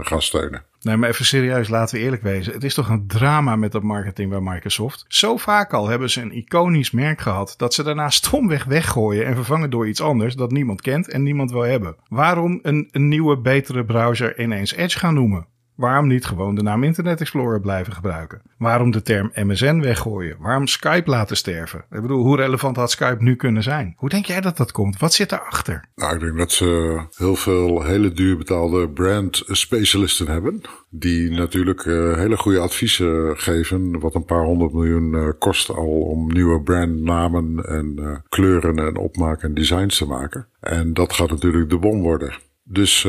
gaan 0.00 0.22
steunen. 0.22 0.64
Nee, 0.82 0.96
maar 0.96 1.08
even 1.08 1.24
serieus, 1.24 1.68
laten 1.68 1.96
we 1.96 2.02
eerlijk 2.02 2.22
wezen. 2.22 2.52
Het 2.52 2.64
is 2.64 2.74
toch 2.74 2.88
een 2.88 3.06
drama 3.06 3.56
met 3.56 3.72
dat 3.72 3.82
marketing 3.82 4.30
bij 4.30 4.40
Microsoft. 4.40 5.04
Zo 5.08 5.36
vaak 5.36 5.72
al 5.72 5.88
hebben 5.88 6.10
ze 6.10 6.20
een 6.20 6.36
iconisch 6.36 6.90
merk 6.90 7.20
gehad 7.20 7.54
dat 7.56 7.74
ze 7.74 7.82
daarna 7.82 8.10
stomweg 8.10 8.64
weggooien 8.64 9.26
en 9.26 9.34
vervangen 9.34 9.70
door 9.70 9.88
iets 9.88 10.00
anders 10.00 10.34
dat 10.34 10.50
niemand 10.50 10.80
kent 10.80 11.08
en 11.08 11.22
niemand 11.22 11.50
wil 11.50 11.62
hebben. 11.62 11.96
Waarom 12.08 12.58
een, 12.62 12.88
een 12.90 13.08
nieuwe, 13.08 13.38
betere 13.38 13.84
browser 13.84 14.40
ineens 14.40 14.74
Edge 14.74 14.98
gaan 14.98 15.14
noemen? 15.14 15.46
Waarom 15.74 16.06
niet 16.06 16.24
gewoon 16.24 16.54
de 16.54 16.62
naam 16.62 16.84
Internet 16.84 17.20
Explorer 17.20 17.60
blijven 17.60 17.92
gebruiken? 17.92 18.42
Waarom 18.58 18.90
de 18.90 19.02
term 19.02 19.30
MSN 19.34 19.80
weggooien? 19.80 20.36
Waarom 20.38 20.66
Skype 20.66 21.10
laten 21.10 21.36
sterven? 21.36 21.84
Ik 21.90 22.00
bedoel, 22.02 22.22
hoe 22.22 22.36
relevant 22.36 22.76
had 22.76 22.90
Skype 22.90 23.22
nu 23.22 23.36
kunnen 23.36 23.62
zijn? 23.62 23.94
Hoe 23.96 24.08
denk 24.08 24.26
jij 24.26 24.40
dat 24.40 24.56
dat 24.56 24.72
komt? 24.72 24.98
Wat 24.98 25.12
zit 25.12 25.32
erachter? 25.32 25.84
Nou, 25.94 26.14
ik 26.14 26.20
denk 26.20 26.38
dat 26.38 26.52
ze 26.52 27.00
heel 27.16 27.36
veel 27.36 27.82
hele 27.82 28.12
duur 28.12 28.36
betaalde 28.36 28.88
brand 28.88 29.42
specialisten 29.46 30.28
hebben. 30.28 30.60
Die 30.90 31.30
natuurlijk 31.30 31.84
uh, 31.84 32.16
hele 32.16 32.36
goede 32.36 32.58
adviezen 32.58 33.38
geven. 33.38 34.00
Wat 34.00 34.14
een 34.14 34.24
paar 34.24 34.44
honderd 34.44 34.72
miljoen 34.72 35.14
uh, 35.14 35.28
kost 35.38 35.70
al 35.70 36.00
om 36.00 36.32
nieuwe 36.32 36.62
brandnamen 36.62 37.64
en 37.64 37.96
uh, 38.00 38.16
kleuren 38.28 38.78
en 38.78 38.96
opmaken 38.96 39.48
en 39.48 39.54
designs 39.54 39.96
te 39.96 40.06
maken. 40.06 40.46
En 40.60 40.94
dat 40.94 41.12
gaat 41.12 41.30
natuurlijk 41.30 41.70
de 41.70 41.78
bom 41.78 42.02
worden. 42.02 42.34
Dus 42.64 43.08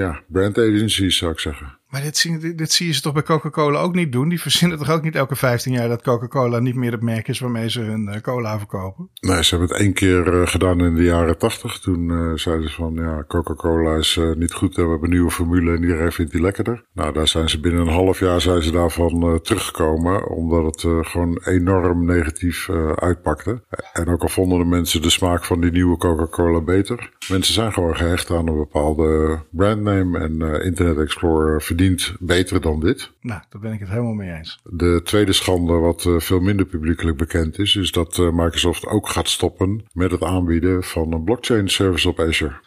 ja, 0.00 0.22
brand 0.28 0.58
agencies 0.58 1.16
zou 1.16 1.32
ik 1.32 1.38
zeggen. 1.38 1.79
Maar 1.90 2.02
dit 2.02 2.16
zie, 2.16 2.54
zie 2.56 2.86
je 2.86 2.92
ze 2.92 3.00
toch 3.00 3.12
bij 3.12 3.22
Coca-Cola 3.22 3.78
ook 3.78 3.94
niet 3.94 4.12
doen? 4.12 4.28
Die 4.28 4.40
verzinnen 4.40 4.78
toch 4.78 4.90
ook 4.90 5.02
niet 5.02 5.14
elke 5.14 5.36
15 5.36 5.72
jaar 5.72 5.88
dat 5.88 6.02
Coca-Cola 6.02 6.58
niet 6.58 6.74
meer 6.74 6.92
het 6.92 7.02
merk 7.02 7.28
is 7.28 7.38
waarmee 7.38 7.70
ze 7.70 7.80
hun 7.80 8.08
uh, 8.08 8.20
cola 8.20 8.58
verkopen? 8.58 9.10
Nee, 9.20 9.44
ze 9.44 9.50
hebben 9.50 9.68
het 9.68 9.84
één 9.84 9.92
keer 9.92 10.34
uh, 10.34 10.46
gedaan 10.46 10.80
in 10.80 10.94
de 10.94 11.02
jaren 11.02 11.38
80. 11.38 11.78
Toen 11.78 12.08
uh, 12.10 12.32
zeiden 12.34 12.68
ze 12.68 12.74
van 12.74 12.94
ja, 12.94 13.24
Coca-Cola 13.28 13.96
is 13.96 14.20
niet 14.34 14.52
goed 14.52 14.74
we 14.74 14.80
hebben 14.80 15.02
een 15.02 15.10
nieuwe 15.10 15.30
formule 15.30 15.76
en 15.76 15.82
iedereen 15.82 16.12
vindt 16.12 16.32
die 16.32 16.40
lekkerder. 16.40 16.84
Nou, 16.92 17.12
daar 17.12 17.28
zijn 17.28 17.48
ze 17.48 17.60
binnen 17.60 17.80
een 17.80 17.92
half 17.92 18.20
jaar 18.20 18.40
zijn 18.40 18.62
ze 18.62 18.70
daarvan 18.70 19.40
teruggekomen. 19.42 20.28
Omdat 20.28 20.64
het 20.64 21.06
gewoon 21.06 21.40
enorm 21.44 22.04
negatief 22.04 22.70
uitpakte. 22.94 23.62
En 23.92 24.08
ook 24.08 24.22
al 24.22 24.28
vonden 24.28 24.58
de 24.58 24.64
mensen 24.64 25.02
de 25.02 25.10
smaak 25.10 25.44
van 25.44 25.60
die 25.60 25.70
nieuwe 25.70 25.96
Coca-Cola 25.96 26.60
beter. 26.60 27.10
Mensen 27.28 27.54
zijn 27.54 27.72
gewoon 27.72 27.96
gehecht 27.96 28.30
aan 28.30 28.48
een 28.48 28.56
bepaalde 28.56 29.40
brandname 29.50 30.18
en 30.18 30.62
Internet 30.62 30.98
Explorer 30.98 31.62
verdient 31.62 31.79
beter 32.20 32.60
dan 32.60 32.80
dit. 32.80 33.10
Nou, 33.20 33.40
daar 33.48 33.60
ben 33.60 33.72
ik 33.72 33.80
het 33.80 33.88
helemaal 33.88 34.12
mee 34.12 34.32
eens. 34.32 34.60
De 34.64 35.00
tweede 35.04 35.32
schande, 35.32 35.72
wat 35.72 36.04
uh, 36.04 36.20
veel 36.20 36.40
minder 36.40 36.66
publiekelijk 36.66 37.16
bekend 37.16 37.58
is, 37.58 37.76
is 37.76 37.92
dat 37.92 38.18
uh, 38.18 38.30
Microsoft 38.30 38.86
ook 38.86 39.08
gaat 39.08 39.28
stoppen 39.28 39.84
met 39.92 40.10
het 40.10 40.22
aanbieden 40.22 40.82
van 40.82 41.12
een 41.12 41.24
blockchain 41.24 41.68
service 41.68 42.08
op 42.08 42.20
Azure. 42.20 42.60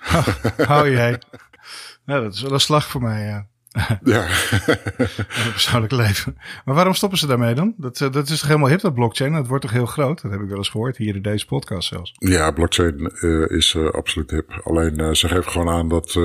Hou 0.58 0.90
jij. 0.90 1.20
Nou, 2.06 2.24
dat 2.24 2.34
is 2.34 2.42
wel 2.42 2.52
een 2.52 2.60
slag 2.60 2.88
voor 2.88 3.02
mij, 3.02 3.26
ja. 3.26 3.48
Ja. 4.04 4.26
in 5.46 5.52
persoonlijk 5.52 5.92
leven. 5.92 6.38
Maar 6.66 6.76
waarom 6.76 6.94
stoppen 6.94 7.20
ze 7.20 7.28
daarmee 7.28 7.56
dan? 7.56 7.74
Dat, 7.78 8.02
eh, 8.02 8.12
dat 8.12 8.30
is 8.30 8.40
toch 8.40 8.48
helemaal 8.48 8.70
hip, 8.70 8.80
dat 8.80 8.94
blockchain? 8.94 9.34
Dat 9.34 9.48
wordt 9.48 9.64
toch 9.64 9.72
heel 9.72 9.86
groot? 9.86 10.22
Dat 10.22 10.32
heb 10.32 10.42
ik 10.42 10.48
wel 10.48 10.58
eens 10.58 10.70
gehoord, 10.70 10.98
hier 10.98 11.16
in 11.16 11.22
deze 11.22 11.46
podcast 11.46 11.88
zelfs. 11.88 12.14
Ja, 12.18 12.52
blockchain 12.52 13.12
uh, 13.22 13.50
is 13.50 13.74
uh, 13.74 13.90
absoluut 13.90 14.32
hip. 14.32 14.62
Alleen 14.64 15.00
uh, 15.02 15.12
ze 15.12 15.28
geven 15.28 15.52
gewoon 15.52 15.70
aan 15.70 15.90
dat 15.90 16.20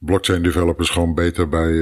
blockchain 0.00 0.42
developers 0.42 0.90
gewoon 0.90 1.14
beter 1.14 1.48
bij, 1.48 1.72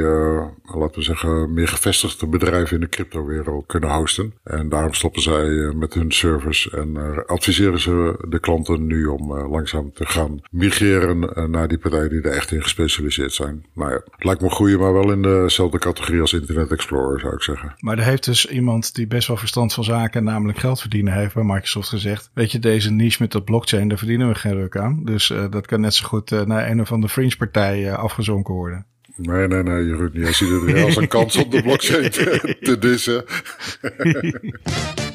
laten 0.65 0.99
we 0.99 1.03
zeggen, 1.03 1.53
meer 1.53 1.69
gevestigde 1.69 2.27
bedrijven 2.27 2.75
in 2.75 2.81
de 2.81 2.89
crypto-wereld 2.89 3.67
kunnen 3.67 3.91
hosten. 3.91 4.35
En 4.45 4.69
daarom 4.69 4.95
stoppen 4.95 5.23
zij 5.23 5.73
met 5.75 5.95
hun 5.95 6.13
servers 6.13 6.71
en 6.71 7.27
adviseren 7.27 7.81
ze 7.81 8.25
de 8.29 8.41
klanten 8.41 8.87
nu 8.87 9.07
om 9.07 9.33
langzaam 9.33 9.93
te 9.93 10.07
gaan 10.07 10.41
migreren 10.51 11.51
naar 11.51 11.69
die 11.69 11.79
partijen 11.79 12.11
die 12.11 12.23
er 12.23 12.33
echt 12.33 12.53
in 12.53 12.63
gespecialiseerd 12.63 13.33
zijn. 13.33 13.67
Nou 13.75 13.91
ja, 13.91 14.01
het 14.11 14.25
lijkt 14.25 14.41
me 14.41 14.47
een 14.47 14.53
goede, 14.53 14.79
maar 14.79 14.93
wel 14.93 15.08
in 15.11 15.23
dezelfde 15.23 15.79
categorie 15.79 16.21
als 16.21 16.33
Internet 16.33 16.71
Explorer, 16.71 17.21
zou 17.21 17.35
ik 17.35 17.43
zeggen. 17.43 17.75
Maar 17.79 17.99
er 17.99 18.05
heeft 18.05 18.25
dus 18.25 18.47
iemand 18.47 18.95
die 18.95 19.07
best 19.07 19.29
wel 19.29 19.37
verstand 19.37 19.75
van 19.75 19.85
zaken, 19.85 20.25
namelijk 20.25 20.59
geld 20.59 20.81
verdienen, 20.81 21.13
heeft 21.13 21.35
bij 21.35 21.45
Microsoft 21.45 21.89
gezegd. 21.89 22.31
Weet 22.35 22.53
je, 22.53 22.59
deze 22.59 22.91
niche 22.91 23.17
met 23.23 23.33
dat 23.33 23.45
blockchain, 23.45 23.89
daar 23.89 23.99
verdienen 23.99 24.29
we 24.29 24.35
geen 24.35 24.55
ruk 24.55 24.77
aan. 24.77 25.05
Dus 25.05 25.31
uh, 25.31 25.45
dat 25.51 25.67
kan 25.67 25.81
net 25.81 25.95
zo 25.95 26.07
goed 26.07 26.33
uh, 26.33 26.43
naar 26.43 26.71
een 26.71 26.81
of 26.81 26.93
andere 26.93 27.13
fringe 27.13 27.37
partij 27.37 27.85
uh, 27.85 27.99
afgezonken 27.99 28.55
worden. 28.55 28.87
Nee, 29.17 29.49
nee, 29.49 29.63
nee, 29.63 29.85
Jeroen. 29.85 30.11
Jij 30.13 30.33
ziet 30.33 30.49
het 30.49 30.63
weer 30.63 30.85
als 30.85 30.97
een 30.97 31.09
kans 31.09 31.37
om 31.37 31.51
de 31.51 31.63
blockchain 31.63 32.11
te, 32.11 32.57
te 32.61 32.79
dissen. 32.79 33.25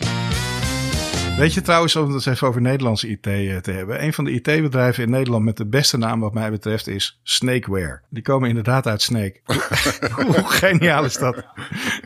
Weet 1.38 1.54
je 1.54 1.62
trouwens, 1.62 1.96
om 1.96 2.14
het 2.14 2.28
even 2.28 2.48
over 2.48 2.62
Nederlandse 2.62 3.08
IT 3.08 3.28
uh, 3.28 3.58
te 3.58 3.72
hebben. 3.72 4.04
Een 4.04 4.14
van 4.14 4.24
de 4.24 4.32
IT-bedrijven 4.32 5.04
in 5.04 5.10
Nederland 5.10 5.44
met 5.44 5.58
de 5.58 5.66
beste 5.66 5.98
naam 5.98 6.20
wat 6.20 6.34
mij 6.34 6.52
betreft 6.52 6.88
is 6.88 7.20
Snakeware. 7.24 8.02
Die 8.10 8.24
komen 8.24 8.50
inderdaad 8.50 8.88
uit 8.88 9.02
Snake. 9.02 9.40
Hoe 10.26 10.44
geniaal 10.44 11.06
is 11.06 11.18
dat? 11.18 11.46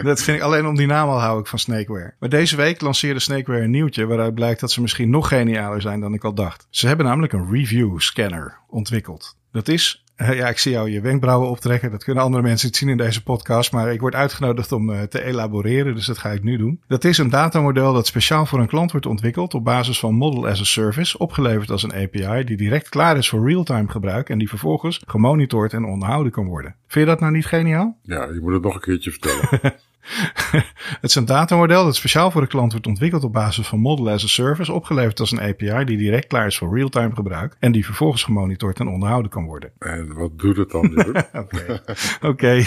Dat 0.02 0.22
vind 0.22 0.38
ik 0.38 0.44
alleen 0.44 0.66
om 0.66 0.76
die 0.76 0.88
naam 0.88 1.10
al 1.10 1.20
hou 1.20 1.40
ik 1.40 1.48
van 1.48 1.60
Snakeware. 1.60 2.14
Maar 2.20 2.30
deze 2.30 2.56
week 2.56 2.82
lanceerde 2.82 3.20
Snakeware 3.20 3.64
een 3.64 3.72
nieuwtje 3.72 4.06
waaruit 4.06 4.34
blijkt 4.34 4.60
dat 4.60 4.72
ze 4.72 4.82
misschien 4.82 5.10
nog 5.10 5.28
genialer 5.28 5.82
zijn 5.82 6.00
dan 6.00 6.14
ik 6.14 6.24
al 6.24 6.34
dacht. 6.34 6.68
Ze 6.70 6.88
hebben 6.88 7.06
namelijk 7.06 7.34
een 7.34 7.52
review 7.52 8.00
scanner 8.00 8.58
ontwikkeld. 8.68 9.38
Dat 9.52 9.68
is 9.68 10.04
ja, 10.18 10.48
ik 10.48 10.58
zie 10.58 10.72
jou 10.72 10.90
je 10.90 11.02
wenkbrauwen 11.02 11.50
optrekken. 11.50 11.92
Dat 11.92 12.04
kunnen 12.04 12.24
andere 12.24 12.44
mensen 12.44 12.68
niet 12.68 12.78
zien 12.78 12.90
in 12.90 12.98
deze 12.98 13.24
podcast. 13.24 13.72
Maar 13.72 13.94
ik 13.94 14.00
word 14.00 14.16
uitgenodigd 14.16 14.72
om 14.72 14.90
uh, 14.90 15.02
te 15.02 15.24
elaboreren. 15.24 15.96
Dus 15.96 16.06
dat 16.06 16.18
ga 16.18 16.30
ik 16.30 16.44
nu 16.44 16.58
doen. 16.58 16.82
Dat 16.88 17.04
is 17.04 17.18
een 17.18 17.30
datamodel 17.30 17.94
dat 17.94 18.08
speciaal 18.08 18.46
voor 18.46 18.60
een 18.60 18.68
klant 18.68 18.92
wordt 18.92 19.06
ontwikkeld. 19.06 19.54
op 19.54 19.64
basis 19.64 20.00
van 20.00 20.14
Model 20.14 20.48
as 20.48 20.60
a 20.60 20.64
Service. 20.64 21.18
Opgeleverd 21.18 21.72
als 21.72 21.84
een 21.84 21.94
API. 21.94 22.44
die 22.44 22.58
direct 22.58 22.90
klaar 22.90 23.18
is 23.18 23.30
voor 23.30 23.48
real-time 23.48 23.90
gebruik. 23.90 24.30
en 24.30 24.38
die 24.38 24.50
vervolgens 24.50 25.02
gemonitord 25.06 25.74
en 25.74 25.86
onderhouden 25.86 26.32
kan 26.32 26.46
worden. 26.46 26.76
Vind 26.88 27.06
je 27.06 27.12
dat 27.12 27.20
nou 27.20 27.34
niet 27.34 27.46
geniaal? 27.46 27.98
Ja, 28.04 28.24
je 28.24 28.40
moet 28.42 28.54
het 28.54 28.64
nog 28.64 28.76
een 28.76 28.82
keertje 28.82 29.12
vertellen. 29.12 29.48
het 31.02 31.10
is 31.10 31.16
een 31.16 31.26
datamodel 31.26 31.84
dat 31.84 31.96
speciaal 31.96 32.32
voor 32.32 32.42
de 32.42 32.48
klant 32.48 32.72
wordt 32.72 32.88
ontwikkeld 32.88 33.24
op 33.24 33.34
basis 33.34 33.68
van 33.68 33.80
Model 33.80 34.10
as 34.10 34.24
a 34.24 34.28
Service, 34.28 34.74
opgeleverd 34.74 35.20
als 35.20 35.32
een 35.32 35.42
API 35.42 35.84
die 35.86 35.98
direct 35.98 36.28
klaar 36.28 36.48
is 36.48 36.58
voor 36.58 36.76
real-time 36.76 37.16
gebruik 37.16 37.56
en 37.60 37.72
die 37.72 37.86
vervolgens 37.86 38.24
gemonitord 38.24 38.80
en 38.80 38.88
onderhouden 38.88 39.32
kan 39.32 39.46
worden. 39.46 39.72
En 39.80 40.14
wat 40.14 40.40
doet 40.40 40.58
het 40.58 40.72
dan? 40.72 41.06
Oké. 41.34 41.82
Oké. 42.22 42.64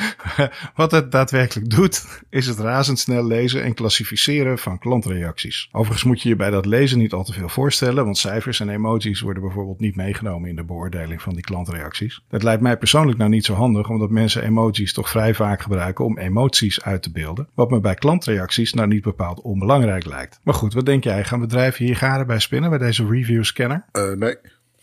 Wat 0.74 0.90
het 0.90 1.12
daadwerkelijk 1.12 1.70
doet, 1.70 2.22
is 2.30 2.46
het 2.46 2.58
razendsnel 2.58 3.26
lezen 3.26 3.62
en 3.62 3.74
klassificeren 3.74 4.58
van 4.58 4.78
klantreacties. 4.78 5.68
Overigens 5.72 6.04
moet 6.04 6.22
je 6.22 6.28
je 6.28 6.36
bij 6.36 6.50
dat 6.50 6.66
lezen 6.66 6.98
niet 6.98 7.12
al 7.12 7.24
te 7.24 7.32
veel 7.32 7.48
voorstellen, 7.48 8.04
want 8.04 8.18
cijfers 8.18 8.60
en 8.60 8.68
emoties 8.68 9.20
worden 9.20 9.42
bijvoorbeeld 9.42 9.80
niet 9.80 9.96
meegenomen 9.96 10.48
in 10.48 10.56
de 10.56 10.64
beoordeling 10.64 11.22
van 11.22 11.34
die 11.34 11.44
klantreacties. 11.44 12.22
Dat 12.28 12.42
lijkt 12.42 12.62
mij 12.62 12.76
persoonlijk 12.76 13.18
nou 13.18 13.30
niet 13.30 13.44
zo 13.44 13.54
handig, 13.54 13.88
omdat 13.88 14.10
mensen 14.10 14.42
emoties 14.42 14.92
toch 14.92 15.10
vrij 15.10 15.34
vaak 15.34 15.62
gebruiken 15.62 16.04
om 16.04 16.18
emoties 16.18 16.82
uit 16.82 17.02
te 17.02 17.10
beelden, 17.10 17.48
wat 17.54 17.70
me 17.70 17.80
bij 17.80 17.94
klantreacties 17.94 18.72
nou 18.72 18.88
niet 18.88 19.02
bepaald 19.02 19.40
onbelangrijk 19.40 20.04
lijkt. 20.04 20.40
Maar 20.42 20.54
goed, 20.54 20.74
wat 20.74 20.86
denk 20.86 21.04
jij? 21.04 21.24
Gaan 21.24 21.40
bedrijven 21.40 21.84
hier 21.84 21.96
garen 21.96 22.26
bij 22.26 22.38
spinnen 22.38 22.70
bij 22.70 22.78
deze 22.78 23.06
review 23.06 23.44
scanner? 23.44 23.84
Uh, 23.92 24.12
nee. 24.12 24.36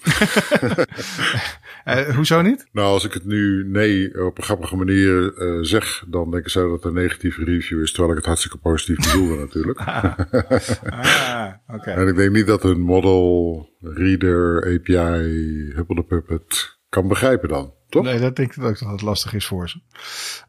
uh, 1.97 2.15
hoezo 2.15 2.41
niet? 2.41 2.67
Nou, 2.71 2.87
als 2.87 3.05
ik 3.05 3.13
het 3.13 3.25
nu 3.25 3.67
nee 3.67 4.25
op 4.25 4.37
een 4.37 4.43
grappige 4.43 4.75
manier 4.75 5.33
uh, 5.37 5.63
zeg, 5.63 6.03
dan 6.07 6.31
denken 6.31 6.51
zij 6.51 6.61
dat 6.61 6.71
het 6.71 6.83
een 6.83 6.93
negatieve 6.93 7.43
review 7.43 7.81
is, 7.81 7.89
terwijl 7.91 8.11
ik 8.11 8.17
het 8.17 8.25
hartstikke 8.25 8.57
positief 8.57 8.97
bedoelde 8.97 9.35
natuurlijk. 9.45 9.79
ah, 9.79 10.03
ah 10.83 11.53
okay. 11.67 11.93
En 11.95 12.07
ik 12.07 12.15
denk 12.15 12.31
niet 12.31 12.47
dat 12.47 12.63
hun 12.63 12.79
model, 12.79 13.69
reader, 13.81 14.63
API, 14.63 15.71
Hubble 15.75 16.03
Puppet 16.03 16.78
kan 16.89 17.07
begrijpen 17.07 17.49
dan. 17.49 17.73
Toch? 17.89 18.03
Nee, 18.03 18.19
dat 18.19 18.35
denk 18.35 18.55
ik 18.55 18.63
ook 18.63 18.79
dat 18.79 18.91
het 18.91 19.01
lastig 19.01 19.33
is 19.33 19.45
voor 19.45 19.69
ze. 19.69 19.79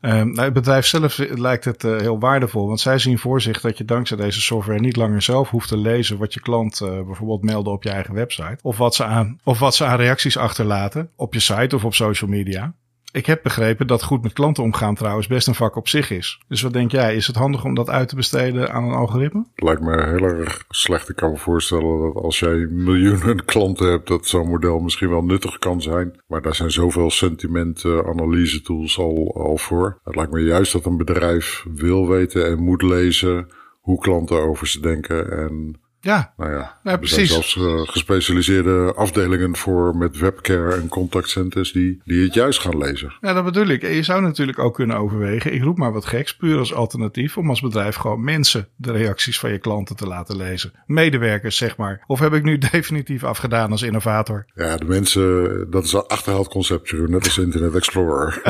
Um, 0.01 0.33
nou, 0.33 0.41
het 0.41 0.53
bedrijf 0.53 0.87
zelf 0.87 1.19
lijkt 1.19 1.65
het 1.65 1.85
uh, 1.85 1.97
heel 1.99 2.19
waardevol, 2.19 2.67
want 2.67 2.81
zij 2.81 2.99
zien 2.99 3.19
voor 3.19 3.41
zich 3.41 3.61
dat 3.61 3.79
je 3.79 3.85
dankzij 3.85 4.17
deze 4.17 4.41
software 4.41 4.81
niet 4.81 4.97
langer 4.97 5.23
zelf 5.23 5.51
hoeft 5.51 5.69
te 5.69 5.77
lezen 5.77 6.19
wat 6.19 6.35
je 6.35 6.41
klant 6.41 6.81
uh, 6.81 6.89
bijvoorbeeld 7.03 7.43
meldde 7.43 7.71
op 7.71 7.83
je 7.83 7.91
eigen 7.91 8.15
website. 8.15 8.59
Of 8.63 8.77
wat, 8.77 8.95
ze 8.95 9.05
aan, 9.05 9.39
of 9.45 9.59
wat 9.59 9.75
ze 9.75 9.85
aan 9.85 9.97
reacties 9.97 10.37
achterlaten 10.37 11.11
op 11.17 11.35
je 11.35 11.41
site 11.41 11.77
of 11.77 11.85
op 11.85 11.95
social 11.95 12.31
media. 12.31 12.75
Ik 13.13 13.27
heb 13.27 13.43
begrepen 13.43 13.87
dat 13.87 14.03
goed 14.03 14.23
met 14.23 14.33
klanten 14.33 14.63
omgaan 14.63 14.95
trouwens 14.95 15.27
best 15.27 15.47
een 15.47 15.55
vak 15.55 15.77
op 15.77 15.89
zich 15.89 16.11
is. 16.11 16.41
Dus 16.49 16.63
wat 16.63 16.73
denk 16.73 16.91
jij? 16.91 17.17
Is 17.17 17.27
het 17.27 17.37
handig 17.37 17.65
om 17.65 17.75
dat 17.75 17.91
uit 17.91 18.09
te 18.09 18.17
besteden 18.17 18.73
aan 18.73 18.85
een 18.85 18.95
algoritme? 18.95 19.45
Lijkt 19.55 19.81
me 19.81 20.05
heel 20.05 20.23
erg 20.23 20.65
slecht. 20.69 21.09
Ik 21.09 21.17
kan 21.17 21.31
me 21.31 21.37
voorstellen 21.37 22.01
dat 22.01 22.23
als 22.23 22.39
jij 22.39 22.57
miljoenen 22.71 23.45
klanten 23.53 23.91
hebt, 23.91 24.09
dat 24.09 24.27
zo'n 24.27 24.49
model 24.49 24.79
misschien 24.79 25.11
wel 25.11 25.25
nuttig 25.25 25.59
kan 25.59 25.83
zijn. 25.83 26.21
Maar 26.27 26.43
daar 26.43 26.55
zijn 26.55 26.71
zoveel 26.71 27.11
sentiment-analyse 27.11 28.63
tools 28.63 28.99
al, 28.99 29.35
al 29.35 29.57
voor. 29.57 30.01
Het 30.05 30.17
lijkt 30.17 30.33
me 30.33 30.41
juist 30.41 30.73
dat 30.73 30.85
een 30.85 30.97
bedrijf 30.97 31.65
wil 31.75 32.09
weten 32.09 32.47
en 32.47 32.63
moet 32.63 32.83
lezen 32.83 33.49
hoe 33.81 34.01
klanten 34.01 34.43
over 34.43 34.67
ze 34.67 34.81
denken 34.81 35.31
en 35.31 35.81
Ja, 36.03 36.33
Nou 36.37 36.51
ja, 36.53 36.79
Ja, 36.85 36.91
er 36.91 36.99
precies. 36.99 37.17
zijn 37.17 37.43
zelfs 37.43 37.57
eh, 37.57 37.93
gespecialiseerde 37.93 38.93
afdelingen 38.97 39.57
voor 39.57 39.97
met 39.97 40.19
webcare 40.19 40.75
en 40.75 40.89
contactcenters 40.89 41.73
die, 41.73 42.01
die 42.05 42.25
het 42.25 42.35
juist 42.35 42.59
gaan 42.61 42.79
lezen. 42.79 43.13
Ja, 43.21 43.33
dat 43.33 43.45
bedoel 43.45 43.67
ik. 43.67 43.83
En 43.83 43.93
je 43.95 44.03
zou 44.03 44.23
natuurlijk 44.23 44.59
ook 44.59 44.75
kunnen 44.75 44.97
overwegen, 44.97 45.55
ik 45.55 45.63
roep 45.63 45.79
maar 45.79 45.93
wat 45.93 46.07
geks, 46.07 46.37
puur 46.37 46.59
als 46.59 46.75
alternatief, 46.75 47.37
om 47.37 47.49
als 47.49 47.61
bedrijf 47.61 47.97
gewoon 47.97 48.25
mensen 48.25 48.69
de 48.77 48.93
reacties 48.93 49.39
van 49.39 49.51
je 49.51 49.59
klanten 49.59 49.97
te 49.97 50.07
laten 50.07 50.37
lezen. 50.37 50.73
Medewerkers, 50.87 51.57
zeg 51.57 51.77
maar. 51.77 52.05
Of 52.07 52.19
heb 52.21 52.33
ik 52.33 52.43
nu 52.43 52.59
definitief 52.73 53.25
afgedaan 53.25 53.71
als 53.71 53.83
innovator? 53.83 54.47
Ja, 54.55 54.77
de 54.77 54.85
mensen, 54.85 55.67
dat 55.71 55.85
is 55.85 55.93
een 55.93 56.07
achterhaald 56.07 56.49
concept, 56.49 56.93
net 56.93 57.25
als 57.25 57.39
Internet 57.39 57.75
Explorer. 57.75 58.43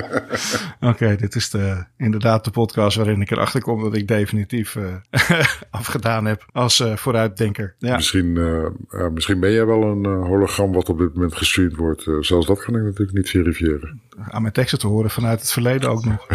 Oké, 0.80 1.16
dit 1.16 1.34
is 1.34 1.50
de, 1.50 1.84
inderdaad 1.96 2.44
de 2.44 2.50
podcast 2.50 2.96
waarin 2.96 3.20
ik 3.20 3.30
erachter 3.30 3.62
kom 3.62 3.82
dat 3.82 3.96
ik 3.96 4.08
definitief 4.08 4.76
eh, 4.76 5.46
afgedaan 5.70 6.24
heb 6.24 6.46
als 6.52 6.71
eh, 6.80 6.96
vooruitdenker. 6.96 7.74
Ja. 7.78 7.94
Misschien, 7.94 8.36
eh, 8.36 8.64
eh, 9.00 9.10
misschien 9.10 9.40
ben 9.40 9.52
jij 9.52 9.66
wel 9.66 9.82
een 9.82 10.04
hologram 10.04 10.72
wat 10.72 10.88
op 10.88 10.98
dit 10.98 11.14
moment 11.14 11.34
gestreamd 11.34 11.76
wordt. 11.76 12.02
Zelfs 12.20 12.46
dat 12.46 12.64
kan 12.64 12.76
ik 12.76 12.82
natuurlijk 12.82 13.16
niet 13.16 13.30
verifiëren. 13.30 14.00
aan 14.28 14.42
mijn 14.42 14.54
teksten 14.54 14.78
te 14.78 14.86
horen 14.86 15.10
vanuit 15.10 15.40
het 15.40 15.52
verleden 15.52 15.90
ook 15.90 16.04
nog. 16.04 16.26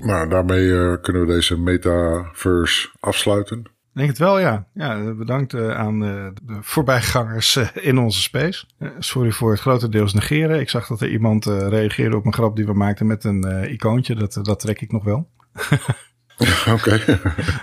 Maar 0.00 0.28
daarmee 0.34 1.00
kunnen 1.00 1.26
we 1.26 1.32
deze 1.32 1.58
metaverse 1.58 2.88
afsluiten. 3.00 3.58
Ik 3.58 3.96
denk 3.96 4.08
het 4.08 4.18
wel, 4.18 4.38
ja. 4.38 4.66
ja 4.74 5.14
bedankt 5.14 5.54
aan 5.54 6.00
de 6.00 6.58
voorbijgangers 6.60 7.56
in 7.74 7.98
onze 7.98 8.20
space. 8.20 8.64
Sorry 8.98 9.30
voor 9.30 9.50
het 9.50 9.60
grotendeels 9.60 10.14
negeren. 10.14 10.60
Ik 10.60 10.70
zag 10.70 10.86
dat 10.86 11.00
er 11.00 11.10
iemand 11.10 11.44
reageerde 11.44 12.16
op 12.16 12.26
een 12.26 12.32
grap 12.32 12.56
die 12.56 12.66
we 12.66 12.72
maakten 12.72 13.06
met 13.06 13.24
een 13.24 13.70
icoontje. 13.72 14.14
Dat, 14.14 14.38
dat 14.42 14.60
trek 14.60 14.80
ik 14.80 14.92
nog 14.92 15.04
wel. 15.04 15.28
Oké. 16.76 17.20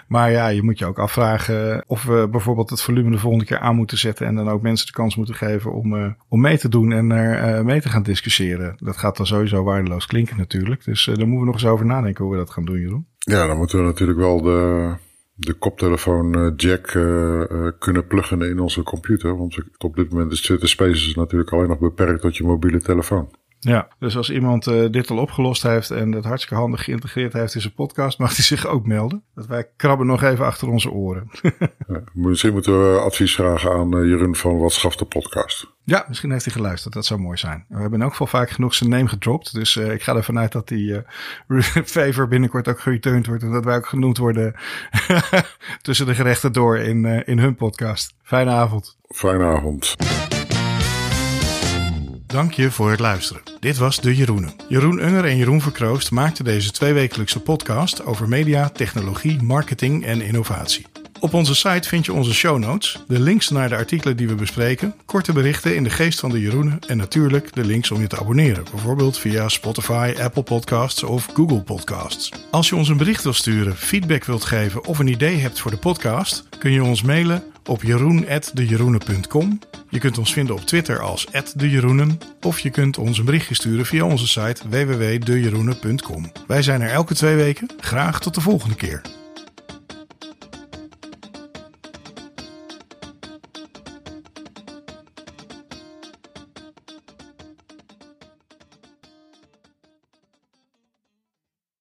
Maar 0.08 0.32
ja, 0.32 0.48
je 0.48 0.64
moet 0.64 0.80
je 0.80 0.86
ook 0.86 1.00
afvragen 1.00 1.84
of 1.88 2.04
we 2.04 2.28
bijvoorbeeld 2.32 2.70
het 2.70 2.82
volume 2.82 3.12
de 3.12 3.18
volgende 3.18 3.46
keer 3.46 3.60
aan 3.60 3.76
moeten 3.76 3.98
zetten. 3.98 4.28
En 4.28 4.36
dan 4.36 4.50
ook 4.50 4.62
mensen 4.62 4.86
de 4.86 4.92
kans 4.92 5.16
moeten 5.16 5.36
geven 5.36 5.74
om, 5.74 5.96
eh, 5.96 6.12
om 6.30 6.42
mee 6.42 6.58
te 6.58 6.70
doen 6.70 6.92
en 6.92 7.12
er 7.12 7.56
eh, 7.56 7.64
mee 7.64 7.82
te 7.82 7.90
gaan 7.90 8.04
discussiëren. 8.04 8.76
Dat 8.78 8.98
gaat 8.98 9.18
dan 9.18 9.26
sowieso 9.26 9.64
waardeloos 9.64 10.06
klinken 10.06 10.38
natuurlijk. 10.38 10.84
Dus 10.86 11.08
eh, 11.08 11.16
daar 11.16 11.28
moeten 11.28 11.40
we 11.40 11.52
nog 11.52 11.62
eens 11.62 11.72
over 11.72 11.86
nadenken 11.86 12.24
hoe 12.24 12.34
we 12.34 12.40
dat 12.40 12.50
gaan 12.52 12.66
doen, 12.66 12.80
Jeroen. 12.80 13.08
Ja, 13.18 13.48
dan 13.48 13.58
moeten 13.58 13.80
we 13.80 13.86
natuurlijk 13.86 14.20
wel 14.20 14.42
de, 14.42 14.94
de 15.36 15.54
koptelefoon 15.54 16.54
jack 16.56 16.86
kunnen 17.80 18.08
pluggen 18.08 18.42
in 18.42 18.60
onze 18.60 18.84
computer. 18.84 19.38
Want 19.38 19.64
op 19.78 19.96
dit 19.96 20.12
moment 20.12 20.32
is 20.32 20.42
Twitter 20.42 20.70
Spaces 20.70 21.16
natuurlijk 21.16 21.52
alleen 21.52 21.68
nog 21.68 21.80
beperkt 21.80 22.22
tot 22.22 22.38
je 22.38 22.44
mobiele 22.44 22.82
telefoon. 22.82 23.30
Ja, 23.60 23.88
dus 24.00 24.18
als 24.18 24.30
iemand 24.30 24.68
eh, 24.68 24.86
dit 24.92 25.10
al 25.10 25.18
opgelost 25.18 25.64
heeft 25.64 25.92
en 25.92 26.12
het 26.12 26.26
hartstikke 26.26 26.56
handig 26.56 26.84
geïntegreerd 26.84 27.34
heeft 27.34 27.56
in 27.56 27.62
zijn 27.62 27.74
podcast, 27.74 28.20
mag 28.20 28.36
hij 28.36 28.46
zich 28.46 28.66
ook 28.66 28.86
melden. 28.86 29.24
Dat 29.36 29.46
wij 29.46 29.68
krabben 29.76 30.08
nog 30.08 30.24
even 30.24 30.46
achter 30.46 30.70
onze 30.70 30.92
oren. 30.92 31.30
Ja, 31.88 32.02
misschien 32.14 32.54
moeten 32.54 32.94
we 32.94 33.00
advies 33.00 33.36
vragen 33.36 33.72
aan 33.72 33.94
eh, 33.98 34.04
Jeroen 34.08 34.36
van 34.36 34.58
Wat 34.58 34.74
schaft 34.74 35.00
de 35.00 35.06
podcast. 35.06 35.68
ja, 35.84 36.06
misschien 36.08 36.32
heeft 36.32 36.46
hij 36.46 36.54
geluisterd. 36.54 36.94
Dat 36.94 37.06
zou 37.06 37.20
mooi 37.20 37.38
zijn. 37.38 37.66
We 37.70 37.82
hebben 37.82 38.02
elk 38.02 38.12
geval 38.12 38.28
vaak 38.28 38.50
genoeg 38.50 38.74
zijn 38.74 38.90
name 38.90 39.08
gedropt. 39.08 39.54
Dus 39.54 39.76
eh, 39.76 39.92
ik 39.92 40.04
ga 40.04 40.16
ervan 40.16 40.40
uit 40.40 40.52
dat 40.52 40.68
die 40.68 41.04
eh, 41.48 41.62
favor 41.86 42.28
binnenkort 42.28 42.68
ook 42.68 42.80
gereturned 42.80 43.28
wordt. 43.28 43.44
En 43.44 43.52
dat 43.52 43.66
wij 43.66 43.76
ook 43.76 43.88
genoemd 43.88 44.18
worden 44.18 44.56
tussen 45.82 46.06
de 46.06 46.16
gerechten 46.16 46.54
door 46.54 46.78
in, 46.78 47.06
in 47.26 47.40
hun 47.40 47.56
podcast. 47.56 48.14
Fijne 48.24 48.52
avond. 48.52 48.98
Fijne 49.08 49.44
avond. 49.44 49.96
Dank 52.28 52.54
je 52.54 52.72
voor 52.72 52.92
het 52.92 53.00
luisteren. 53.00 53.42
Dit 53.60 53.78
was 53.78 54.02
De 54.02 54.16
Jeroenen. 54.16 54.54
Jeroen 54.70 55.06
Unger 55.06 55.26
en 55.26 55.38
Jeroen 55.38 55.62
Verkroost 55.62 56.12
maakten 56.12 56.46
deze 56.46 56.72
tweewekelijkse 56.72 57.40
podcast 57.40 58.06
over 58.06 58.28
media, 58.28 58.70
technologie, 58.70 59.42
marketing 59.42 60.06
en 60.06 60.22
innovatie. 60.22 60.86
Op 61.20 61.34
onze 61.34 61.56
site 61.56 61.88
vind 61.88 62.06
je 62.06 62.14
onze 62.14 62.34
show 62.34 62.58
notes, 62.58 63.04
de 63.08 63.20
links 63.20 63.50
naar 63.50 63.70
de 63.70 63.76
artikelen 63.76 64.18
die 64.18 64.28
we 64.28 64.36
bespreken, 64.36 64.96
korte 65.06 65.34
berichten 65.34 65.76
in 65.76 65.84
de 65.84 65.90
geest 65.90 66.20
van 66.20 66.30
de 66.30 66.40
Jeroenen 66.42 66.80
en 66.88 66.98
natuurlijk 66.98 67.54
de 67.54 67.66
links 67.66 67.92
om 67.92 68.02
je 68.02 68.08
te 68.08 68.20
abonneren, 68.20 68.66
bijvoorbeeld 68.72 69.18
via 69.18 69.50
Spotify, 69.50 70.14
Apple 70.22 70.44
Podcasts 70.44 71.04
of 71.04 71.28
Google 71.34 71.62
Podcasts. 71.62 72.32
Als 72.52 72.70
je 72.70 72.76
ons 72.76 72.90
een 72.90 72.98
bericht 72.98 73.24
wilt 73.24 73.36
sturen, 73.36 73.76
feedback 73.76 74.24
wilt 74.24 74.46
geven 74.46 74.86
of 74.86 75.00
een 75.00 75.08
idee 75.08 75.38
hebt 75.38 75.60
voor 75.60 75.72
de 75.72 75.78
podcast, 75.78 76.44
kun 76.60 76.72
je 76.72 76.84
ons 76.84 77.02
mailen 77.02 77.44
op 77.68 77.84
jeroen.dejeroenen.com. 77.84 79.60
Je 79.90 80.00
kunt 80.00 80.18
ons 80.18 80.34
vinden 80.34 80.56
op 80.56 80.62
Twitter 80.62 81.00
als 81.00 81.28
@dejeroenen 81.56 82.20
of 82.42 82.60
je 82.60 82.70
kunt 82.70 82.98
ons 82.98 83.18
een 83.18 83.26
berichtje 83.26 83.56
sturen 83.56 83.86
via 83.86 84.06
onze 84.06 84.28
site 84.28 84.70
www.dejeroenen.com. 84.70 86.32
Wij 86.48 86.62
zijn 86.62 86.82
er 86.82 86.90
elke 86.90 87.16
twee 87.16 87.36
weken. 87.36 87.70
Graag 87.80 88.20
tot 88.20 88.36
de 88.36 88.42
volgende 88.42 88.76
keer. 88.76 89.02